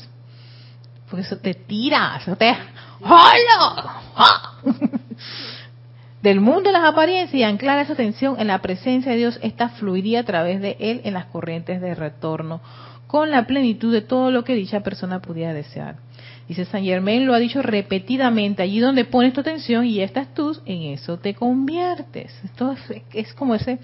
porque 1.10 1.26
eso 1.26 1.38
te 1.38 1.54
tira, 1.54 2.18
eso 2.22 2.38
te... 2.38 2.56
¡Hola! 3.02 4.02
del 6.24 6.40
mundo 6.40 6.70
de 6.70 6.72
las 6.72 6.86
apariencias 6.86 7.34
y 7.34 7.44
anclar 7.44 7.80
esa 7.80 7.94
atención 7.94 8.40
en 8.40 8.48
la 8.48 8.62
presencia 8.62 9.12
de 9.12 9.18
Dios, 9.18 9.40
esta 9.42 9.68
fluiría 9.68 10.22
a 10.22 10.24
través 10.24 10.62
de 10.62 10.78
Él 10.80 11.02
en 11.04 11.14
las 11.14 11.26
corrientes 11.26 11.82
de 11.82 11.94
retorno, 11.96 12.62
con 13.08 13.30
la 13.30 13.46
plenitud 13.46 13.92
de 13.92 14.04
todo 14.04 14.32
lo 14.32 14.46
que 14.46 14.56
dicha 14.56 14.84
persona 14.84 15.20
pudiera 15.20 15.54
desear. 15.54 15.98
Dice 16.52 16.66
San 16.66 16.84
Germain 16.84 17.26
lo 17.26 17.34
ha 17.34 17.40
dicho 17.40 17.62
repetidamente, 17.62 18.62
allí 18.62 18.80
donde 18.80 19.06
pones 19.06 19.32
tu 19.32 19.40
atención 19.40 19.86
y 19.86 20.02
estás 20.02 20.34
tú, 20.34 20.54
en 20.66 20.82
eso 20.82 21.18
te 21.18 21.34
conviertes. 21.34 22.38
Esto 22.44 22.76
es, 23.14 23.34
como 23.36 23.56
ese, 23.56 23.80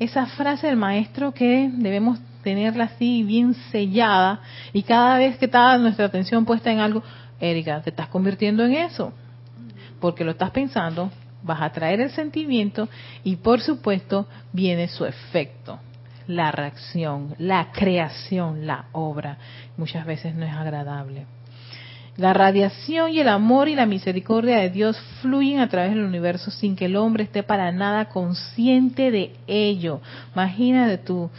esa 0.00 0.26
frase 0.26 0.66
del 0.66 0.74
maestro 0.74 1.32
que 1.32 1.70
debemos 1.72 2.18
tenerla 2.42 2.86
así 2.86 3.22
bien 3.22 3.54
sellada 3.70 4.40
y 4.72 4.82
cada 4.82 5.16
vez 5.16 5.38
que 5.38 5.44
está 5.44 5.78
nuestra 5.78 6.06
atención 6.06 6.44
puesta 6.44 6.72
en 6.72 6.80
algo, 6.80 7.04
Erika, 7.38 7.80
te 7.82 7.90
estás 7.90 8.08
convirtiendo 8.08 8.64
en 8.64 8.72
eso, 8.72 9.12
porque 10.00 10.24
lo 10.24 10.32
estás 10.32 10.50
pensando, 10.50 11.08
vas 11.44 11.62
a 11.62 11.70
traer 11.70 12.00
el 12.00 12.10
sentimiento 12.10 12.88
y 13.22 13.36
por 13.36 13.60
supuesto 13.60 14.26
viene 14.52 14.88
su 14.88 15.04
efecto, 15.04 15.78
la 16.26 16.50
reacción, 16.50 17.36
la 17.38 17.70
creación, 17.70 18.66
la 18.66 18.86
obra. 18.90 19.38
Muchas 19.76 20.04
veces 20.04 20.34
no 20.34 20.44
es 20.44 20.52
agradable. 20.52 21.26
La 22.16 22.34
radiación 22.34 23.10
y 23.10 23.20
el 23.20 23.28
amor 23.28 23.68
y 23.68 23.74
la 23.74 23.86
misericordia 23.86 24.58
de 24.58 24.68
Dios 24.68 24.98
fluyen 25.22 25.60
a 25.60 25.68
través 25.68 25.92
del 25.92 26.04
universo 26.04 26.50
sin 26.50 26.76
que 26.76 26.84
el 26.84 26.96
hombre 26.96 27.24
esté 27.24 27.42
para 27.42 27.72
nada 27.72 28.10
consciente 28.10 29.10
de 29.10 29.34
ello. 29.46 30.00
Imagínate 30.34 30.98
tú, 30.98 31.30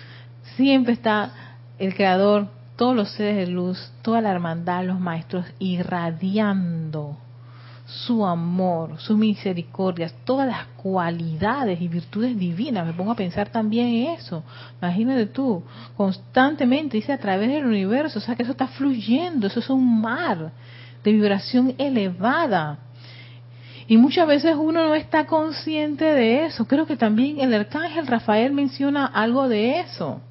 siempre 0.56 0.94
está 0.94 1.32
el 1.78 1.94
Creador, 1.94 2.48
todos 2.76 2.96
los 2.96 3.12
seres 3.12 3.36
de 3.36 3.48
luz, 3.48 3.92
toda 4.02 4.22
la 4.22 4.32
hermandad, 4.32 4.84
los 4.84 5.00
maestros 5.00 5.46
irradiando 5.60 7.18
su 7.94 8.26
amor, 8.26 9.00
su 9.00 9.16
misericordia, 9.16 10.12
todas 10.26 10.48
las 10.48 10.66
cualidades 10.78 11.80
y 11.80 11.88
virtudes 11.88 12.38
divinas. 12.38 12.86
Me 12.86 12.94
pongo 12.94 13.12
a 13.12 13.16
pensar 13.16 13.50
también 13.50 13.88
en 13.88 14.08
eso. 14.12 14.44
Imagínate 14.82 15.28
tú, 15.28 15.64
constantemente, 15.96 16.98
dice 16.98 17.14
a 17.14 17.20
través 17.20 17.50
del 17.50 17.66
universo, 17.66 18.20
o 18.20 18.22
sea 18.22 18.36
que 18.36 18.44
eso 18.44 18.54
está 18.54 18.68
fluyendo, 18.68 19.48
eso 19.48 19.60
es 19.60 19.70
un 19.70 20.02
mar 20.02 20.52
de 21.04 21.12
vibración 21.12 21.76
elevada. 21.78 22.80
Y 23.88 23.98
muchas 23.98 24.28
veces 24.28 24.56
uno 24.58 24.88
no 24.88 24.96
está 24.96 25.26
consciente 25.26 26.06
de 26.06 26.46
eso. 26.46 26.66
Creo 26.66 26.86
que 26.88 26.96
también 26.96 27.40
el 27.42 27.54
arcángel 27.54 28.08
Rafael 28.08 28.54
menciona 28.54 29.06
algo 29.06 29.48
de 29.48 29.82
eso, 29.82 30.22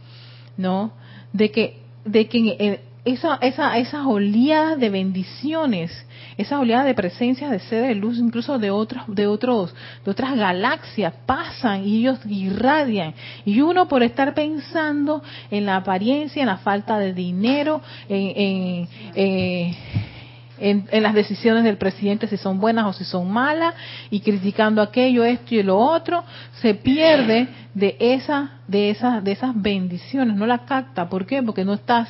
¿no? 0.56 0.92
De 1.32 1.50
que, 1.50 1.80
de 2.04 2.28
que 2.28 2.80
esa, 3.04 3.34
esa, 3.40 3.76
esas 3.78 4.06
oleadas 4.06 4.78
de 4.78 4.88
bendiciones, 4.88 5.90
esas 6.36 6.60
oleadas 6.60 6.86
de 6.86 6.94
presencia 6.94 7.50
de 7.50 7.58
seres 7.58 7.88
de 7.88 7.94
luz, 7.96 8.18
incluso 8.18 8.60
de 8.60 8.70
otros, 8.70 9.02
de 9.08 9.26
otros, 9.26 9.74
de 10.04 10.10
otras 10.10 10.36
galaxias, 10.36 11.12
pasan 11.26 11.84
y 11.84 11.98
ellos 11.98 12.20
irradian. 12.28 13.14
Y 13.44 13.60
uno 13.60 13.88
por 13.88 14.04
estar 14.04 14.34
pensando 14.34 15.22
en 15.50 15.66
la 15.66 15.76
apariencia, 15.76 16.42
en 16.42 16.46
la 16.46 16.58
falta 16.58 16.98
de 16.98 17.12
dinero, 17.12 17.82
en, 18.08 18.88
en, 19.16 20.86
en, 20.92 21.02
las 21.02 21.14
decisiones 21.14 21.64
del 21.64 21.78
presidente 21.78 22.28
si 22.28 22.36
son 22.36 22.60
buenas 22.60 22.86
o 22.86 22.92
si 22.92 23.04
son 23.04 23.28
malas, 23.32 23.74
y 24.10 24.20
criticando 24.20 24.80
aquello, 24.80 25.24
esto 25.24 25.56
y 25.56 25.62
lo 25.64 25.76
otro, 25.76 26.22
se 26.60 26.74
pierde 26.74 27.48
de 27.74 27.96
esa, 27.98 28.60
de 28.68 28.90
esas, 28.90 29.24
de 29.24 29.32
esas 29.32 29.60
bendiciones, 29.60 30.36
no 30.36 30.46
la 30.46 30.64
capta. 30.66 31.08
¿Por 31.08 31.26
qué? 31.26 31.42
Porque 31.42 31.64
no 31.64 31.74
estás 31.74 32.08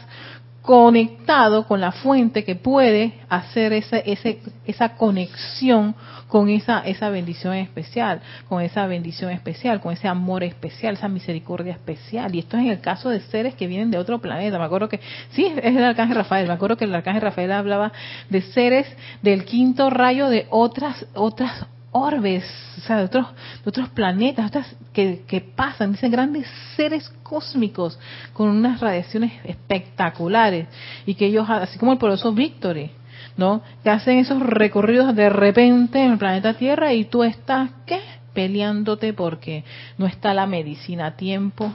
conectado 0.63 1.67
con 1.67 1.81
la 1.81 1.91
fuente 1.91 2.45
que 2.45 2.55
puede 2.55 3.15
hacer 3.29 3.73
esa, 3.73 3.99
ese, 3.99 4.41
esa 4.65 4.95
conexión 4.95 5.95
con 6.29 6.49
esa, 6.49 6.81
esa 6.81 7.11
bendición 7.11 7.55
especial, 7.55 8.23
con 8.49 8.63
esa 8.63 8.87
bendición 8.87 9.33
especial, 9.33 9.81
con 9.81 9.93
ese 9.93 10.09
amor 10.09 10.45
especial, 10.45 10.95
esa 10.95 11.09
misericordia 11.09 11.73
especial. 11.73 12.35
Y 12.35 12.39
esto 12.39 12.57
es 12.57 12.65
en 12.65 12.71
el 12.71 12.81
caso 12.81 13.11
de 13.11 13.21
seres 13.21 13.55
que 13.55 13.67
vienen 13.67 13.91
de 13.91 13.99
otro 13.99 14.21
planeta. 14.21 14.59
Me 14.59 14.65
acuerdo 14.65 14.89
que, 14.89 15.01
sí, 15.33 15.45
es 15.45 15.77
el 15.77 15.85
arcángel 15.85 16.17
Rafael, 16.17 16.47
me 16.47 16.55
acuerdo 16.55 16.77
que 16.77 16.85
el 16.85 16.95
arcángel 16.95 17.23
Rafael 17.23 17.53
hablaba 17.53 17.93
de 18.31 18.41
seres 18.41 18.87
del 19.21 19.45
quinto 19.45 19.91
rayo 19.91 20.29
de 20.29 20.47
otras, 20.49 21.05
otras 21.15 21.67
orbes, 21.93 22.45
o 22.79 22.81
sea, 22.81 22.97
de 22.97 23.05
otros, 23.05 23.27
de 23.63 23.69
otros 23.69 23.89
planetas, 23.91 24.47
otras 24.47 24.77
que, 24.93 25.23
que 25.27 25.41
pasan, 25.41 25.93
dicen 25.93 26.11
grandes 26.11 26.47
seres 26.75 27.09
cósmicos 27.23 27.99
con 28.33 28.49
unas 28.49 28.81
radiaciones 28.81 29.33
espectaculares 29.45 30.67
y 31.07 31.15
que 31.15 31.27
ellos, 31.27 31.49
así 31.49 31.79
como 31.79 31.93
el 31.93 31.99
poderoso 31.99 32.33
Victory, 32.33 32.91
¿no? 33.37 33.63
Que 33.83 33.91
hacen 33.91 34.19
esos 34.19 34.41
recorridos 34.41 35.15
de 35.15 35.29
repente 35.29 36.03
en 36.03 36.13
el 36.13 36.19
planeta 36.19 36.55
Tierra 36.55 36.93
y 36.93 37.05
tú 37.05 37.23
estás, 37.23 37.71
¿qué? 37.87 38.01
peleándote 38.33 39.13
porque 39.13 39.63
no 39.99 40.07
está 40.07 40.33
la 40.33 40.47
medicina 40.47 41.09
a 41.09 41.17
tiempo, 41.17 41.73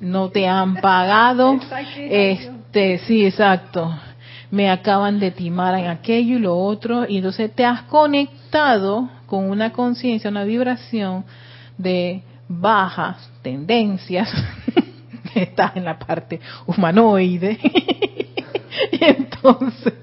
no 0.00 0.28
te 0.28 0.46
han 0.46 0.76
pagado, 0.82 1.58
este, 1.96 2.98
sí, 2.98 3.24
exacto, 3.24 3.90
me 4.50 4.70
acaban 4.70 5.18
de 5.18 5.30
timar 5.30 5.74
en 5.78 5.86
aquello 5.86 6.36
y 6.36 6.40
lo 6.40 6.58
otro, 6.58 7.08
y 7.08 7.16
entonces 7.16 7.54
te 7.54 7.64
has 7.64 7.82
conectado 7.82 9.08
con 9.26 9.50
una 9.50 9.72
conciencia, 9.72 10.30
una 10.30 10.44
vibración 10.44 11.24
de 11.78 12.22
bajas 12.48 13.30
tendencias, 13.42 14.30
estás 15.34 15.76
en 15.76 15.84
la 15.84 15.98
parte 15.98 16.40
humanoide, 16.66 17.58
y 18.92 19.04
entonces, 19.04 19.94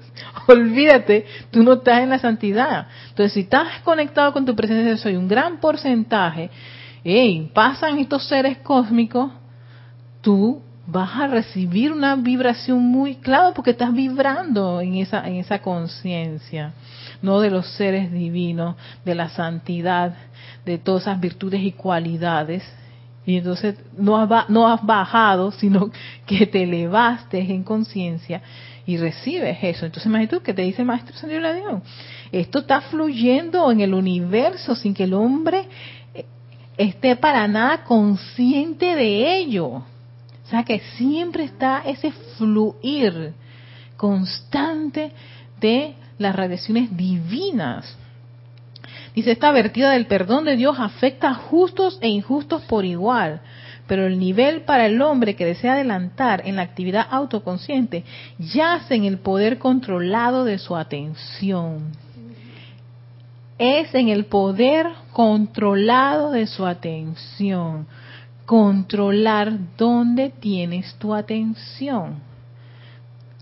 olvídate, 0.46 1.26
tú 1.50 1.62
no 1.62 1.74
estás 1.74 2.00
en 2.00 2.10
la 2.10 2.18
santidad. 2.18 2.88
Entonces, 3.10 3.32
si 3.32 3.40
estás 3.40 3.80
conectado 3.82 4.32
con 4.32 4.44
tu 4.44 4.54
presencia, 4.54 4.96
soy 4.96 5.16
un 5.16 5.28
gran 5.28 5.58
porcentaje, 5.58 6.50
hey, 7.04 7.50
pasan 7.54 7.98
estos 7.98 8.26
seres 8.26 8.58
cósmicos, 8.58 9.32
tú 10.20 10.62
vas 10.86 11.10
a 11.16 11.26
recibir 11.28 11.92
una 11.92 12.16
vibración 12.16 12.80
muy 12.80 13.16
clara 13.16 13.52
porque 13.54 13.70
estás 13.70 13.92
vibrando 13.92 14.80
en 14.80 14.96
esa 14.96 15.26
en 15.26 15.36
esa 15.36 15.60
conciencia, 15.60 16.72
no 17.22 17.40
de 17.40 17.50
los 17.50 17.66
seres 17.74 18.12
divinos, 18.12 18.76
de 19.04 19.14
la 19.14 19.28
santidad, 19.28 20.14
de 20.64 20.78
todas 20.78 21.02
esas 21.02 21.20
virtudes 21.20 21.60
y 21.62 21.72
cualidades. 21.72 22.62
Y 23.24 23.36
entonces 23.36 23.76
no 23.96 24.16
has, 24.16 24.82
bajado, 24.84 25.52
sino 25.52 25.90
que 26.26 26.46
te 26.46 26.64
elevaste 26.64 27.38
en 27.38 27.62
conciencia 27.62 28.42
y 28.84 28.96
recibes 28.96 29.58
eso. 29.62 29.86
Entonces 29.86 30.06
imagínate 30.06 30.36
tú 30.36 30.42
que 30.42 30.54
te 30.54 30.62
dice 30.62 30.84
Maestro 30.84 31.16
Señor 31.16 31.82
esto 32.32 32.58
está 32.60 32.80
fluyendo 32.80 33.70
en 33.70 33.80
el 33.80 33.94
universo 33.94 34.74
sin 34.74 34.94
que 34.94 35.04
el 35.04 35.14
hombre 35.14 35.68
eh, 36.14 36.24
esté 36.76 37.14
para 37.14 37.46
nada 37.46 37.84
consciente 37.84 38.96
de 38.96 39.36
ello 39.36 39.84
sea 40.52 40.64
que 40.64 40.80
siempre 40.96 41.44
está 41.44 41.82
ese 41.86 42.12
fluir 42.36 43.32
constante 43.96 45.10
de 45.58 45.94
las 46.18 46.34
radiaciones 46.34 46.96
divinas. 46.96 47.96
Dice, 49.14 49.32
esta 49.32 49.52
vertida 49.52 49.90
del 49.90 50.06
perdón 50.06 50.44
de 50.44 50.56
Dios 50.56 50.76
afecta 50.78 51.30
a 51.30 51.34
justos 51.34 51.98
e 52.00 52.08
injustos 52.08 52.62
por 52.62 52.84
igual, 52.84 53.40
pero 53.86 54.06
el 54.06 54.18
nivel 54.18 54.62
para 54.62 54.86
el 54.86 55.02
hombre 55.02 55.36
que 55.36 55.44
desea 55.44 55.74
adelantar 55.74 56.42
en 56.46 56.56
la 56.56 56.62
actividad 56.62 57.06
autoconsciente 57.10 58.04
yace 58.38 58.94
en 58.94 59.04
el 59.04 59.18
poder 59.18 59.58
controlado 59.58 60.44
de 60.44 60.58
su 60.58 60.76
atención. 60.76 61.92
Es 63.58 63.94
en 63.94 64.08
el 64.08 64.24
poder 64.24 64.86
controlado 65.12 66.30
de 66.30 66.46
su 66.46 66.64
atención 66.64 67.86
controlar 68.46 69.52
dónde 69.78 70.30
tienes 70.30 70.94
tu 70.96 71.14
atención. 71.14 72.16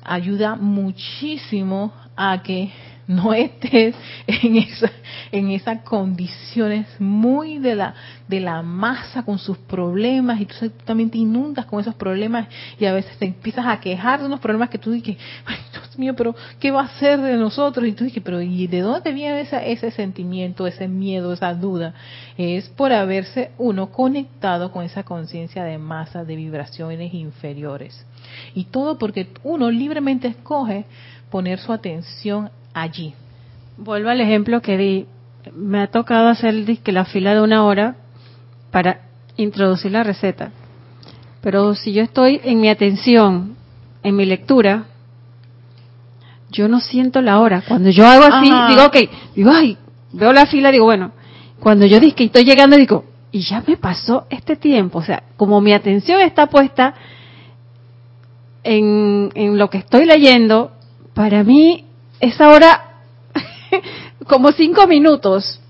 Ayuda 0.05 0.57
muchísimo 0.57 1.93
a 2.17 2.43
que 2.43 2.71
no 3.11 3.35
estés 3.35 3.95
en 4.27 4.57
esa, 4.57 4.91
en 5.33 5.51
esas 5.51 5.83
condiciones 5.83 6.87
muy 7.01 7.59
de 7.59 7.75
la, 7.75 7.95
de 8.29 8.39
la 8.39 8.63
masa 8.63 9.25
con 9.25 9.39
sus 9.39 9.59
problemas 9.59 10.41
y 10.41 10.47
tú 10.47 10.71
también 10.85 11.11
te 11.11 11.19
inundas 11.19 11.67
con 11.67 11.81
esos 11.81 11.97
problemas 11.97 12.47
y 12.79 12.87
a 12.87 12.93
veces 12.93 13.19
te 13.19 13.27
empiezas 13.27 13.67
a 13.67 13.81
quejar 13.81 14.21
de 14.21 14.27
unos 14.27 14.39
problemas 14.39 14.71
que 14.71 14.79
tú 14.79 14.93
dices, 14.93 15.17
ay 15.45 15.57
Dios 15.73 15.99
mío, 15.99 16.15
pero 16.15 16.37
¿qué 16.61 16.71
va 16.71 16.83
a 16.83 16.85
hacer 16.85 17.21
de 17.21 17.37
nosotros? 17.37 17.85
Y 17.85 17.93
tú 17.93 18.05
dices, 18.05 18.23
pero 18.25 18.41
¿y 18.41 18.69
de 18.69 18.81
dónde 18.81 19.13
viene 19.13 19.41
ese 19.41 19.91
sentimiento, 19.91 20.69
ese 20.69 20.87
miedo, 20.87 21.33
esa 21.33 21.53
duda? 21.53 21.95
Es 22.39 22.69
por 22.69 22.93
haberse 22.93 23.51
uno 23.59 23.91
conectado 23.91 24.71
con 24.71 24.85
esa 24.85 25.03
conciencia 25.03 25.65
de 25.65 25.79
masa, 25.79 26.25
de 26.25 26.37
vibraciones 26.37 27.13
inferiores. 27.13 28.07
Y 28.55 28.65
todo 28.67 28.99
porque 28.99 29.29
uno 29.43 29.69
libremente 29.71 30.29
escoge 30.29 30.85
poner 31.31 31.59
su 31.59 31.73
atención 31.73 32.51
allí. 32.75 33.15
Vuelvo 33.77 34.11
al 34.11 34.21
ejemplo 34.21 34.61
que 34.61 34.77
di. 34.77 35.07
Me 35.55 35.81
ha 35.81 35.87
tocado 35.87 36.29
hacer 36.29 36.65
que 36.83 36.93
la 36.93 37.07
fila 37.07 37.35
de 37.35 37.41
una 37.41 37.65
hora 37.65 37.97
para 38.71 39.03
introducir 39.37 39.93
la 39.93 40.03
receta. 40.03 40.53
Pero 41.41 41.75
si 41.75 41.93
yo 41.93 42.03
estoy 42.03 42.41
en 42.45 42.61
mi 42.61 42.69
atención, 42.69 43.57
en 44.03 44.17
mi 44.17 44.27
lectura, 44.27 44.85
yo 46.51 46.69
no 46.69 46.81
siento 46.81 47.23
la 47.23 47.41
hora. 47.41 47.63
Cuando 47.67 47.89
yo 47.91 48.07
hago 48.07 48.25
así, 48.25 48.51
digo, 48.69 48.85
ok, 48.87 48.97
digo, 49.35 49.51
ay, 49.51 49.79
veo 50.13 50.33
la 50.33 50.47
fila, 50.47 50.71
digo, 50.71 50.85
bueno, 50.85 51.13
cuando 51.59 51.87
yo 51.87 52.01
digo 52.01 52.15
que 52.15 52.25
estoy 52.25 52.45
llegando, 52.45 52.77
digo, 52.77 53.05
y 53.33 53.41
ya 53.41 53.63
me 53.67 53.77
pasó 53.77 54.27
este 54.29 54.57
tiempo. 54.57 54.99
O 54.99 55.03
sea, 55.03 55.23
como 55.37 55.61
mi 55.61 55.73
atención 55.73 56.21
está 56.21 56.49
puesta 56.49 56.95
en, 58.63 59.31
en 59.35 59.57
lo 59.57 59.71
que 59.71 59.79
estoy 59.79 60.05
leyendo, 60.05 60.73
para 61.21 61.45
mí 61.45 61.85
esa 62.19 62.49
hora 62.49 62.95
como 64.27 64.53
cinco 64.53 64.87
minutos, 64.87 65.61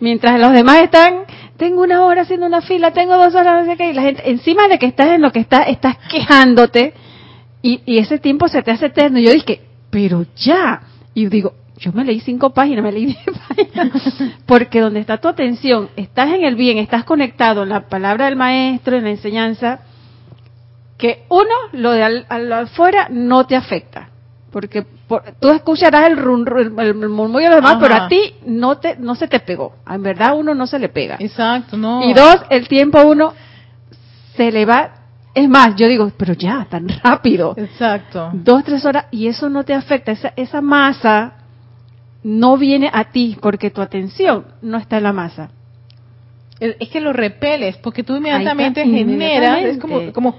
mientras 0.00 0.40
los 0.40 0.50
demás 0.50 0.82
están, 0.82 1.22
tengo 1.56 1.82
una 1.82 2.04
hora 2.04 2.22
haciendo 2.22 2.46
una 2.46 2.62
fila, 2.62 2.90
tengo 2.90 3.16
dos 3.16 3.32
horas, 3.32 3.64
no 3.64 3.70
sé 3.70 3.76
qué, 3.76 3.90
y 3.90 3.92
la 3.92 4.02
gente, 4.02 4.28
encima 4.28 4.66
de 4.66 4.80
que 4.80 4.86
estás 4.86 5.06
en 5.10 5.22
lo 5.22 5.30
que 5.30 5.38
estás, 5.38 5.68
estás 5.68 5.98
quejándote, 6.10 6.94
y, 7.62 7.96
ese 7.96 8.18
tiempo 8.18 8.48
se 8.48 8.60
te 8.64 8.72
hace 8.72 8.86
eterno. 8.86 9.20
Y 9.20 9.26
yo 9.26 9.30
dije, 9.30 9.60
pero 9.88 10.26
ya, 10.34 10.82
y 11.14 11.26
digo, 11.26 11.54
yo 11.76 11.92
me 11.92 12.04
leí 12.04 12.18
cinco 12.18 12.50
páginas, 12.50 12.82
me 12.82 12.90
leí 12.90 13.06
diez 13.14 13.38
páginas, 13.48 14.32
porque 14.46 14.80
donde 14.80 14.98
está 14.98 15.18
tu 15.18 15.28
atención, 15.28 15.90
estás 15.94 16.34
en 16.34 16.42
el 16.42 16.56
bien, 16.56 16.78
estás 16.78 17.04
conectado 17.04 17.62
en 17.62 17.68
la 17.68 17.86
palabra 17.86 18.24
del 18.24 18.34
maestro, 18.34 18.96
en 18.96 19.04
la 19.04 19.10
enseñanza, 19.10 19.82
que 20.98 21.22
uno, 21.28 21.54
lo 21.70 21.92
de 21.92 22.02
al 22.02 22.52
afuera 22.52 23.06
no 23.12 23.46
te 23.46 23.54
afecta 23.54 24.08
porque 24.52 24.84
tú 25.40 25.48
escucharás 25.50 26.10
el, 26.10 26.18
el, 26.18 26.94
murmullo 27.08 27.48
de 27.48 27.56
los 27.56 27.56
demás, 27.56 27.78
pero 27.80 27.94
a 27.94 28.08
ti 28.08 28.34
no 28.46 28.76
te 28.76 28.96
no 28.96 29.14
se 29.14 29.26
te 29.26 29.40
pegó. 29.40 29.76
En 29.88 30.02
verdad 30.02 30.38
uno 30.38 30.54
no 30.54 30.66
se 30.66 30.78
le 30.78 30.90
pega. 30.90 31.16
Exacto, 31.18 31.76
no. 31.76 32.04
Y 32.04 32.12
dos, 32.12 32.36
el 32.50 32.68
tiempo 32.68 33.02
uno 33.02 33.32
se 34.36 34.52
le 34.52 34.66
va. 34.66 34.90
Es 35.34 35.48
más, 35.48 35.74
yo 35.76 35.88
digo, 35.88 36.12
pero 36.18 36.34
ya, 36.34 36.66
tan 36.68 36.86
rápido. 37.02 37.54
Exacto. 37.56 38.30
Dos, 38.34 38.62
tres 38.64 38.84
horas 38.84 39.06
y 39.10 39.26
eso 39.26 39.48
no 39.48 39.64
te 39.64 39.72
afecta. 39.72 40.12
Esa, 40.12 40.34
esa 40.36 40.60
masa 40.60 41.32
no 42.22 42.58
viene 42.58 42.90
a 42.92 43.04
ti 43.04 43.38
porque 43.40 43.70
tu 43.70 43.80
atención 43.80 44.44
no 44.60 44.76
está 44.76 44.98
en 44.98 45.04
la 45.04 45.14
masa. 45.14 45.50
Es 46.60 46.90
que 46.90 47.00
lo 47.00 47.14
repeles 47.14 47.78
porque 47.78 48.04
tú 48.04 48.14
inmediatamente 48.16 48.84
generas, 48.84 49.62
es 49.62 49.78
como, 49.78 50.12
como 50.12 50.36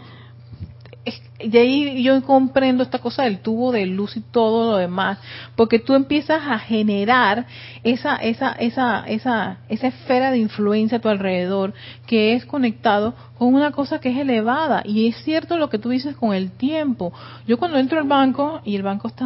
de 1.43 1.59
ahí 1.59 2.03
yo 2.03 2.21
comprendo 2.23 2.83
esta 2.83 2.99
cosa 2.99 3.23
del 3.23 3.39
tubo 3.39 3.71
de 3.71 3.85
luz 3.85 4.15
y 4.15 4.21
todo 4.21 4.71
lo 4.71 4.77
demás, 4.77 5.19
porque 5.55 5.79
tú 5.79 5.93
empiezas 5.95 6.41
a 6.47 6.57
generar 6.59 7.45
esa, 7.83 8.15
esa, 8.15 8.53
esa, 8.53 9.03
esa, 9.05 9.57
esa 9.67 9.87
esfera 9.87 10.31
de 10.31 10.37
influencia 10.37 10.99
a 10.99 11.01
tu 11.01 11.09
alrededor 11.09 11.73
que 12.07 12.33
es 12.33 12.45
conectado 12.45 13.13
con 13.37 13.53
una 13.53 13.71
cosa 13.71 13.99
que 13.99 14.09
es 14.09 14.17
elevada. 14.17 14.83
Y 14.85 15.07
es 15.07 15.17
cierto 15.23 15.57
lo 15.57 15.69
que 15.69 15.79
tú 15.79 15.89
dices 15.89 16.15
con 16.15 16.33
el 16.33 16.51
tiempo. 16.51 17.11
Yo 17.45 17.57
cuando 17.57 17.77
entro 17.77 17.99
al 17.99 18.07
banco 18.07 18.61
y 18.63 18.75
el 18.75 18.83
banco 18.83 19.09
está 19.09 19.25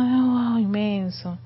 inmenso, 0.60 1.38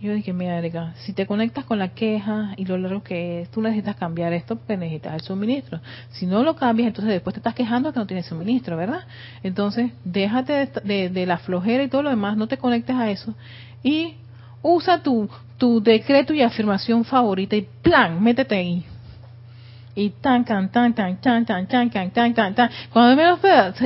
yo 0.00 0.14
dije, 0.14 0.32
mira, 0.32 0.62
si 0.98 1.12
te 1.12 1.26
conectas 1.26 1.64
con 1.64 1.78
la 1.78 1.88
queja 1.88 2.54
y 2.56 2.64
lo 2.64 2.78
largo 2.78 3.02
que 3.02 3.42
es, 3.42 3.50
tú 3.50 3.60
necesitas 3.60 3.96
cambiar 3.96 4.32
esto 4.32 4.56
porque 4.56 4.76
necesitas 4.76 5.14
el 5.14 5.20
suministro. 5.22 5.80
Si 6.10 6.26
no 6.26 6.44
lo 6.44 6.54
cambias, 6.54 6.88
entonces 6.88 7.14
después 7.14 7.34
te 7.34 7.40
estás 7.40 7.54
quejando 7.54 7.92
que 7.92 7.98
no 7.98 8.06
tienes 8.06 8.26
suministro, 8.26 8.76
¿verdad? 8.76 9.00
Entonces, 9.42 9.90
déjate 10.04 10.70
de, 10.84 11.26
la 11.26 11.38
flojera 11.38 11.82
y 11.82 11.88
todo 11.88 12.02
lo 12.02 12.10
demás, 12.10 12.36
no 12.36 12.46
te 12.46 12.58
conectes 12.58 12.94
a 12.94 13.10
eso 13.10 13.34
y 13.82 14.14
usa 14.62 15.02
tu, 15.02 15.28
tu 15.56 15.82
decreto 15.82 16.32
y 16.32 16.42
afirmación 16.42 17.04
favorita 17.04 17.56
y 17.56 17.66
plan, 17.82 18.22
métete 18.22 18.56
ahí. 18.56 18.84
Y 19.94 20.10
tan, 20.10 20.44
tan, 20.44 20.70
tan, 20.70 20.94
tan, 20.94 21.20
tan, 21.20 21.44
tan, 21.44 21.66
tan, 21.66 21.90
tan, 21.90 22.10
tan, 22.12 22.34
tan, 22.34 22.54
tan. 22.54 22.70
Cuando 22.92 23.16
me 23.16 23.26
lo 23.26 23.36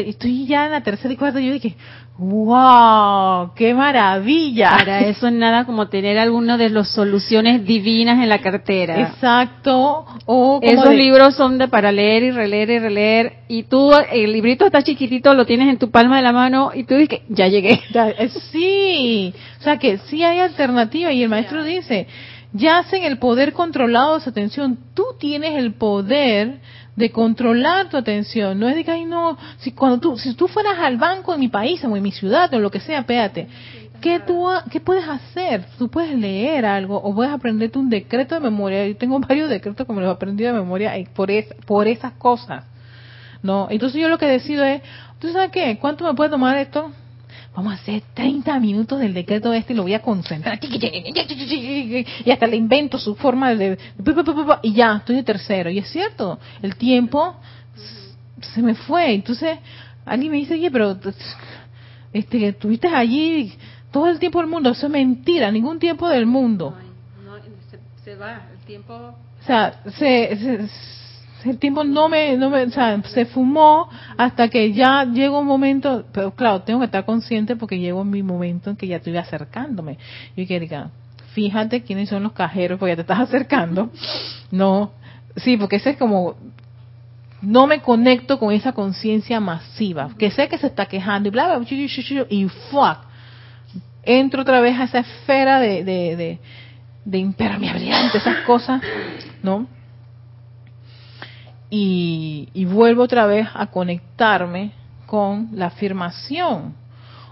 estoy 0.03 0.47
ya 0.47 0.67
en 0.67 0.73
la 0.73 0.83
tercera 0.83 1.15
y 1.15 1.17
cuarta, 1.17 1.41
yo 1.41 1.55
dije, 1.55 1.75
¡Wow! 2.19 3.53
¡Qué 3.55 3.75
maravilla! 3.75 4.77
Para 4.79 5.01
eso 5.01 5.27
es 5.27 5.33
nada 5.33 5.65
como 5.65 5.89
tener 5.89 6.19
alguna 6.19 6.59
de 6.59 6.69
las 6.69 6.89
soluciones 6.89 7.65
divinas 7.65 8.23
en 8.23 8.29
la 8.29 8.39
cartera. 8.39 9.01
Exacto. 9.01 10.05
O 10.27 10.61
Esos 10.63 10.95
libros 10.95 11.35
son 11.35 11.57
de 11.57 11.69
para 11.69 11.91
leer 11.91 12.23
y 12.23 12.31
releer 12.31 12.71
y 12.71 12.79
releer. 12.79 13.33
Y 13.49 13.63
tú, 13.65 13.93
el 14.13 14.33
librito 14.33 14.67
está 14.67 14.83
chiquitito, 14.83 15.33
lo 15.35 15.47
tienes 15.47 15.69
en 15.69 15.79
tu 15.79 15.91
palma 15.91 16.17
de 16.17 16.23
la 16.23 16.33
mano 16.33 16.71
y 16.75 16.85
tú 16.85 16.95
dices, 16.97 17.21
ya 17.29 17.49
llegué. 17.49 17.81
Eh, 17.95 18.29
sí. 18.51 19.35
O 19.59 19.63
sea 19.63 19.79
que 19.79 19.99
sí 19.99 20.23
hay 20.23 20.39
alternativa. 20.39 21.13
Y 21.13 21.23
el 21.23 21.31
maestro 21.31 21.65
dice, 21.65 22.07
ya 22.53 22.85
en 22.93 23.05
el 23.05 23.19
poder 23.19 23.53
controlado 23.53 24.15
de 24.15 24.21
su 24.25 24.31
atención. 24.31 24.79
Tú 24.95 25.05
tienes 25.19 25.55
el 25.55 25.75
poder 25.75 26.61
de 26.97 27.11
controlar 27.11 27.89
tu 27.89 27.97
atención. 27.97 28.59
No 28.59 28.69
es 28.69 28.77
de 28.77 28.85
que, 28.85 28.91
ay, 28.91 29.05
no, 29.05 29.39
si, 29.59 29.73
cuando 29.73 29.99
tú, 29.99 30.19
si 30.19 30.35
tú 30.35 30.49
fueras 30.49 30.79
al 30.79 30.97
banco 30.99 31.33
en 31.35 31.41
mi 31.41 31.49
país 31.49 31.83
o 31.85 31.97
en 31.97 32.03
mi 32.03 32.13
ciudad 32.13 32.53
o 32.53 32.61
lo 32.61 32.71
que 32.71 32.81
sea, 32.81 33.01
espérate. 33.01 33.49
¿Qué, 34.01 34.19
tú, 34.19 34.49
¿Qué 34.71 34.81
puedes 34.81 35.09
hacer? 35.09 35.65
Tú 35.79 35.89
puedes 35.89 36.19
leer 36.19 36.67
algo 36.67 36.97
o 36.97 37.15
puedes 37.15 37.33
aprenderte 37.33 37.79
un 37.79 37.89
decreto 37.89 38.35
de 38.35 38.41
memoria. 38.41 38.87
Yo 38.87 38.97
tengo 38.97 39.19
varios 39.21 39.49
decretos 39.49 39.87
que 39.87 39.93
me 39.93 40.01
los 40.01 40.09
he 40.09 40.13
aprendido 40.13 40.53
de 40.53 40.59
memoria 40.59 40.93
por, 41.15 41.31
es, 41.31 41.47
por 41.67 41.87
esas 41.87 42.13
cosas. 42.15 42.65
¿no? 43.43 43.69
Entonces 43.71 44.01
yo 44.01 44.09
lo 44.09 44.19
que 44.19 44.27
decido 44.27 44.65
es, 44.65 44.83
¿tú 45.19 45.31
sabes 45.33 45.51
qué? 45.51 45.79
¿Cuánto 45.81 46.05
me 46.05 46.15
puede 46.15 46.31
tomar 46.31 46.57
esto? 46.59 46.93
Vamos 47.55 47.73
a 47.73 47.77
hacer 47.77 48.03
30 48.15 48.59
minutos 48.61 48.99
del 48.99 49.13
decreto 49.13 49.53
este 49.53 49.73
y 49.73 49.77
lo 49.77 49.83
voy 49.83 49.95
a 49.95 50.01
concentrar. 50.01 50.59
Y 50.63 52.31
hasta 52.31 52.47
le 52.47 52.57
invento 52.57 52.99
su 52.99 53.15
forma 53.15 53.55
de... 53.55 53.79
Y 54.63 54.73
ya, 54.73 54.97
estoy 54.97 55.17
de 55.17 55.23
tercero. 55.23 55.71
Y 55.71 55.79
es 55.79 55.89
cierto, 55.89 56.39
el 56.63 56.77
tiempo 56.77 57.37
se 58.55 58.63
me 58.63 58.75
fue. 58.75 59.15
Entonces, 59.15 59.59
alguien 60.05 60.33
me 60.33 60.39
dice, 60.39 60.55
oye, 60.55 60.71
pero 60.71 60.97
este, 62.13 62.49
estuviste 62.49 62.89
allí 62.89 63.53
todo 63.91 64.09
el 64.09 64.19
tiempo 64.19 64.41
del 64.41 64.49
mundo. 64.49 64.71
Eso 64.71 64.87
es 64.87 64.93
mentira, 64.93 65.51
ningún 65.51 65.79
tiempo 65.79 66.09
del 66.09 66.27
mundo. 66.27 66.75
No, 67.25 67.37
se, 68.05 68.17
va, 68.17 68.49
el 68.53 68.59
tiempo... 68.67 68.95
O 68.95 69.45
sea, 69.45 69.83
se 69.99 70.69
el 71.45 71.59
tiempo 71.59 71.85
no 71.85 72.09
me, 72.09 72.37
no 72.37 72.51
me, 72.51 72.63
o 72.63 72.71
sea, 72.71 73.03
se 73.05 73.27
fumó 73.27 73.89
hasta 74.17 74.49
que 74.49 74.73
ya 74.73 75.05
llegó 75.05 75.41
un 75.41 75.47
momento, 75.47 76.05
pero 76.13 76.33
claro, 76.33 76.63
tengo 76.63 76.81
que 76.81 76.87
estar 76.87 77.05
consciente 77.05 77.57
porque 77.57 77.79
llegó 77.79 78.05
mi 78.05 78.23
momento 78.23 78.71
en 78.71 78.77
que 78.77 78.87
ya 78.87 78.97
estoy 78.97 79.17
acercándome. 79.17 79.99
Yo 80.37 80.47
quiero 80.47 80.91
fíjate 81.35 81.83
quiénes 81.83 82.09
son 82.09 82.23
los 82.23 82.33
cajeros 82.33 82.79
porque 82.79 82.93
ya 82.93 82.97
te 82.97 83.03
estás 83.03 83.21
acercando. 83.21 83.91
No, 84.51 84.93
sí, 85.37 85.57
porque 85.57 85.77
ese 85.77 85.91
es 85.91 85.97
como, 85.97 86.37
no 87.41 87.67
me 87.67 87.81
conecto 87.81 88.39
con 88.39 88.53
esa 88.53 88.73
conciencia 88.73 89.41
masiva, 89.41 90.11
que 90.19 90.31
sé 90.31 90.47
que 90.47 90.59
se 90.59 90.67
está 90.67 90.85
quejando 90.85 91.29
y 91.29 91.33
bla, 91.33 91.57
bla, 91.57 91.67
y 92.29 92.49
fuck, 92.71 92.99
entro 94.03 94.43
otra 94.43 94.61
vez 94.61 94.79
a 94.79 94.85
esa 94.85 94.99
esfera 94.99 95.59
de, 95.59 95.85
de, 95.85 96.17
de, 96.17 96.39
de 97.07 97.19
impermeabilidad, 97.19 98.15
esas 98.15 98.45
cosas, 98.45 98.83
¿no? 99.43 99.67
Y, 101.75 102.65
vuelvo 102.67 103.03
otra 103.03 103.25
vez 103.27 103.49
a 103.55 103.69
conectarme 103.69 104.73
con 105.07 105.49
la 105.53 105.67
afirmación 105.67 106.75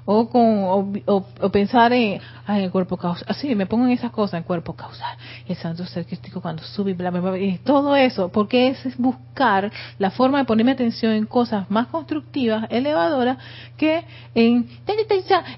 o 0.07 0.31
con 0.31 0.95
o, 1.05 1.51
pensar 1.51 1.93
en 1.93 2.23
el 2.49 2.71
cuerpo 2.71 2.97
causal 2.97 3.27
así 3.29 3.55
me 3.55 3.67
pongo 3.67 3.85
en 3.85 3.93
esas 3.93 4.11
cosas 4.11 4.41
el 4.41 4.45
cuerpo 4.45 4.73
causal 4.73 5.15
el 5.47 5.57
santo 5.57 5.85
ser 5.85 6.07
crístico 6.07 6.41
cuando 6.41 6.63
sube 6.63 6.95
bla, 6.95 7.11
bla, 7.11 7.21
bla, 7.21 7.39
y 7.39 7.59
todo 7.59 7.95
eso 7.95 8.31
porque 8.31 8.69
es, 8.69 8.97
buscar 8.97 9.71
la 9.99 10.11
forma 10.11 10.39
de 10.39 10.47
ponerme 10.47 10.73
atención 10.73 11.13
en 11.13 11.27
cosas 11.27 11.71
más 11.71 11.89
constructivas 11.89 12.67
elevadoras 12.71 13.37
que 13.77 14.05
en 14.35 14.71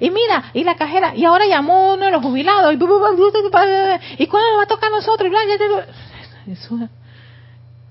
y 0.01 0.11
mira 0.11 0.51
y 0.55 0.64
la 0.64 0.74
cajera 0.74 1.14
y 1.14 1.24
ahora 1.24 1.47
llamó 1.47 1.95
uno 1.95 2.07
de 2.07 2.11
los 2.11 2.22
jubilados 2.22 2.72
y, 2.72 2.74
y 2.74 4.26
cuándo 4.26 4.51
nos 4.51 4.59
va 4.59 4.64
a 4.64 4.66
tocar 4.66 4.93
a 4.93 4.97
nosotros 4.97 5.30
y 6.47 6.51
eso 6.51 6.78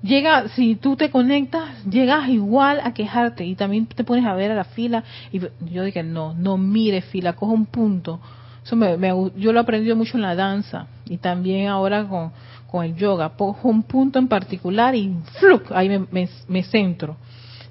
llega, 0.02 0.48
si 0.48 0.76
tú 0.76 0.96
te 0.96 1.10
conectas, 1.10 1.84
llegas 1.84 2.28
igual 2.28 2.80
a 2.82 2.92
quejarte 2.92 3.44
y 3.44 3.54
también 3.54 3.86
te 3.86 4.04
pones 4.04 4.26
a 4.26 4.34
ver 4.34 4.50
a 4.50 4.54
la 4.54 4.64
fila 4.64 5.04
y 5.30 5.40
yo 5.40 5.84
dije, 5.84 6.02
no, 6.02 6.34
no 6.34 6.58
mire 6.58 7.00
fila, 7.02 7.34
coja 7.34 7.52
un 7.52 7.66
punto. 7.66 8.20
Eso 8.64 8.76
me, 8.76 8.96
yo 9.36 9.52
lo 9.52 9.58
he 9.58 9.62
aprendido 9.62 9.96
mucho 9.96 10.16
en 10.16 10.22
la 10.22 10.34
danza 10.34 10.86
y 11.06 11.16
también 11.16 11.68
ahora 11.68 12.06
con, 12.06 12.30
con 12.70 12.84
el 12.84 12.94
yoga. 12.94 13.30
Cojo 13.30 13.68
un 13.68 13.82
punto 13.82 14.18
en 14.18 14.28
particular 14.28 14.94
y 14.94 15.14
¡fluc! 15.40 15.72
ahí 15.72 15.88
me, 15.88 16.28
me, 16.48 16.62
centro. 16.62 17.16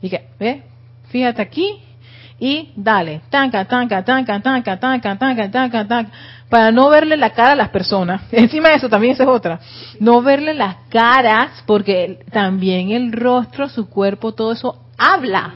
Y 0.02 0.10
que, 0.10 0.28
¿ves? 0.40 0.64
Fíjate 1.08 1.42
aquí 1.42 1.80
y 2.42 2.70
dale, 2.76 3.22
tanca, 3.30 3.66
tanca, 3.66 4.04
tanca, 4.04 4.42
tanca, 4.42 4.80
tanca, 4.80 5.16
tanca, 5.16 5.52
tanca, 5.52 5.88
tanca 5.88 6.12
para 6.50 6.72
no 6.72 6.90
verle 6.90 7.16
la 7.16 7.30
cara 7.30 7.52
a 7.52 7.56
las 7.56 7.70
personas. 7.70 8.24
Encima 8.32 8.70
de 8.70 8.76
eso 8.76 8.90
también 8.90 9.14
esa 9.14 9.24
es 9.24 9.30
otra. 9.30 9.60
No 10.00 10.24
verle 10.24 10.56
las 10.56 10.76
caras, 10.90 11.64
porque 11.68 12.26
también 12.32 12.90
el 12.90 13.12
rostro, 13.12 13.70
su 13.70 13.88
cuerpo, 13.88 14.34
todo 14.34 14.54
eso 14.54 14.84
habla. 14.98 15.54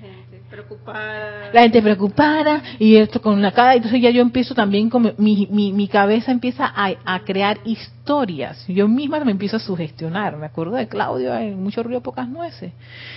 La 0.00 0.08
gente 0.08 0.38
preocupada. 0.48 1.50
La 1.52 1.62
gente 1.62 1.82
preocupada 1.82 2.62
y 2.78 2.94
esto 2.94 3.20
con 3.20 3.42
la 3.42 3.50
cara. 3.50 3.74
Entonces 3.74 4.00
ya 4.00 4.10
yo 4.10 4.22
empiezo 4.22 4.54
también, 4.54 4.90
con 4.90 5.12
mi, 5.18 5.48
mi, 5.50 5.72
mi 5.72 5.88
cabeza 5.88 6.30
empieza 6.30 6.66
a, 6.66 6.92
a, 7.04 7.18
crear 7.24 7.58
historias. 7.64 8.64
Yo 8.68 8.86
misma 8.86 9.18
me 9.24 9.32
empiezo 9.32 9.56
a 9.56 9.60
sugestionar. 9.60 10.36
Me 10.36 10.46
acuerdo 10.46 10.76
de 10.76 10.86
Claudio 10.86 11.34
en 11.34 11.60
Mucho 11.60 11.82
Río, 11.82 12.00
Pocas 12.00 12.28
Nueces. 12.28 12.72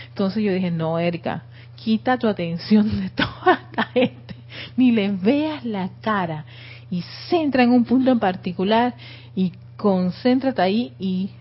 Entonces 0.09 0.43
yo 0.43 0.51
dije, 0.51 0.71
no, 0.71 0.97
Erika, 0.97 1.43
quita 1.83 2.17
tu 2.17 2.27
atención 2.27 3.01
de 3.01 3.09
toda 3.09 3.59
esta 3.69 3.83
gente. 3.83 4.35
Ni 4.77 4.91
les 4.91 5.21
veas 5.21 5.65
la 5.65 5.89
cara 6.01 6.45
y 6.89 7.01
centra 7.29 7.63
en 7.63 7.71
un 7.71 7.83
punto 7.83 8.11
en 8.11 8.19
particular 8.19 8.93
y 9.35 9.51
concéntrate 9.75 10.61
ahí 10.61 10.93
y 10.99 11.31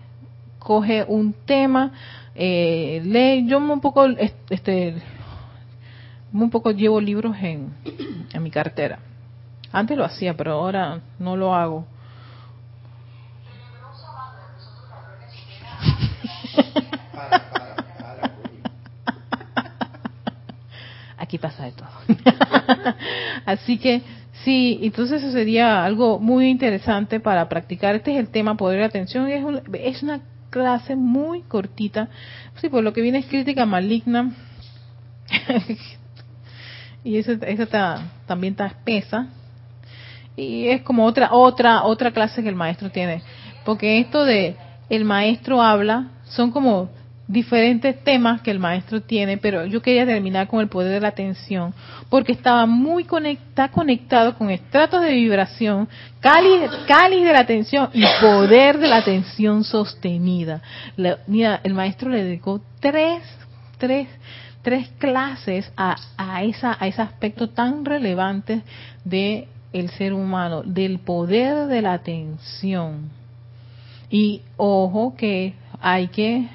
coge 0.59 1.05
un 1.07 1.33
tema, 1.45 1.91
eh, 2.35 3.01
lee, 3.05 3.47
yo 3.47 3.59
un 3.59 3.79
poco, 3.81 4.05
este, 4.49 4.95
un 6.31 6.49
poco 6.49 6.71
llevo 6.71 6.99
libros 6.99 7.35
en, 7.39 7.73
en 8.33 8.43
mi 8.43 8.49
cartera. 8.49 8.99
Antes 9.71 9.97
lo 9.97 10.05
hacía, 10.05 10.35
pero 10.35 10.53
ahora 10.53 11.01
no 11.19 11.37
lo 11.37 11.53
hago. 11.53 11.85
Aquí 21.33 21.39
pasa 21.39 21.65
de 21.65 21.71
todo. 21.71 21.89
Así 23.47 23.79
que 23.79 24.03
Sí, 24.43 24.77
entonces 24.83 25.23
eso 25.23 25.31
sería 25.31 25.83
algo 25.83 26.19
muy 26.19 26.47
interesante 26.47 27.19
para 27.19 27.49
practicar. 27.49 27.95
Este 27.95 28.13
es 28.13 28.19
el 28.19 28.29
tema 28.29 28.55
poder 28.55 28.79
de 28.79 28.85
atención. 28.85 29.27
Es, 29.27 29.43
es 29.73 30.03
una 30.03 30.21
clase 30.51 30.95
muy 30.95 31.41
cortita. 31.41 32.09
Sí, 32.61 32.69
por 32.69 32.83
lo 32.83 32.93
que 32.93 33.01
viene 33.01 33.17
es 33.17 33.25
crítica 33.25 33.65
maligna. 33.65 34.31
y 37.03 37.17
esa, 37.17 37.31
esa 37.31 38.11
también 38.27 38.53
está 38.53 38.67
espesa. 38.67 39.29
Y 40.35 40.67
es 40.67 40.83
como 40.83 41.05
otra 41.05 41.33
otra 41.33 41.83
otra 41.83 42.11
clase 42.11 42.43
que 42.43 42.49
el 42.49 42.55
maestro 42.55 42.91
tiene, 42.91 43.23
porque 43.65 43.99
esto 43.99 44.23
de 44.23 44.55
el 44.89 45.03
maestro 45.03 45.63
habla 45.63 46.11
son 46.25 46.51
como 46.51 46.89
diferentes 47.33 48.01
temas 48.03 48.41
que 48.41 48.51
el 48.51 48.59
maestro 48.59 49.01
tiene, 49.01 49.37
pero 49.37 49.65
yo 49.65 49.81
quería 49.81 50.05
terminar 50.05 50.47
con 50.47 50.61
el 50.61 50.67
poder 50.67 50.91
de 50.93 50.99
la 51.01 51.07
atención, 51.09 51.73
porque 52.09 52.31
estaba 52.31 52.67
muy 52.67 53.03
conecta, 53.05 53.69
conectado 53.69 54.37
con 54.37 54.51
estratos 54.51 55.01
de 55.01 55.11
vibración, 55.11 55.89
cáliz, 56.19 56.69
cáliz 56.87 57.25
de 57.25 57.33
la 57.33 57.39
atención 57.39 57.89
y 57.91 58.03
poder 58.21 58.77
de 58.77 58.87
la 58.87 58.97
atención 58.97 59.63
sostenida. 59.63 60.61
mira, 61.25 61.59
el 61.63 61.73
maestro 61.73 62.11
le 62.11 62.23
dedicó 62.23 62.61
tres, 62.79 63.23
tres, 63.79 64.07
tres 64.61 64.89
clases 64.99 65.69
a, 65.75 65.95
a, 66.15 66.43
esa, 66.43 66.77
a 66.79 66.87
ese 66.87 67.01
aspecto 67.01 67.49
tan 67.49 67.83
relevante 67.83 68.61
de 69.03 69.47
el 69.73 69.89
ser 69.89 70.13
humano, 70.13 70.61
del 70.63 70.99
poder 70.99 71.65
de 71.65 71.81
la 71.81 71.93
atención. 71.93 73.09
Y 74.11 74.41
ojo 74.55 75.15
que 75.17 75.55
hay 75.81 76.09
que 76.09 76.47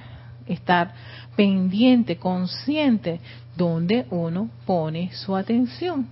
estar 0.48 0.92
pendiente, 1.36 2.16
consciente, 2.16 3.20
donde 3.56 4.06
uno 4.10 4.50
pone 4.66 5.10
su 5.12 5.36
atención, 5.36 6.08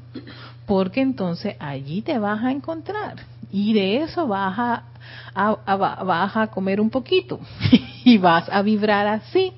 porque 0.66 1.00
entonces 1.00 1.56
allí 1.58 2.02
te 2.02 2.18
vas 2.18 2.42
a 2.42 2.50
encontrar 2.50 3.16
y 3.52 3.72
de 3.72 4.02
eso 4.02 4.26
vas 4.26 4.58
a, 4.58 4.82
vas 6.04 6.36
a 6.36 6.46
comer 6.48 6.80
un 6.80 6.90
poquito 6.90 7.40
y 8.04 8.18
vas 8.18 8.48
a 8.50 8.62
vibrar 8.62 9.06
así. 9.06 9.52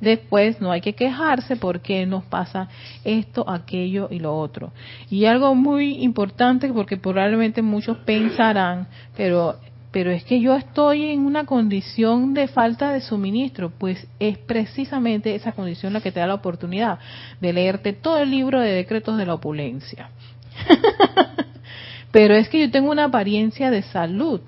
Después 0.00 0.60
no 0.60 0.70
hay 0.70 0.82
que 0.82 0.92
quejarse 0.92 1.56
porque 1.56 2.04
nos 2.04 2.24
pasa 2.24 2.68
esto, 3.02 3.48
aquello 3.48 4.08
y 4.10 4.18
lo 4.18 4.38
otro. 4.38 4.72
Y 5.08 5.24
algo 5.24 5.54
muy 5.54 6.02
importante 6.02 6.70
porque 6.70 6.98
probablemente 6.98 7.62
muchos 7.62 7.96
pensarán, 7.98 8.86
pero 9.16 9.56
pero 9.96 10.10
es 10.10 10.24
que 10.24 10.42
yo 10.42 10.54
estoy 10.54 11.04
en 11.04 11.24
una 11.24 11.46
condición 11.46 12.34
de 12.34 12.48
falta 12.48 12.92
de 12.92 13.00
suministro, 13.00 13.70
pues 13.70 14.06
es 14.20 14.36
precisamente 14.36 15.34
esa 15.34 15.52
condición 15.52 15.94
la 15.94 16.02
que 16.02 16.12
te 16.12 16.20
da 16.20 16.26
la 16.26 16.34
oportunidad 16.34 16.98
de 17.40 17.54
leerte 17.54 17.94
todo 17.94 18.18
el 18.18 18.30
libro 18.30 18.60
de 18.60 18.72
decretos 18.72 19.16
de 19.16 19.24
la 19.24 19.32
opulencia. 19.32 20.10
pero 22.12 22.34
es 22.34 22.50
que 22.50 22.60
yo 22.60 22.70
tengo 22.70 22.90
una 22.90 23.04
apariencia 23.04 23.70
de 23.70 23.80
salud, 23.84 24.42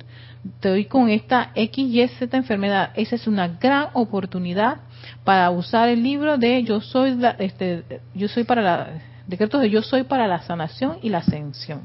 estoy 0.45 0.85
con 0.85 1.09
esta 1.09 1.51
X, 1.55 1.95
Y, 1.95 2.07
Z 2.07 2.37
enfermedad, 2.37 2.91
esa 2.95 3.17
es 3.17 3.27
una 3.27 3.49
gran 3.49 3.89
oportunidad 3.95 4.83
para 5.25 5.49
usar 5.49 5.89
el 5.89 6.03
libro 6.03 6.37
de 6.37 6.63
yo 6.63 6.83
soy, 6.83 7.19
este, 7.39 8.03
yo 8.15 8.29
soy 8.29 8.45
para 8.45 8.61
la, 8.61 8.89
decretos 9.27 9.63
de 9.63 9.71
yo 9.71 9.81
soy 9.81 10.03
para 10.03 10.27
la 10.27 10.43
sanación 10.43 10.99
y 11.01 11.09
la 11.09 11.19
ascensión. 11.19 11.81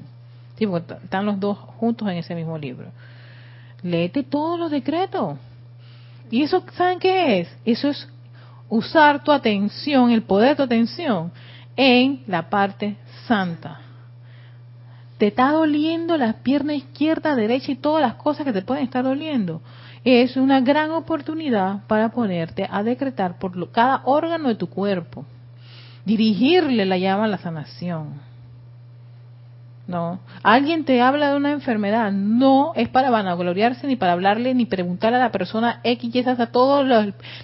Sí, 0.57 0.67
están 1.01 1.25
los 1.25 1.39
dos 1.39 1.57
juntos 1.57 2.09
en 2.09 2.17
ese 2.17 2.35
mismo 2.35 2.57
libro 2.57 2.91
léete 3.83 4.23
todos 4.23 4.59
los 4.59 4.71
decretos. 4.71 5.37
Y 6.31 6.43
eso, 6.43 6.63
¿saben 6.73 6.99
qué 6.99 7.41
es? 7.41 7.57
Eso 7.65 7.89
es 7.89 8.07
usar 8.69 9.23
tu 9.23 9.31
atención, 9.31 10.09
el 10.09 10.23
poder 10.23 10.49
de 10.49 10.55
tu 10.55 10.63
atención, 10.63 11.31
en 11.75 12.23
la 12.27 12.49
parte 12.49 12.97
santa. 13.27 13.81
Te 15.17 15.27
está 15.27 15.51
doliendo 15.51 16.17
la 16.17 16.33
pierna 16.41 16.73
izquierda, 16.73 17.35
derecha 17.35 17.71
y 17.71 17.75
todas 17.75 18.01
las 18.01 18.15
cosas 18.15 18.45
que 18.45 18.53
te 18.53 18.63
pueden 18.63 18.83
estar 18.83 19.03
doliendo. 19.03 19.61
Es 20.03 20.35
una 20.35 20.59
gran 20.59 20.91
oportunidad 20.91 21.85
para 21.87 22.09
ponerte 22.09 22.67
a 22.69 22.83
decretar 22.83 23.37
por 23.37 23.71
cada 23.71 24.01
órgano 24.05 24.49
de 24.49 24.55
tu 24.55 24.67
cuerpo. 24.67 25.25
Dirigirle 26.03 26.85
la 26.85 26.97
llama 26.97 27.25
a 27.25 27.29
la 27.29 27.37
sanación 27.37 28.32
no. 29.85 30.19
Alguien 30.43 30.85
te 30.85 31.01
habla 31.01 31.31
de 31.31 31.37
una 31.37 31.51
enfermedad. 31.51 32.11
No 32.11 32.71
es 32.75 32.87
para 32.89 33.09
vanagloriarse, 33.09 33.85
ni 33.87 33.95
para 33.95 34.13
hablarle, 34.13 34.53
ni 34.53 34.65
preguntarle 34.65 35.17
a 35.17 35.21
la 35.21 35.31
persona 35.31 35.81
X 35.83 36.15
y 36.15 36.19
hasta 36.19 36.47
todo, 36.47 36.85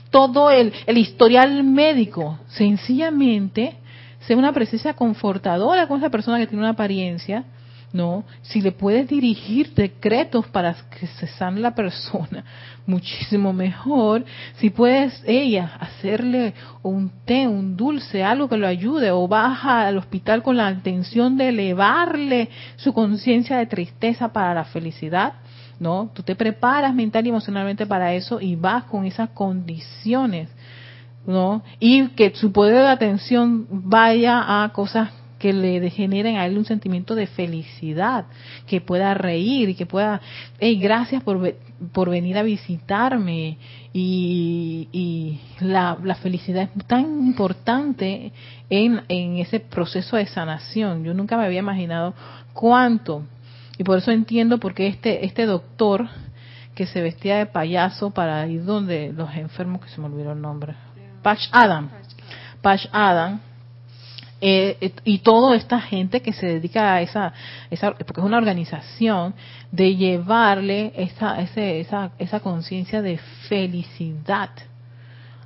todo 0.10 0.50
el, 0.50 0.74
el 0.86 0.98
historial 0.98 1.64
médico. 1.64 2.40
Sencillamente, 2.48 3.78
sea 4.22 4.38
una 4.38 4.54
presencia 4.54 4.94
confortadora 4.94 5.88
con 5.88 6.00
esa 6.00 6.10
persona 6.10 6.38
que 6.38 6.48
tiene 6.48 6.64
una 6.64 6.72
apariencia 6.72 7.44
¿no? 7.92 8.24
Si 8.44 8.62
le 8.62 8.72
puedes 8.72 9.08
dirigir 9.08 9.74
decretos 9.74 10.48
para 10.48 10.76
que 11.00 11.08
se 11.08 11.28
sane 11.28 11.60
la 11.60 11.74
persona, 11.74 12.44
muchísimo 12.86 13.52
mejor. 13.52 14.24
Si 14.56 14.70
puedes 14.70 15.24
ella 15.26 15.72
hacerle 15.80 16.54
un 16.84 17.12
té, 17.26 17.48
un 17.48 17.76
dulce, 17.76 18.24
algo 18.24 18.48
que 18.48 18.58
lo 18.58 18.68
ayude, 18.68 19.12
o 19.12 19.28
baja 19.28 19.88
al 19.88 19.98
hospital 19.98 20.44
con 20.44 20.58
la 20.58 20.70
intención 20.70 21.38
de 21.38 21.50
elevarle 21.50 22.50
su 22.76 22.94
conciencia 22.94 23.58
de 23.58 23.66
tristeza 23.66 24.32
para 24.32 24.54
la 24.54 24.66
felicidad, 24.66 25.34
¿no? 25.80 26.12
Tú 26.14 26.22
te 26.22 26.36
preparas 26.36 26.94
mental 26.94 27.26
y 27.26 27.30
emocionalmente 27.30 27.86
para 27.86 28.14
eso 28.14 28.40
y 28.40 28.56
vas 28.56 28.84
con 28.84 29.06
esas 29.06 29.30
condiciones, 29.30 30.50
¿no? 31.26 31.64
Y 31.80 32.10
que 32.10 32.36
su 32.36 32.52
poder 32.52 32.84
de 32.84 32.88
atención 32.88 33.68
vaya 33.70 34.64
a 34.64 34.70
cosas 34.70 35.10
que 35.40 35.54
le 35.54 35.90
generen 35.90 36.36
a 36.36 36.46
él 36.46 36.58
un 36.58 36.66
sentimiento 36.66 37.16
de 37.16 37.26
felicidad, 37.26 38.26
que 38.68 38.82
pueda 38.82 39.14
reír 39.14 39.70
y 39.70 39.76
que 39.76 39.86
pueda, 39.86 40.22
hey, 40.60 40.78
gracias 40.78 41.24
por, 41.24 41.56
por 41.94 42.10
venir 42.10 42.38
a 42.38 42.44
visitarme. 42.44 43.58
Y, 43.92 45.40
la, 45.62 45.98
la, 46.04 46.16
felicidad 46.16 46.70
es 46.78 46.86
tan 46.86 47.06
importante 47.26 48.32
en, 48.70 49.02
en 49.08 49.38
ese 49.38 49.60
proceso 49.60 50.18
de 50.18 50.28
sanación. 50.28 51.04
Yo 51.04 51.14
nunca 51.14 51.38
me 51.38 51.46
había 51.46 51.60
imaginado 51.60 52.14
cuánto. 52.54 53.24
Y 53.78 53.84
por 53.84 53.98
eso 53.98 54.12
entiendo 54.12 54.60
por 54.60 54.74
qué 54.74 54.88
este, 54.88 55.26
este 55.26 55.46
doctor 55.46 56.08
que 56.76 56.86
se 56.86 57.02
vestía 57.02 57.38
de 57.38 57.46
payaso 57.46 58.12
para 58.12 58.46
ir 58.48 58.64
donde 58.64 59.12
los 59.14 59.34
enfermos, 59.36 59.82
que 59.82 59.90
se 59.90 60.00
me 60.00 60.08
olvidó 60.08 60.34
el 60.34 60.42
nombre, 60.42 60.76
Patch 61.22 61.48
Adam, 61.52 61.90
Patch 62.62 62.88
Adam, 62.92 63.42
eh, 64.42 64.94
y 65.04 65.20
toda 65.20 65.56
esta 65.58 65.82
gente 65.82 66.22
que 66.22 66.32
se 66.32 66.46
dedica 66.46 66.94
a 66.94 67.02
esa, 67.02 67.34
esa 67.70 67.92
porque 67.92 68.22
es 68.22 68.26
una 68.26 68.38
organización, 68.38 69.34
de 69.72 69.96
llevarle 69.96 70.94
esa, 70.96 71.42
esa, 71.42 72.12
esa 72.18 72.40
conciencia 72.40 73.02
de 73.02 73.18
felicidad 73.48 74.50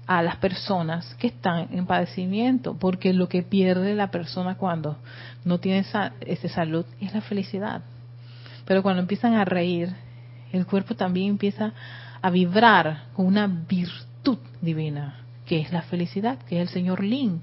a 0.06 0.22
las 0.22 0.36
personas 0.36 1.16
que 1.16 1.28
están 1.28 1.70
en 1.72 1.86
padecimiento, 1.86 2.78
porque 2.78 3.14
lo 3.14 3.28
que 3.28 3.42
pierde 3.42 3.96
la 3.96 4.12
persona 4.12 4.56
cuando 4.56 4.98
no 5.44 5.60
tiene 5.60 5.80
esa, 5.80 6.14
esa 6.22 6.50
salud 6.50 6.86
es 7.02 7.14
la 7.14 7.22
felicidad. 7.22 7.82
Pero 8.66 8.84
cuando 8.84 9.02
empiezan 9.02 9.34
a 9.34 9.46
reír, 9.46 9.90
el 10.52 10.66
cuerpo 10.66 10.96
también 10.96 11.30
empieza 11.30 11.74
a 12.22 12.30
vibrar 12.30 13.06
con 13.14 13.26
una 13.26 13.48
virtud 13.48 14.38
divina, 14.62 15.22
que 15.46 15.62
es 15.62 15.72
la 15.72 15.82
felicidad, 15.82 16.38
que 16.48 16.58
es 16.58 16.62
el 16.62 16.74
señor 16.74 17.04
Lin 17.04 17.42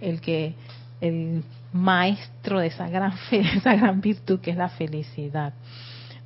el 0.00 0.20
que 0.20 0.54
el 1.00 1.44
maestro 1.72 2.60
de 2.60 2.68
esa 2.68 2.88
gran 2.88 3.12
fe, 3.30 3.40
esa 3.40 3.74
gran 3.74 4.00
virtud 4.00 4.40
que 4.40 4.50
es 4.50 4.56
la 4.56 4.68
felicidad, 4.68 5.54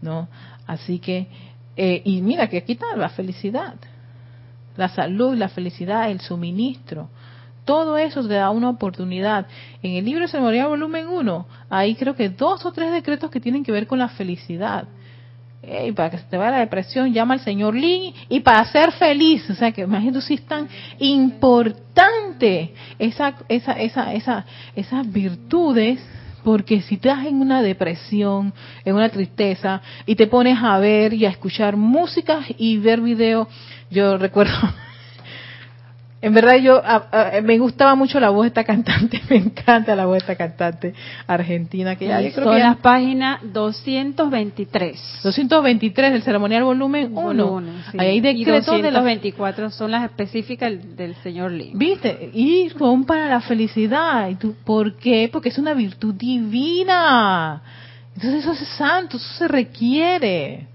¿no? 0.00 0.28
Así 0.66 0.98
que 0.98 1.28
eh, 1.76 2.02
y 2.04 2.20
mira 2.22 2.48
que 2.48 2.58
aquí 2.58 2.72
está 2.72 2.96
la 2.96 3.08
felicidad, 3.08 3.74
la 4.76 4.88
salud, 4.88 5.34
la 5.36 5.48
felicidad, 5.48 6.10
el 6.10 6.20
suministro, 6.20 7.08
todo 7.64 7.96
eso 7.96 8.26
te 8.26 8.34
da 8.34 8.50
una 8.50 8.70
oportunidad. 8.70 9.46
En 9.82 9.92
el 9.92 10.04
libro 10.04 10.26
Ceremonial 10.26 10.68
Volumen 10.68 11.08
1, 11.08 11.46
hay 11.68 11.94
creo 11.94 12.16
que 12.16 12.28
dos 12.28 12.64
o 12.66 12.72
tres 12.72 12.92
decretos 12.92 13.30
que 13.30 13.40
tienen 13.40 13.64
que 13.64 13.72
ver 13.72 13.86
con 13.86 13.98
la 13.98 14.08
felicidad 14.08 14.88
y 15.86 15.92
para 15.92 16.10
que 16.10 16.18
se 16.18 16.24
te 16.24 16.36
vaya 16.36 16.52
la 16.52 16.58
depresión, 16.58 17.12
llama 17.12 17.34
al 17.34 17.40
señor 17.40 17.74
Lee 17.74 18.14
y 18.28 18.40
para 18.40 18.64
ser 18.66 18.92
feliz. 18.92 19.48
O 19.50 19.54
sea 19.54 19.72
que 19.72 19.82
imagínate 19.82 20.20
si 20.22 20.34
es 20.34 20.42
tan 20.46 20.68
importante 20.98 22.74
esa, 22.98 23.34
esa, 23.48 23.72
esa, 23.72 24.12
esa, 24.12 24.44
esas 24.74 25.12
virtudes, 25.12 26.00
porque 26.42 26.80
si 26.82 26.96
estás 26.96 27.24
en 27.26 27.40
una 27.40 27.62
depresión, 27.62 28.52
en 28.84 28.94
una 28.94 29.08
tristeza, 29.10 29.80
y 30.06 30.16
te 30.16 30.26
pones 30.26 30.58
a 30.60 30.78
ver 30.78 31.12
y 31.14 31.26
a 31.26 31.30
escuchar 31.30 31.76
música 31.76 32.40
y 32.58 32.78
ver 32.78 33.00
videos, 33.00 33.46
yo 33.90 34.16
recuerdo 34.16 34.54
en 36.22 36.34
verdad 36.34 36.56
yo 36.56 36.82
me 37.42 37.58
gustaba 37.58 37.94
mucho 37.94 38.20
la 38.20 38.28
voz 38.28 38.42
de 38.42 38.48
esta 38.48 38.64
cantante, 38.64 39.22
me 39.30 39.36
encanta 39.36 39.96
la 39.96 40.04
voz 40.04 40.14
de 40.14 40.18
esta 40.18 40.36
cantante 40.36 40.94
argentina 41.26 41.96
que 41.96 42.08
ya 42.08 42.20
yo 42.20 42.32
creo 42.32 42.50
que 42.50 42.58
las 42.58 42.76
páginas 42.76 43.40
223. 43.42 45.20
223 45.22 46.12
del 46.12 46.22
ceremonial 46.22 46.64
volumen 46.64 47.16
1. 47.16 47.62
Ahí 47.96 48.08
hay 48.08 48.20
decretos 48.20 48.78
y 48.78 48.82
de 48.82 48.90
los 48.90 49.02
24 49.02 49.70
son 49.70 49.92
las 49.92 50.04
específicas 50.04 50.72
del, 50.96 51.14
señor 51.22 51.52
Lee. 51.52 51.72
¿Viste? 51.74 52.30
Y 52.34 52.68
son 52.78 53.04
para 53.04 53.26
la 53.28 53.40
felicidad. 53.40 54.28
¿Y 54.28 54.34
tú, 54.34 54.54
¿Por 54.64 54.96
qué? 54.96 55.30
Porque 55.32 55.48
es 55.48 55.58
una 55.58 55.72
virtud 55.72 56.14
divina. 56.14 57.62
Entonces 58.14 58.44
eso 58.44 58.52
es 58.52 58.68
santo, 58.76 59.16
eso 59.16 59.34
se 59.38 59.48
requiere. 59.48 60.66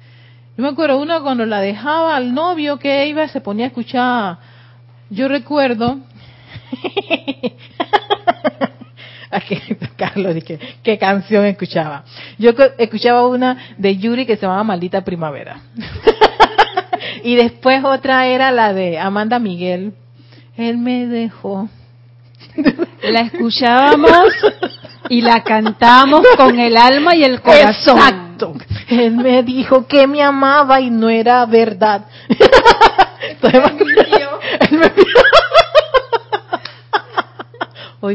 Yo 0.57 0.63
me 0.63 0.69
acuerdo 0.69 0.99
uno 0.99 1.21
cuando 1.21 1.45
la 1.45 1.59
dejaba 1.59 2.15
al 2.15 2.33
novio 2.33 2.79
que 2.79 3.07
iba 3.07 3.27
se 3.27 3.41
ponía 3.41 3.65
a 3.65 3.67
escuchar 3.67 4.54
yo 5.09 5.27
recuerdo 5.27 5.99
Carlos 9.97 10.35
dije, 10.35 10.59
¿qué 10.83 10.97
canción 10.97 11.45
escuchaba? 11.45 12.03
Yo 12.37 12.51
escuchaba 12.77 13.27
una 13.27 13.75
de 13.77 13.97
Yuri 13.97 14.25
que 14.25 14.35
se 14.35 14.43
llamaba 14.43 14.63
Maldita 14.63 15.03
Primavera. 15.03 15.59
y 17.23 17.35
después 17.35 17.83
otra 17.83 18.27
era 18.27 18.51
la 18.51 18.73
de 18.73 18.99
Amanda 18.99 19.39
Miguel. 19.39 19.93
Él 20.57 20.77
me 20.77 21.05
dejó. 21.07 21.69
La 23.03 23.21
escuchábamos 23.21 24.29
y 25.09 25.21
la 25.21 25.43
cantamos 25.43 26.25
con 26.37 26.57
el 26.59 26.77
alma 26.77 27.15
y 27.15 27.23
el 27.23 27.41
corazón. 27.41 27.97
Exacto. 27.97 28.53
Él 28.87 29.11
me 29.11 29.43
dijo 29.43 29.85
que 29.87 30.07
me 30.07 30.21
amaba 30.21 30.79
y 30.79 30.89
no 30.89 31.09
era 31.09 31.45
verdad. 31.45 32.05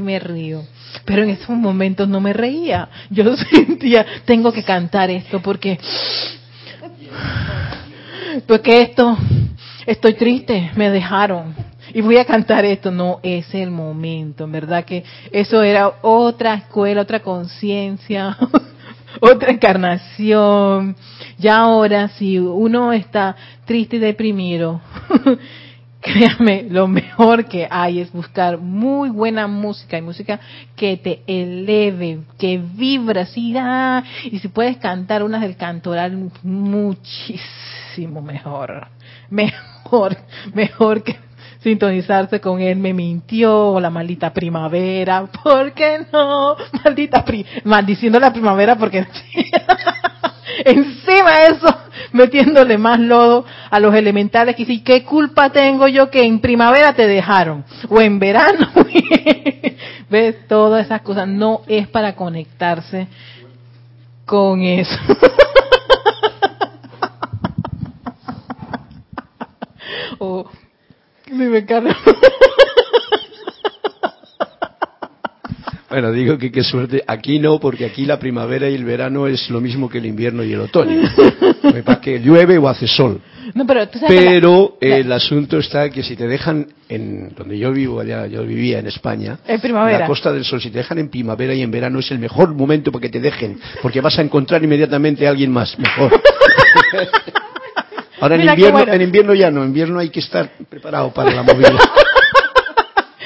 me 0.01 0.19
río. 0.21 0.63
Pero 1.05 1.25
en 1.25 1.31
esos 1.31 1.51
momentos 1.51 2.09
no 2.09 2.21
me 2.21 2.33
reía. 2.33 2.89
Yo 3.11 3.37
sentía, 3.37 4.07
tengo 4.25 4.53
que 4.53 4.63
cantar 4.63 5.11
esto 5.11 5.41
porque, 5.41 5.79
porque 8.47 8.83
esto, 8.83 9.19
estoy 9.87 10.15
triste, 10.15 10.71
me 10.77 10.91
dejaron. 10.91 11.55
Y 11.93 12.03
voy 12.03 12.19
a 12.19 12.25
cantar 12.25 12.65
esto, 12.65 12.93
no 12.93 13.19
es 13.25 13.53
el 13.53 13.73
momento, 13.73 14.45
en 14.45 14.53
verdad 14.53 14.85
que 14.85 15.03
eso 15.33 15.61
era 15.61 15.95
otra 16.03 16.55
escuela, 16.55 17.01
otra 17.01 17.19
conciencia, 17.19 18.37
otra 19.21 19.51
encarnación. 19.51 20.95
Ya 21.41 21.61
ahora, 21.61 22.09
si 22.09 22.39
uno 22.39 22.93
está 22.93 23.35
triste 23.65 23.97
y 23.97 23.99
deprimido, 23.99 24.83
créame, 26.03 26.67
lo 26.69 26.87
mejor 26.87 27.47
que 27.47 27.67
hay 27.71 28.01
es 28.01 28.13
buscar 28.13 28.59
muy 28.59 29.09
buena 29.09 29.47
música 29.47 29.97
y 29.97 30.03
música 30.03 30.39
que 30.77 30.99
te 30.99 31.23
eleve, 31.27 32.21
que 32.39 32.59
vibra, 32.59 33.23
así, 33.23 33.55
ah, 33.57 34.03
y 34.25 34.39
si 34.39 34.49
puedes 34.49 34.77
cantar 34.77 35.23
unas 35.23 35.41
del 35.41 35.57
cantoral, 35.57 36.31
muchísimo 36.43 38.21
mejor, 38.21 38.89
mejor, 39.31 40.19
mejor 40.53 41.03
que 41.03 41.17
sintonizarse 41.63 42.39
con 42.39 42.61
él, 42.61 42.77
me 42.77 42.93
mintió, 42.93 43.81
la 43.81 43.89
maldita 43.89 44.31
primavera, 44.31 45.25
¿por 45.43 45.73
qué 45.73 46.07
no? 46.13 46.55
Maldita 46.85 47.25
pri 47.25 47.47
maldiciendo 47.65 48.19
la 48.21 48.31
primavera 48.31 48.77
porque 48.77 49.07
encima 50.65 51.41
de 51.41 51.47
eso, 51.49 51.77
metiéndole 52.13 52.79
más 52.79 52.99
lodo 52.99 53.45
a 53.71 53.81
los 53.81 53.95
elementales 53.95 54.57
que 54.57 54.65
sí, 54.65 54.83
¿qué 54.83 55.05
culpa 55.05 55.51
tengo 55.51 55.89
yo 55.89 56.11
que 56.11 56.25
en 56.25 56.41
primavera 56.41 56.95
te 56.95 57.07
dejaron? 57.07 57.65
O 57.89 58.01
en 58.01 58.19
verano, 58.19 58.69
¿ves? 60.11 60.47
Todas 60.49 60.87
esas 60.87 61.03
cosas 61.03 61.29
no 61.29 61.63
es 61.67 61.89
para 61.89 62.15
conectarse 62.15 63.07
con 64.25 64.63
eso. 64.63 64.99
o 70.19 70.47
Dime, 71.31 71.65
Carlos. 71.65 71.95
Bueno, 75.91 76.13
digo 76.13 76.39
que 76.39 76.53
qué 76.53 76.63
suerte. 76.63 77.03
Aquí 77.05 77.41
no, 77.41 77.59
porque 77.59 77.85
aquí 77.85 78.07
la 78.07 78.21
primavera 78.21 78.71
y 78.71 78.75
el 78.75 78.85
verano 78.85 79.27
es 79.27 79.51
lo 79.51 79.61
mismo 79.61 79.89
que 79.89 79.99
el 79.99 80.07
invierno 80.07 80.45
y 80.45 80.53
el 80.53 80.61
otoño. 80.61 81.03
Para 81.85 82.01
que 82.01 82.21
llueve 82.21 82.59
o 82.59 82.69
hace 82.69 82.87
sol. 82.87 83.21
No, 83.55 83.67
pero 83.67 83.89
tú 83.89 83.99
sabes 83.99 84.17
pero 84.17 84.77
la, 84.81 84.97
el 84.97 85.11
asunto 85.13 85.59
está 85.59 85.91
que 85.91 86.05
si 86.05 86.15
te 86.15 86.29
dejan 86.29 86.69
en 86.89 87.35
donde 87.35 87.59
yo 87.59 87.73
vivo 87.73 87.99
allá, 87.99 88.29
yo 88.29 88.45
vivía 88.45 88.79
en 88.79 88.87
España, 88.87 89.39
en 89.45 89.61
primavera. 89.61 89.99
la 90.01 90.07
Costa 90.07 90.33
del 90.33 90.45
Sol, 90.45 90.61
si 90.61 90.71
te 90.71 90.79
dejan 90.79 90.99
en 90.99 91.09
primavera 91.09 91.53
y 91.55 91.63
en 91.63 91.71
verano 91.71 91.99
es 91.99 92.11
el 92.13 92.21
mejor 92.21 92.55
momento 92.55 92.93
para 92.93 93.03
que 93.03 93.09
te 93.09 93.19
dejen, 93.19 93.59
porque 93.83 94.01
vas 94.01 94.17
a 94.19 94.23
encontrar 94.23 94.63
inmediatamente 94.63 95.27
a 95.27 95.31
alguien 95.31 95.51
más 95.51 95.77
mejor. 95.79 96.13
Ahora 98.21 98.37
en 98.37 98.49
invierno, 98.49 98.93
en 98.93 99.03
invierno 99.03 99.35
ya 99.35 99.51
no, 99.51 99.63
en 99.63 99.69
invierno 99.69 99.99
hay 99.99 100.11
que 100.11 100.21
estar 100.21 100.51
preparado 100.69 101.13
para 101.13 101.33
la 101.33 101.43
movilidad. 101.43 101.81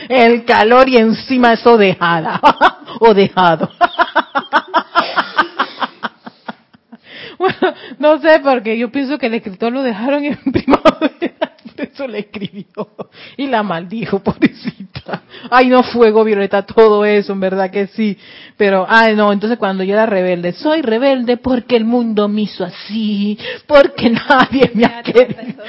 El 0.08 0.44
calor 0.44 0.88
y 0.88 0.96
encima 0.96 1.52
eso 1.52 1.76
dejada 1.76 2.40
o 3.00 3.14
dejado. 3.14 3.70
Bueno, 7.38 7.74
no 7.98 8.20
sé, 8.20 8.40
porque 8.42 8.78
yo 8.78 8.90
pienso 8.90 9.18
que 9.18 9.26
el 9.26 9.34
escritor 9.34 9.72
lo 9.72 9.82
dejaron 9.82 10.24
en 10.24 10.36
primavera, 10.52 11.56
por 11.76 11.86
eso 11.86 12.06
le 12.06 12.20
escribió 12.20 12.88
y 13.36 13.46
la 13.46 13.62
maldijo, 13.62 14.20
pobrecita. 14.20 15.22
Ay, 15.50 15.68
no 15.68 15.82
fuego, 15.82 16.24
Violeta, 16.24 16.62
todo 16.62 17.04
eso, 17.04 17.32
en 17.32 17.40
verdad 17.40 17.70
que 17.70 17.88
sí. 17.88 18.16
Pero, 18.56 18.86
ay, 18.88 19.14
no, 19.16 19.32
entonces 19.32 19.58
cuando 19.58 19.84
yo 19.84 19.94
era 19.94 20.06
rebelde, 20.06 20.52
soy 20.52 20.80
rebelde 20.80 21.36
porque 21.36 21.76
el 21.76 21.84
mundo 21.84 22.28
me 22.28 22.42
hizo 22.42 22.64
así, 22.64 23.38
porque 23.66 24.10
nadie 24.10 24.70
me 24.74 24.86
ha 24.86 25.02
querido. 25.02 25.64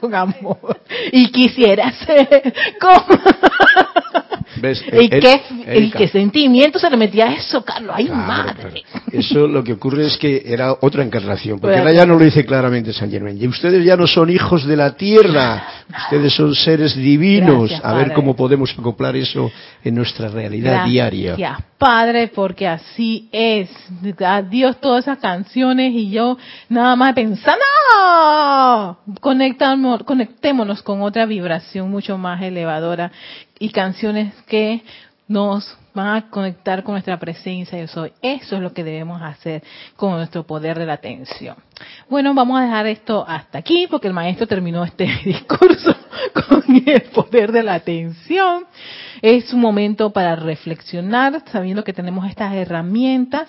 Con 0.00 0.14
amor. 0.14 0.80
Y 1.12 1.30
quisiera 1.30 1.92
ser. 1.92 2.28
¿Ves? 4.60 4.84
¿Y, 4.92 5.08
qué, 5.08 5.42
¿Y 5.74 5.90
qué 5.90 6.08
sentimiento 6.08 6.78
se 6.78 6.90
le 6.90 6.96
metía 6.96 7.28
a 7.28 7.34
eso, 7.34 7.62
Carlos? 7.64 7.94
¡Ay, 7.96 8.08
madre! 8.08 8.82
Eso 9.12 9.46
lo 9.46 9.62
que 9.62 9.74
ocurre 9.74 10.06
es 10.06 10.16
que 10.16 10.42
era 10.44 10.72
otra 10.80 11.02
encarnación, 11.02 11.60
porque 11.60 11.78
ahora 11.78 11.92
ya 11.92 12.06
no 12.06 12.14
lo 12.14 12.24
dice 12.24 12.44
claramente 12.44 12.92
San 12.92 13.10
Germán. 13.10 13.36
Y 13.40 13.46
ustedes 13.46 13.84
ya 13.84 13.96
no 13.96 14.06
son 14.06 14.30
hijos 14.30 14.66
de 14.66 14.76
la 14.76 14.96
tierra, 14.96 15.84
ustedes 16.04 16.34
son 16.34 16.54
seres 16.54 16.96
divinos. 16.96 17.72
a 17.82 17.94
ver 17.94 18.12
cómo 18.12 18.34
podemos 18.34 18.74
acoplar 18.76 19.16
eso 19.16 19.50
en 19.84 19.94
nuestra 19.94 20.28
realidad 20.28 20.84
diaria. 20.86 21.36
Padre, 21.78 22.28
porque 22.28 22.66
así 22.66 23.28
es. 23.30 23.70
Adiós 24.20 24.80
todas 24.80 25.04
esas 25.04 25.18
canciones 25.18 25.92
y 25.94 26.10
yo 26.10 26.36
nada 26.68 26.96
más 26.96 27.14
pensando, 27.14 27.64
¡No! 27.94 28.98
conectémonos 29.20 30.82
con 30.82 31.02
otra 31.02 31.24
vibración 31.24 31.90
mucho 31.90 32.18
más 32.18 32.42
elevadora 32.42 33.12
y 33.60 33.70
canciones 33.70 34.34
que 34.46 34.82
nos 35.28 35.78
van 35.98 36.14
a 36.14 36.30
conectar 36.30 36.84
con 36.84 36.92
nuestra 36.92 37.18
presencia 37.18 37.76
yo 37.76 37.88
soy. 37.88 38.12
Eso 38.22 38.54
es 38.54 38.62
lo 38.62 38.72
que 38.72 38.84
debemos 38.84 39.20
hacer 39.20 39.64
con 39.96 40.12
nuestro 40.12 40.46
poder 40.46 40.78
de 40.78 40.86
la 40.86 40.92
atención. 40.92 41.56
Bueno, 42.08 42.34
vamos 42.34 42.60
a 42.60 42.62
dejar 42.62 42.86
esto 42.86 43.24
hasta 43.26 43.58
aquí 43.58 43.88
porque 43.90 44.06
el 44.06 44.14
maestro 44.14 44.46
terminó 44.46 44.84
este 44.84 45.06
discurso 45.24 45.96
con 46.32 46.62
el 46.86 47.02
poder 47.02 47.50
de 47.50 47.64
la 47.64 47.74
atención. 47.74 48.64
Es 49.22 49.52
un 49.52 49.60
momento 49.60 50.10
para 50.10 50.36
reflexionar 50.36 51.42
sabiendo 51.50 51.82
que 51.82 51.92
tenemos 51.92 52.28
estas 52.30 52.54
herramientas 52.54 53.48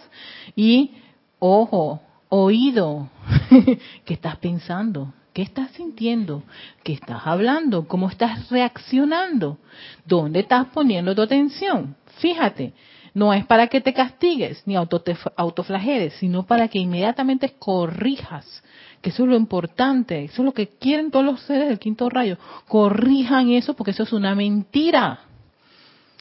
y, 0.56 0.96
ojo, 1.38 2.02
oído, 2.30 3.10
¿qué 4.06 4.14
estás 4.16 4.38
pensando? 4.38 5.14
¿Qué 5.34 5.44
estás 5.44 5.72
sintiendo? 5.72 6.44
¿Qué 6.84 6.94
estás 6.94 7.22
hablando? 7.26 7.88
¿Cómo 7.88 8.10
estás 8.10 8.50
reaccionando? 8.50 9.58
¿Dónde 10.06 10.40
estás 10.40 10.68
poniendo 10.68 11.14
tu 11.14 11.22
atención? 11.22 11.96
Fíjate, 12.18 12.74
no 13.14 13.34
es 13.34 13.46
para 13.46 13.68
que 13.68 13.82
te 13.82 13.94
castigues 13.94 14.64
ni 14.66 14.76
autoflageles, 14.76 16.14
sino 16.16 16.46
para 16.46 16.68
que 16.68 16.80
inmediatamente 16.80 17.54
corrijas, 17.60 18.64
que 19.02 19.10
eso 19.10 19.24
es 19.24 19.30
lo 19.30 19.36
importante, 19.36 20.24
eso 20.24 20.42
es 20.42 20.46
lo 20.46 20.54
que 20.54 20.68
quieren 20.68 21.12
todos 21.12 21.26
los 21.26 21.42
seres 21.42 21.70
del 21.70 21.80
quinto 21.80 22.10
rayo, 22.10 22.38
corrijan 22.68 23.52
eso 23.52 23.76
porque 23.76 23.92
eso 23.92 24.04
es 24.04 24.14
una 24.14 24.36
mentira. 24.36 25.22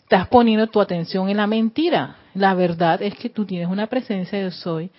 Estás 0.03 0.29
poniendo 0.29 0.67
tu 0.69 0.81
atención 0.81 1.29
en 1.29 1.37
la 1.37 1.47
mentira. 1.47 2.17
La 2.35 2.55
verdad 2.55 3.03
es 3.03 3.15
que 3.15 3.29
tú 3.29 3.45
tienes 3.45 3.69
una 3.69 3.89
presencia 3.89 4.43
de 4.43 4.51
soy 4.51 4.91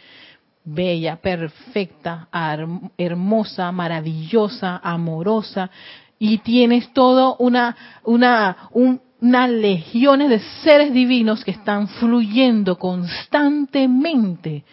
bella, 0.64 1.16
perfecta, 1.18 2.28
hermosa, 2.98 3.72
maravillosa, 3.72 4.80
amorosa, 4.84 5.70
y 6.18 6.40
tienes 6.40 6.92
todo 6.94 7.38
una, 7.38 7.76
una, 8.04 8.70
una 9.22 9.48
legiones 9.48 10.30
de 10.30 10.40
seres 10.64 10.94
divinos 10.94 11.44
que 11.44 11.52
están 11.52 11.88
fluyendo 11.88 12.78
constantemente 12.78 14.64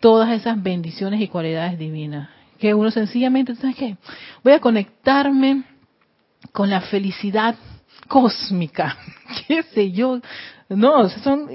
todas 0.00 0.30
esas 0.30 0.62
bendiciones 0.62 1.20
y 1.20 1.28
cualidades 1.28 1.78
divinas. 1.78 2.28
Que 2.58 2.74
uno 2.74 2.90
sencillamente, 2.90 3.54
¿sabes 3.56 3.76
qué? 3.76 3.96
Voy 4.42 4.52
a 4.52 4.60
conectarme 4.60 5.64
con 6.52 6.70
la 6.70 6.80
felicidad 6.80 7.56
cósmica, 8.08 8.96
qué 9.46 9.62
sé 9.62 9.92
yo, 9.92 10.20
no, 10.68 11.08
son, 11.08 11.48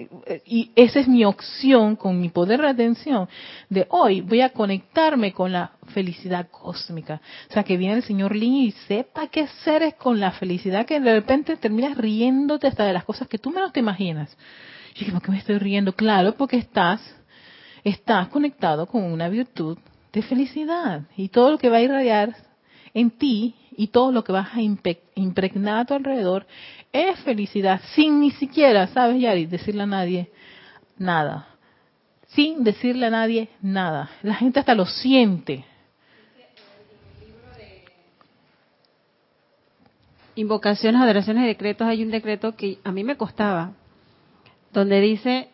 y 0.44 0.72
esa 0.76 1.00
es 1.00 1.08
mi 1.08 1.24
opción 1.24 1.96
con 1.96 2.20
mi 2.20 2.30
poder 2.30 2.62
de 2.62 2.70
atención 2.70 3.30
de 3.70 3.86
hoy. 3.90 4.22
Voy 4.22 4.42
a 4.42 4.50
conectarme 4.50 5.34
con 5.34 5.52
la 5.52 5.74
felicidad 5.94 6.50
cósmica. 6.50 7.22
O 7.48 7.54
sea, 7.54 7.64
que 7.64 7.78
viene 7.78 7.98
el 7.98 8.04
señor 8.04 8.36
Lin 8.36 8.56
y 8.56 8.72
sepa 8.72 9.28
qué 9.28 9.42
hacer 9.42 9.96
con 10.00 10.20
la 10.20 10.32
felicidad 10.32 10.88
que 10.88 11.00
de 11.00 11.14
repente 11.14 11.58
terminas 11.58 11.96
riéndote 11.96 12.66
hasta 12.66 12.86
de 12.86 12.94
las 12.94 13.04
cosas 13.04 13.28
que 13.28 13.38
tú 13.38 13.52
menos 13.52 13.72
te 13.72 13.82
imaginas. 13.82 14.36
Y 14.96 15.12
¿por 15.12 15.22
qué 15.22 15.32
me 15.32 15.38
estoy 15.38 15.60
riendo? 15.60 15.94
Claro, 15.94 16.34
porque 16.34 16.58
estás, 16.58 17.00
estás 17.84 18.30
conectado 18.30 18.88
con 18.88 19.04
una 19.04 19.30
virtud 19.30 19.78
de 20.12 20.24
felicidad. 20.24 21.04
Y 21.16 21.30
todo 21.30 21.52
lo 21.52 21.58
que 21.60 21.70
va 21.70 21.78
a 21.78 21.82
irradiar 21.82 22.36
en 22.96 23.12
ti 23.12 23.54
y 23.78 23.88
todo 23.88 24.12
lo 24.12 24.24
que 24.24 24.32
vas 24.32 24.56
a 24.56 24.62
impregnar 24.62 25.80
a 25.80 25.86
tu 25.86 25.94
alrededor 25.94 26.48
es 26.94 27.20
felicidad, 27.22 27.82
sin 27.96 28.20
ni 28.20 28.32
siquiera, 28.32 28.88
¿sabes, 28.88 29.20
Yari? 29.20 29.48
Decirle 29.48 29.84
a 29.84 29.88
nadie 29.88 30.30
nada. 30.98 31.48
Sin 32.28 32.64
decirle 32.64 33.08
a 33.08 33.10
nadie 33.10 33.50
nada. 33.62 34.12
La 34.22 34.36
gente 34.36 34.60
hasta 34.60 34.76
lo 34.76 34.86
siente. 34.86 35.66
Invocaciones, 40.36 41.02
adoraciones 41.02 41.44
y 41.44 41.48
decretos, 41.48 41.88
hay 41.88 42.04
un 42.04 42.12
decreto 42.12 42.56
que 42.56 42.80
a 42.84 42.92
mí 42.92 43.04
me 43.04 43.18
costaba, 43.18 43.74
donde 44.72 45.00
dice 45.00 45.50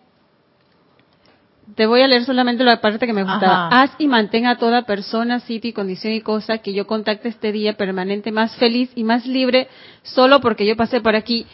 te 1.75 1.85
voy 1.85 2.01
a 2.01 2.07
leer 2.07 2.25
solamente 2.25 2.63
la 2.63 2.81
parte 2.81 3.05
que 3.05 3.13
me 3.13 3.23
gustaba. 3.23 3.67
Haz 3.67 3.91
y 3.97 4.07
mantén 4.07 4.45
a 4.45 4.57
toda 4.57 4.83
persona, 4.83 5.39
sitio 5.39 5.69
y 5.69 5.73
condición 5.73 6.13
y 6.13 6.21
cosa 6.21 6.59
que 6.59 6.73
yo 6.73 6.87
contacte 6.87 7.29
este 7.29 7.51
día 7.51 7.73
permanente 7.77 8.31
más 8.31 8.55
feliz 8.55 8.89
y 8.95 9.03
más 9.03 9.25
libre 9.25 9.67
solo 10.03 10.39
porque 10.39 10.65
yo 10.65 10.75
pasé 10.75 11.01
por 11.01 11.15
aquí. 11.15 11.45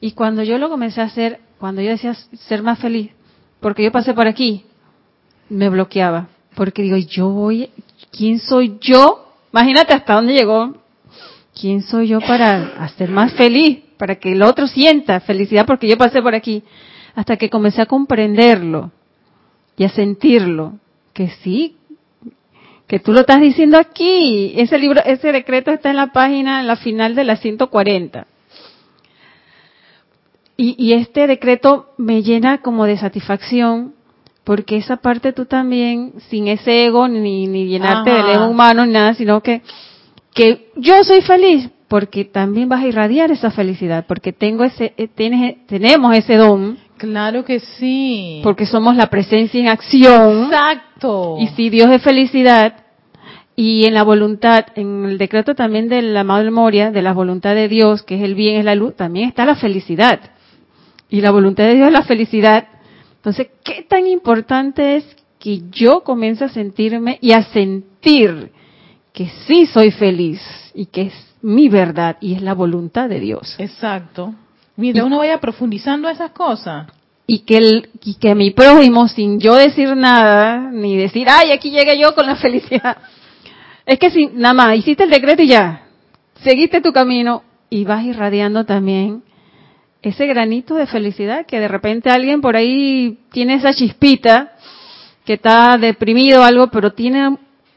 Y 0.00 0.12
cuando 0.12 0.42
yo 0.42 0.58
lo 0.58 0.68
comencé 0.68 1.00
a 1.00 1.04
hacer, 1.04 1.40
cuando 1.58 1.82
yo 1.82 1.90
decía 1.90 2.14
ser 2.14 2.62
más 2.62 2.78
feliz, 2.78 3.10
porque 3.60 3.82
yo 3.82 3.92
pasé 3.92 4.14
por 4.14 4.26
aquí, 4.26 4.64
me 5.48 5.68
bloqueaba. 5.68 6.28
Porque 6.54 6.82
digo, 6.82 6.96
yo 6.96 7.28
voy, 7.30 7.70
¿quién 8.10 8.38
soy 8.38 8.78
yo? 8.80 9.32
Imagínate 9.52 9.92
hasta 9.92 10.14
dónde 10.14 10.34
llegó. 10.34 10.74
¿Quién 11.58 11.82
soy 11.82 12.08
yo 12.08 12.20
para 12.20 12.84
hacer 12.84 13.10
más 13.10 13.32
feliz? 13.34 13.80
Para 13.98 14.16
que 14.16 14.32
el 14.32 14.42
otro 14.42 14.68
sienta 14.68 15.18
felicidad 15.20 15.66
porque 15.66 15.88
yo 15.88 15.98
pasé 15.98 16.22
por 16.22 16.34
aquí. 16.34 16.62
Hasta 17.16 17.36
que 17.36 17.50
comencé 17.50 17.82
a 17.82 17.86
comprenderlo 17.86 18.92
y 19.78 19.84
a 19.84 19.88
sentirlo. 19.88 20.74
Que 21.14 21.30
sí, 21.42 21.76
que 22.86 22.98
tú 23.00 23.12
lo 23.12 23.20
estás 23.20 23.40
diciendo 23.40 23.78
aquí. 23.78 24.52
Ese 24.56 24.78
libro, 24.78 25.00
ese 25.04 25.32
decreto 25.32 25.70
está 25.70 25.88
en 25.90 25.96
la 25.96 26.12
página, 26.12 26.60
en 26.60 26.66
la 26.66 26.76
final 26.76 27.14
de 27.14 27.24
la 27.24 27.36
140. 27.36 28.26
Y, 30.56 30.74
y 30.76 30.92
este 30.92 31.26
decreto 31.26 31.94
me 31.96 32.22
llena 32.22 32.58
como 32.58 32.84
de 32.84 32.98
satisfacción 32.98 33.94
porque 34.48 34.78
esa 34.78 34.96
parte 34.96 35.34
tú 35.34 35.44
también, 35.44 36.14
sin 36.30 36.48
ese 36.48 36.86
ego, 36.86 37.06
ni, 37.06 37.46
ni 37.46 37.66
llenarte 37.66 38.08
del 38.08 38.30
ego 38.30 38.46
humano, 38.46 38.86
ni 38.86 38.94
nada, 38.94 39.12
sino 39.12 39.42
que, 39.42 39.60
que 40.32 40.70
yo 40.74 41.04
soy 41.04 41.20
feliz, 41.20 41.68
porque 41.86 42.24
también 42.24 42.66
vas 42.66 42.82
a 42.82 42.86
irradiar 42.86 43.30
esa 43.30 43.50
felicidad, 43.50 44.06
porque 44.08 44.32
tengo 44.32 44.64
ese, 44.64 44.94
eh, 44.96 45.06
tienes, 45.06 45.66
tenemos 45.66 46.16
ese 46.16 46.36
don. 46.36 46.78
Claro 46.98 47.44
que 47.44 47.60
sí. 47.60 48.40
Porque 48.42 48.66
somos 48.66 48.96
la 48.96 49.08
presencia 49.08 49.60
en 49.60 49.68
acción. 49.68 50.44
Exacto. 50.44 51.36
Y 51.40 51.48
si 51.48 51.70
Dios 51.70 51.90
es 51.90 52.02
felicidad, 52.02 52.74
y 53.60 53.86
en 53.86 53.94
la 53.94 54.04
voluntad, 54.04 54.66
en 54.76 55.04
el 55.04 55.18
decreto 55.18 55.56
también 55.56 55.88
de 55.88 56.00
la 56.00 56.22
Madre 56.22 56.52
Moria, 56.52 56.92
de 56.92 57.02
la 57.02 57.12
voluntad 57.12 57.56
de 57.56 57.66
Dios, 57.66 58.04
que 58.04 58.14
es 58.14 58.22
el 58.22 58.36
bien, 58.36 58.60
es 58.60 58.64
la 58.64 58.76
luz, 58.76 58.94
también 58.94 59.28
está 59.28 59.44
la 59.44 59.56
felicidad. 59.56 60.20
Y 61.10 61.20
la 61.22 61.32
voluntad 61.32 61.64
de 61.64 61.74
Dios 61.74 61.88
es 61.88 61.92
la 61.92 62.04
felicidad. 62.04 62.68
Entonces, 63.16 63.48
¿qué 63.64 63.82
tan 63.82 64.06
importante 64.06 64.94
es 64.94 65.16
que 65.40 65.62
yo 65.72 66.04
comience 66.04 66.44
a 66.44 66.48
sentirme 66.50 67.18
y 67.20 67.32
a 67.32 67.42
sentir 67.42 68.52
que 69.12 69.28
sí 69.48 69.66
soy 69.66 69.90
feliz 69.90 70.40
y 70.72 70.86
que 70.86 71.02
es 71.02 71.14
mi 71.42 71.68
verdad 71.68 72.16
y 72.20 72.34
es 72.34 72.42
la 72.42 72.54
voluntad 72.54 73.08
de 73.08 73.18
Dios? 73.18 73.56
Exacto. 73.58 74.34
Mira, 74.78 75.04
uno 75.04 75.18
vaya 75.18 75.38
profundizando 75.38 76.08
esas 76.08 76.30
cosas. 76.30 76.86
Y 77.26 77.40
que, 77.40 77.56
el, 77.56 77.90
y 78.04 78.14
que 78.14 78.36
mi 78.36 78.52
prójimo, 78.52 79.08
sin 79.08 79.40
yo 79.40 79.56
decir 79.56 79.96
nada, 79.96 80.70
ni 80.70 80.96
decir, 80.96 81.26
ay, 81.28 81.50
aquí 81.50 81.70
llegué 81.70 81.98
yo 81.98 82.14
con 82.14 82.26
la 82.26 82.36
felicidad. 82.36 82.96
Es 83.84 83.98
que 83.98 84.10
si 84.12 84.26
nada 84.28 84.54
más 84.54 84.76
hiciste 84.76 85.02
el 85.02 85.10
decreto 85.10 85.42
y 85.42 85.48
ya, 85.48 85.82
seguiste 86.44 86.80
tu 86.80 86.92
camino 86.92 87.42
y 87.68 87.84
vas 87.84 88.04
irradiando 88.04 88.64
también 88.64 89.24
ese 90.00 90.26
granito 90.26 90.76
de 90.76 90.86
felicidad 90.86 91.44
que 91.44 91.58
de 91.58 91.66
repente 91.66 92.08
alguien 92.08 92.40
por 92.40 92.54
ahí 92.54 93.18
tiene 93.32 93.54
esa 93.54 93.74
chispita 93.74 94.52
que 95.24 95.34
está 95.34 95.76
deprimido 95.76 96.42
o 96.42 96.44
algo, 96.44 96.68
pero 96.68 96.92
tiene 96.92 97.36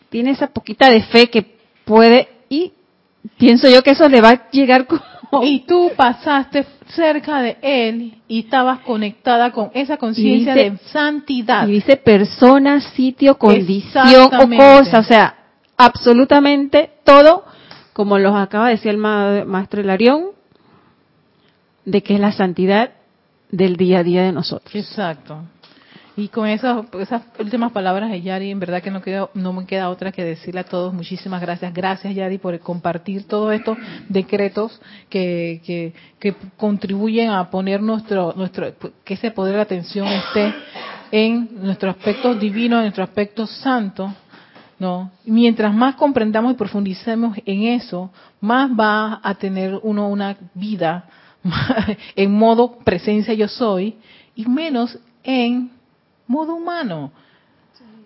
tiene 0.10 0.32
esa 0.32 0.48
poquita 0.48 0.90
de 0.90 1.02
fe 1.02 1.32
que 1.32 1.56
puede 1.84 2.28
y 2.48 2.74
pienso 3.38 3.68
yo 3.70 3.82
que 3.82 3.92
eso 3.92 4.08
le 4.08 4.22
va 4.22 4.30
a 4.30 4.52
llegar 4.52 4.86
como 4.86 5.02
y 5.44 5.62
tú 5.62 5.92
pasaste 5.96 6.66
cerca 6.88 7.42
de 7.42 7.58
él 7.62 8.22
y 8.28 8.40
estabas 8.40 8.80
conectada 8.80 9.52
con 9.52 9.72
esa 9.74 9.98
conciencia 9.98 10.54
de 10.54 10.78
santidad. 10.92 11.68
Y 11.68 11.74
dice 11.74 11.98
persona, 11.98 12.82
sitio, 12.82 13.38
condición 13.38 14.30
o 14.34 14.50
cosa, 14.58 15.00
o 15.00 15.04
sea, 15.04 15.36
absolutamente 15.78 16.92
todo, 17.04 17.46
como 17.94 18.18
los 18.20 18.36
acaba 18.36 18.66
de 18.68 18.72
decir 18.72 18.92
el 18.92 18.98
maestro 18.98 19.82
Hilarión, 19.82 20.28
de 21.86 22.04
que 22.04 22.16
es 22.16 22.20
la 22.20 22.32
santidad 22.32 22.92
del 23.50 23.76
día 23.76 24.00
a 24.00 24.04
día 24.04 24.24
de 24.24 24.32
nosotros. 24.32 24.74
Exacto. 24.76 25.44
Y 26.18 26.28
con 26.28 26.46
esas, 26.48 26.86
últimas 27.40 27.72
palabras 27.72 28.12
de 28.12 28.22
Yari, 28.22 28.52
en 28.52 28.60
verdad 28.60 28.82
que 28.84 28.92
no, 28.92 29.02
queda, 29.02 29.30
no 29.34 29.54
me 29.54 29.66
queda 29.66 29.90
otra 29.90 30.12
que 30.12 30.26
decirle 30.26 30.60
a 30.60 30.66
todos 30.66 30.94
muchísimas 30.94 31.40
gracias. 31.40 31.74
Gracias 31.74 32.14
Yari 32.14 32.38
por 32.38 32.60
compartir 32.60 33.28
todos 33.28 33.54
estos 33.54 33.78
decretos 34.10 34.82
que, 35.10 35.62
que, 35.66 35.94
que 36.20 36.36
contribuyen 36.58 37.30
a 37.30 37.50
poner 37.50 37.82
nuestro, 37.82 38.34
nuestro, 38.36 38.74
que 39.06 39.14
ese 39.14 39.32
poder 39.32 39.56
de 39.56 39.62
atención 39.62 40.06
esté 40.08 40.54
en 41.12 41.50
nuestro 41.64 41.90
aspecto 41.90 42.36
divino, 42.36 42.78
en 42.78 42.84
nuestro 42.84 43.06
aspecto 43.06 43.48
santo, 43.48 44.14
¿no? 44.80 45.12
Mientras 45.26 45.74
más 45.74 45.96
comprendamos 45.96 46.54
y 46.54 46.58
profundicemos 46.58 47.38
en 47.46 47.64
eso, 47.64 48.12
más 48.42 48.70
va 48.72 49.22
a 49.24 49.36
tener 49.36 49.80
uno 49.84 50.10
una 50.10 50.36
vida 50.56 51.06
en 52.16 52.34
modo 52.34 52.80
presencia 52.80 53.34
yo 53.34 53.48
soy 53.48 53.96
y 54.36 54.46
menos 54.46 54.98
en 55.24 55.81
modo 56.32 56.56
humano. 56.56 57.12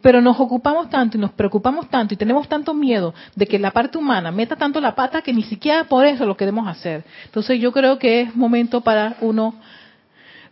Pero 0.01 0.21
nos 0.21 0.39
ocupamos 0.39 0.89
tanto 0.89 1.17
y 1.17 1.19
nos 1.19 1.32
preocupamos 1.32 1.89
tanto 1.89 2.13
y 2.13 2.17
tenemos 2.17 2.47
tanto 2.47 2.73
miedo 2.73 3.13
de 3.36 3.47
que 3.47 3.57
la 3.57 3.71
parte 3.71 3.97
humana 3.97 4.32
meta 4.32 4.55
tanto 4.55 4.80
la 4.80 4.93
pata 4.93 5.21
que 5.21 5.34
ni 5.34 5.43
siquiera 5.43 5.86
por 5.86 6.05
eso 6.05 6.26
lo 6.26 6.38
queremos 6.38 6.67
hacer. 6.67 7.03
Entonces 7.26 7.59
yo 7.59 7.71
creo 7.71 7.97
que 7.97 8.21
es 8.21 8.36
momento 8.36 8.82
para 8.82 9.15
uno 9.21 9.55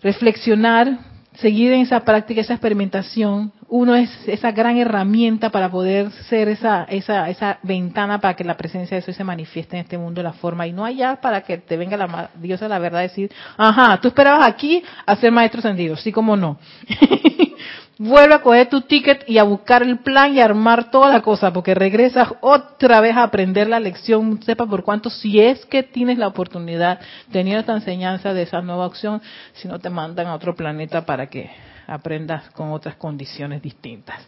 reflexionar, 0.02 0.98
seguir 1.36 1.72
en 1.72 1.82
esa 1.82 2.00
práctica, 2.00 2.42
esa 2.42 2.54
experimentación, 2.54 3.52
uno 3.76 3.96
es 3.96 4.12
esa 4.28 4.52
gran 4.52 4.78
herramienta 4.78 5.50
para 5.50 5.72
poder 5.72 6.12
ser 6.30 6.48
esa, 6.48 6.84
esa, 6.84 7.28
esa 7.28 7.58
ventana 7.64 8.22
para 8.22 8.36
que 8.36 8.44
la 8.44 8.56
presencia 8.56 8.94
de 8.94 9.00
eso 9.00 9.12
se 9.14 9.24
manifieste 9.24 9.76
en 9.76 9.82
este 9.82 9.98
mundo 9.98 10.20
de 10.20 10.26
la 10.26 10.34
forma. 10.34 10.68
Y 10.68 10.74
no 10.74 10.86
allá 10.86 11.16
para 11.20 11.42
que 11.42 11.58
te 11.58 11.76
venga 11.76 11.98
la 11.98 12.30
diosa 12.36 12.68
la 12.68 12.78
verdad 12.78 13.02
decir, 13.02 13.32
ajá, 13.58 14.00
tú 14.00 14.10
esperabas 14.10 14.48
aquí 14.48 14.84
a 15.08 15.16
ser 15.16 15.32
maestro 15.32 15.60
sentido, 15.60 15.96
sí 15.96 16.12
como 16.12 16.38
no. 16.38 16.60
Vuelve 17.98 18.36
a 18.36 18.44
coger 18.44 18.70
tu 18.70 18.82
ticket 18.82 19.28
y 19.28 19.40
a 19.40 19.44
buscar 19.44 19.82
el 19.82 19.98
plan 19.98 20.36
y 20.36 20.40
armar 20.40 20.92
toda 20.92 21.12
la 21.12 21.22
cosa, 21.22 21.52
porque 21.52 21.74
regresas 21.74 22.30
otra 22.42 23.02
vez 23.02 23.18
a 23.18 23.24
aprender 23.24 23.68
la 23.70 23.80
lección, 23.80 24.40
sepa 24.44 24.68
por 24.68 24.84
cuánto, 24.84 25.10
si 25.10 25.40
es 25.40 25.66
que 25.66 25.82
tienes 25.82 26.20
la 26.20 26.28
oportunidad 26.28 27.00
tener 27.32 27.58
esta 27.58 27.74
enseñanza 27.74 28.36
de 28.36 28.44
esa 28.44 28.62
nueva 28.62 28.86
opción, 28.86 29.20
si 29.54 29.68
no 29.68 29.80
te 29.80 29.90
mandan 29.90 30.28
a 30.28 30.36
otro 30.36 30.56
planeta 30.56 31.08
para 31.08 31.26
que 31.26 31.73
aprendas 31.94 32.50
con 32.52 32.72
otras 32.72 32.96
condiciones 32.96 33.62
distintas. 33.62 34.20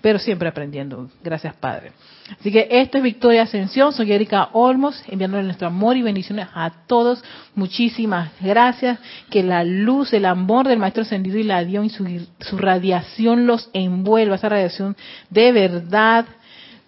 Pero 0.00 0.18
siempre 0.18 0.48
aprendiendo. 0.48 1.08
Gracias, 1.22 1.54
Padre. 1.54 1.92
Así 2.38 2.52
que 2.52 2.68
esto 2.70 2.98
es 2.98 3.04
Victoria 3.04 3.42
Ascensión. 3.42 3.92
Soy 3.92 4.12
Erika 4.12 4.50
Olmos, 4.52 5.02
enviándole 5.08 5.42
nuestro 5.44 5.68
amor 5.68 5.96
y 5.96 6.02
bendiciones 6.02 6.48
a 6.54 6.70
todos. 6.86 7.22
Muchísimas 7.54 8.30
gracias. 8.40 8.98
Que 9.30 9.42
la 9.42 9.64
luz, 9.64 10.12
el 10.12 10.26
amor 10.26 10.68
del 10.68 10.78
Maestro 10.78 11.02
Ascendido 11.02 11.38
y 11.38 11.44
la 11.44 11.64
Dios 11.64 11.86
y 11.86 11.90
su, 11.90 12.26
su 12.40 12.58
radiación 12.58 13.46
los 13.46 13.70
envuelva. 13.72 14.36
Esa 14.36 14.48
radiación 14.48 14.96
de 15.30 15.52
verdad 15.52 16.26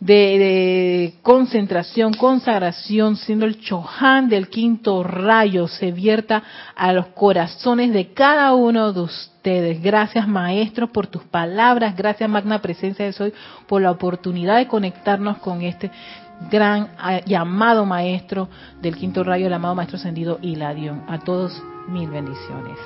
de, 0.00 1.14
concentración, 1.22 2.14
consagración, 2.14 3.16
siendo 3.16 3.46
el 3.46 3.60
Chohan 3.60 4.28
del 4.28 4.48
quinto 4.48 5.02
rayo, 5.02 5.68
se 5.68 5.92
vierta 5.92 6.42
a 6.74 6.92
los 6.92 7.06
corazones 7.08 7.92
de 7.92 8.12
cada 8.12 8.54
uno 8.54 8.92
de 8.92 9.00
ustedes. 9.00 9.82
Gracias, 9.82 10.28
Maestro, 10.28 10.92
por 10.92 11.06
tus 11.06 11.22
palabras. 11.24 11.96
Gracias, 11.96 12.28
Magna 12.28 12.60
Presencia 12.60 13.04
de 13.04 13.12
Soy, 13.12 13.32
por 13.66 13.80
la 13.80 13.90
oportunidad 13.90 14.56
de 14.58 14.68
conectarnos 14.68 15.38
con 15.38 15.62
este 15.62 15.90
gran 16.50 16.90
ah, 16.98 17.20
llamado 17.24 17.86
Maestro 17.86 18.48
del 18.82 18.96
quinto 18.96 19.24
rayo, 19.24 19.46
el 19.46 19.54
amado 19.54 19.74
Maestro 19.74 19.96
Ascendido 19.96 20.38
Hilarión. 20.42 21.04
A 21.08 21.18
todos, 21.18 21.62
mil 21.88 22.10
bendiciones. 22.10 22.76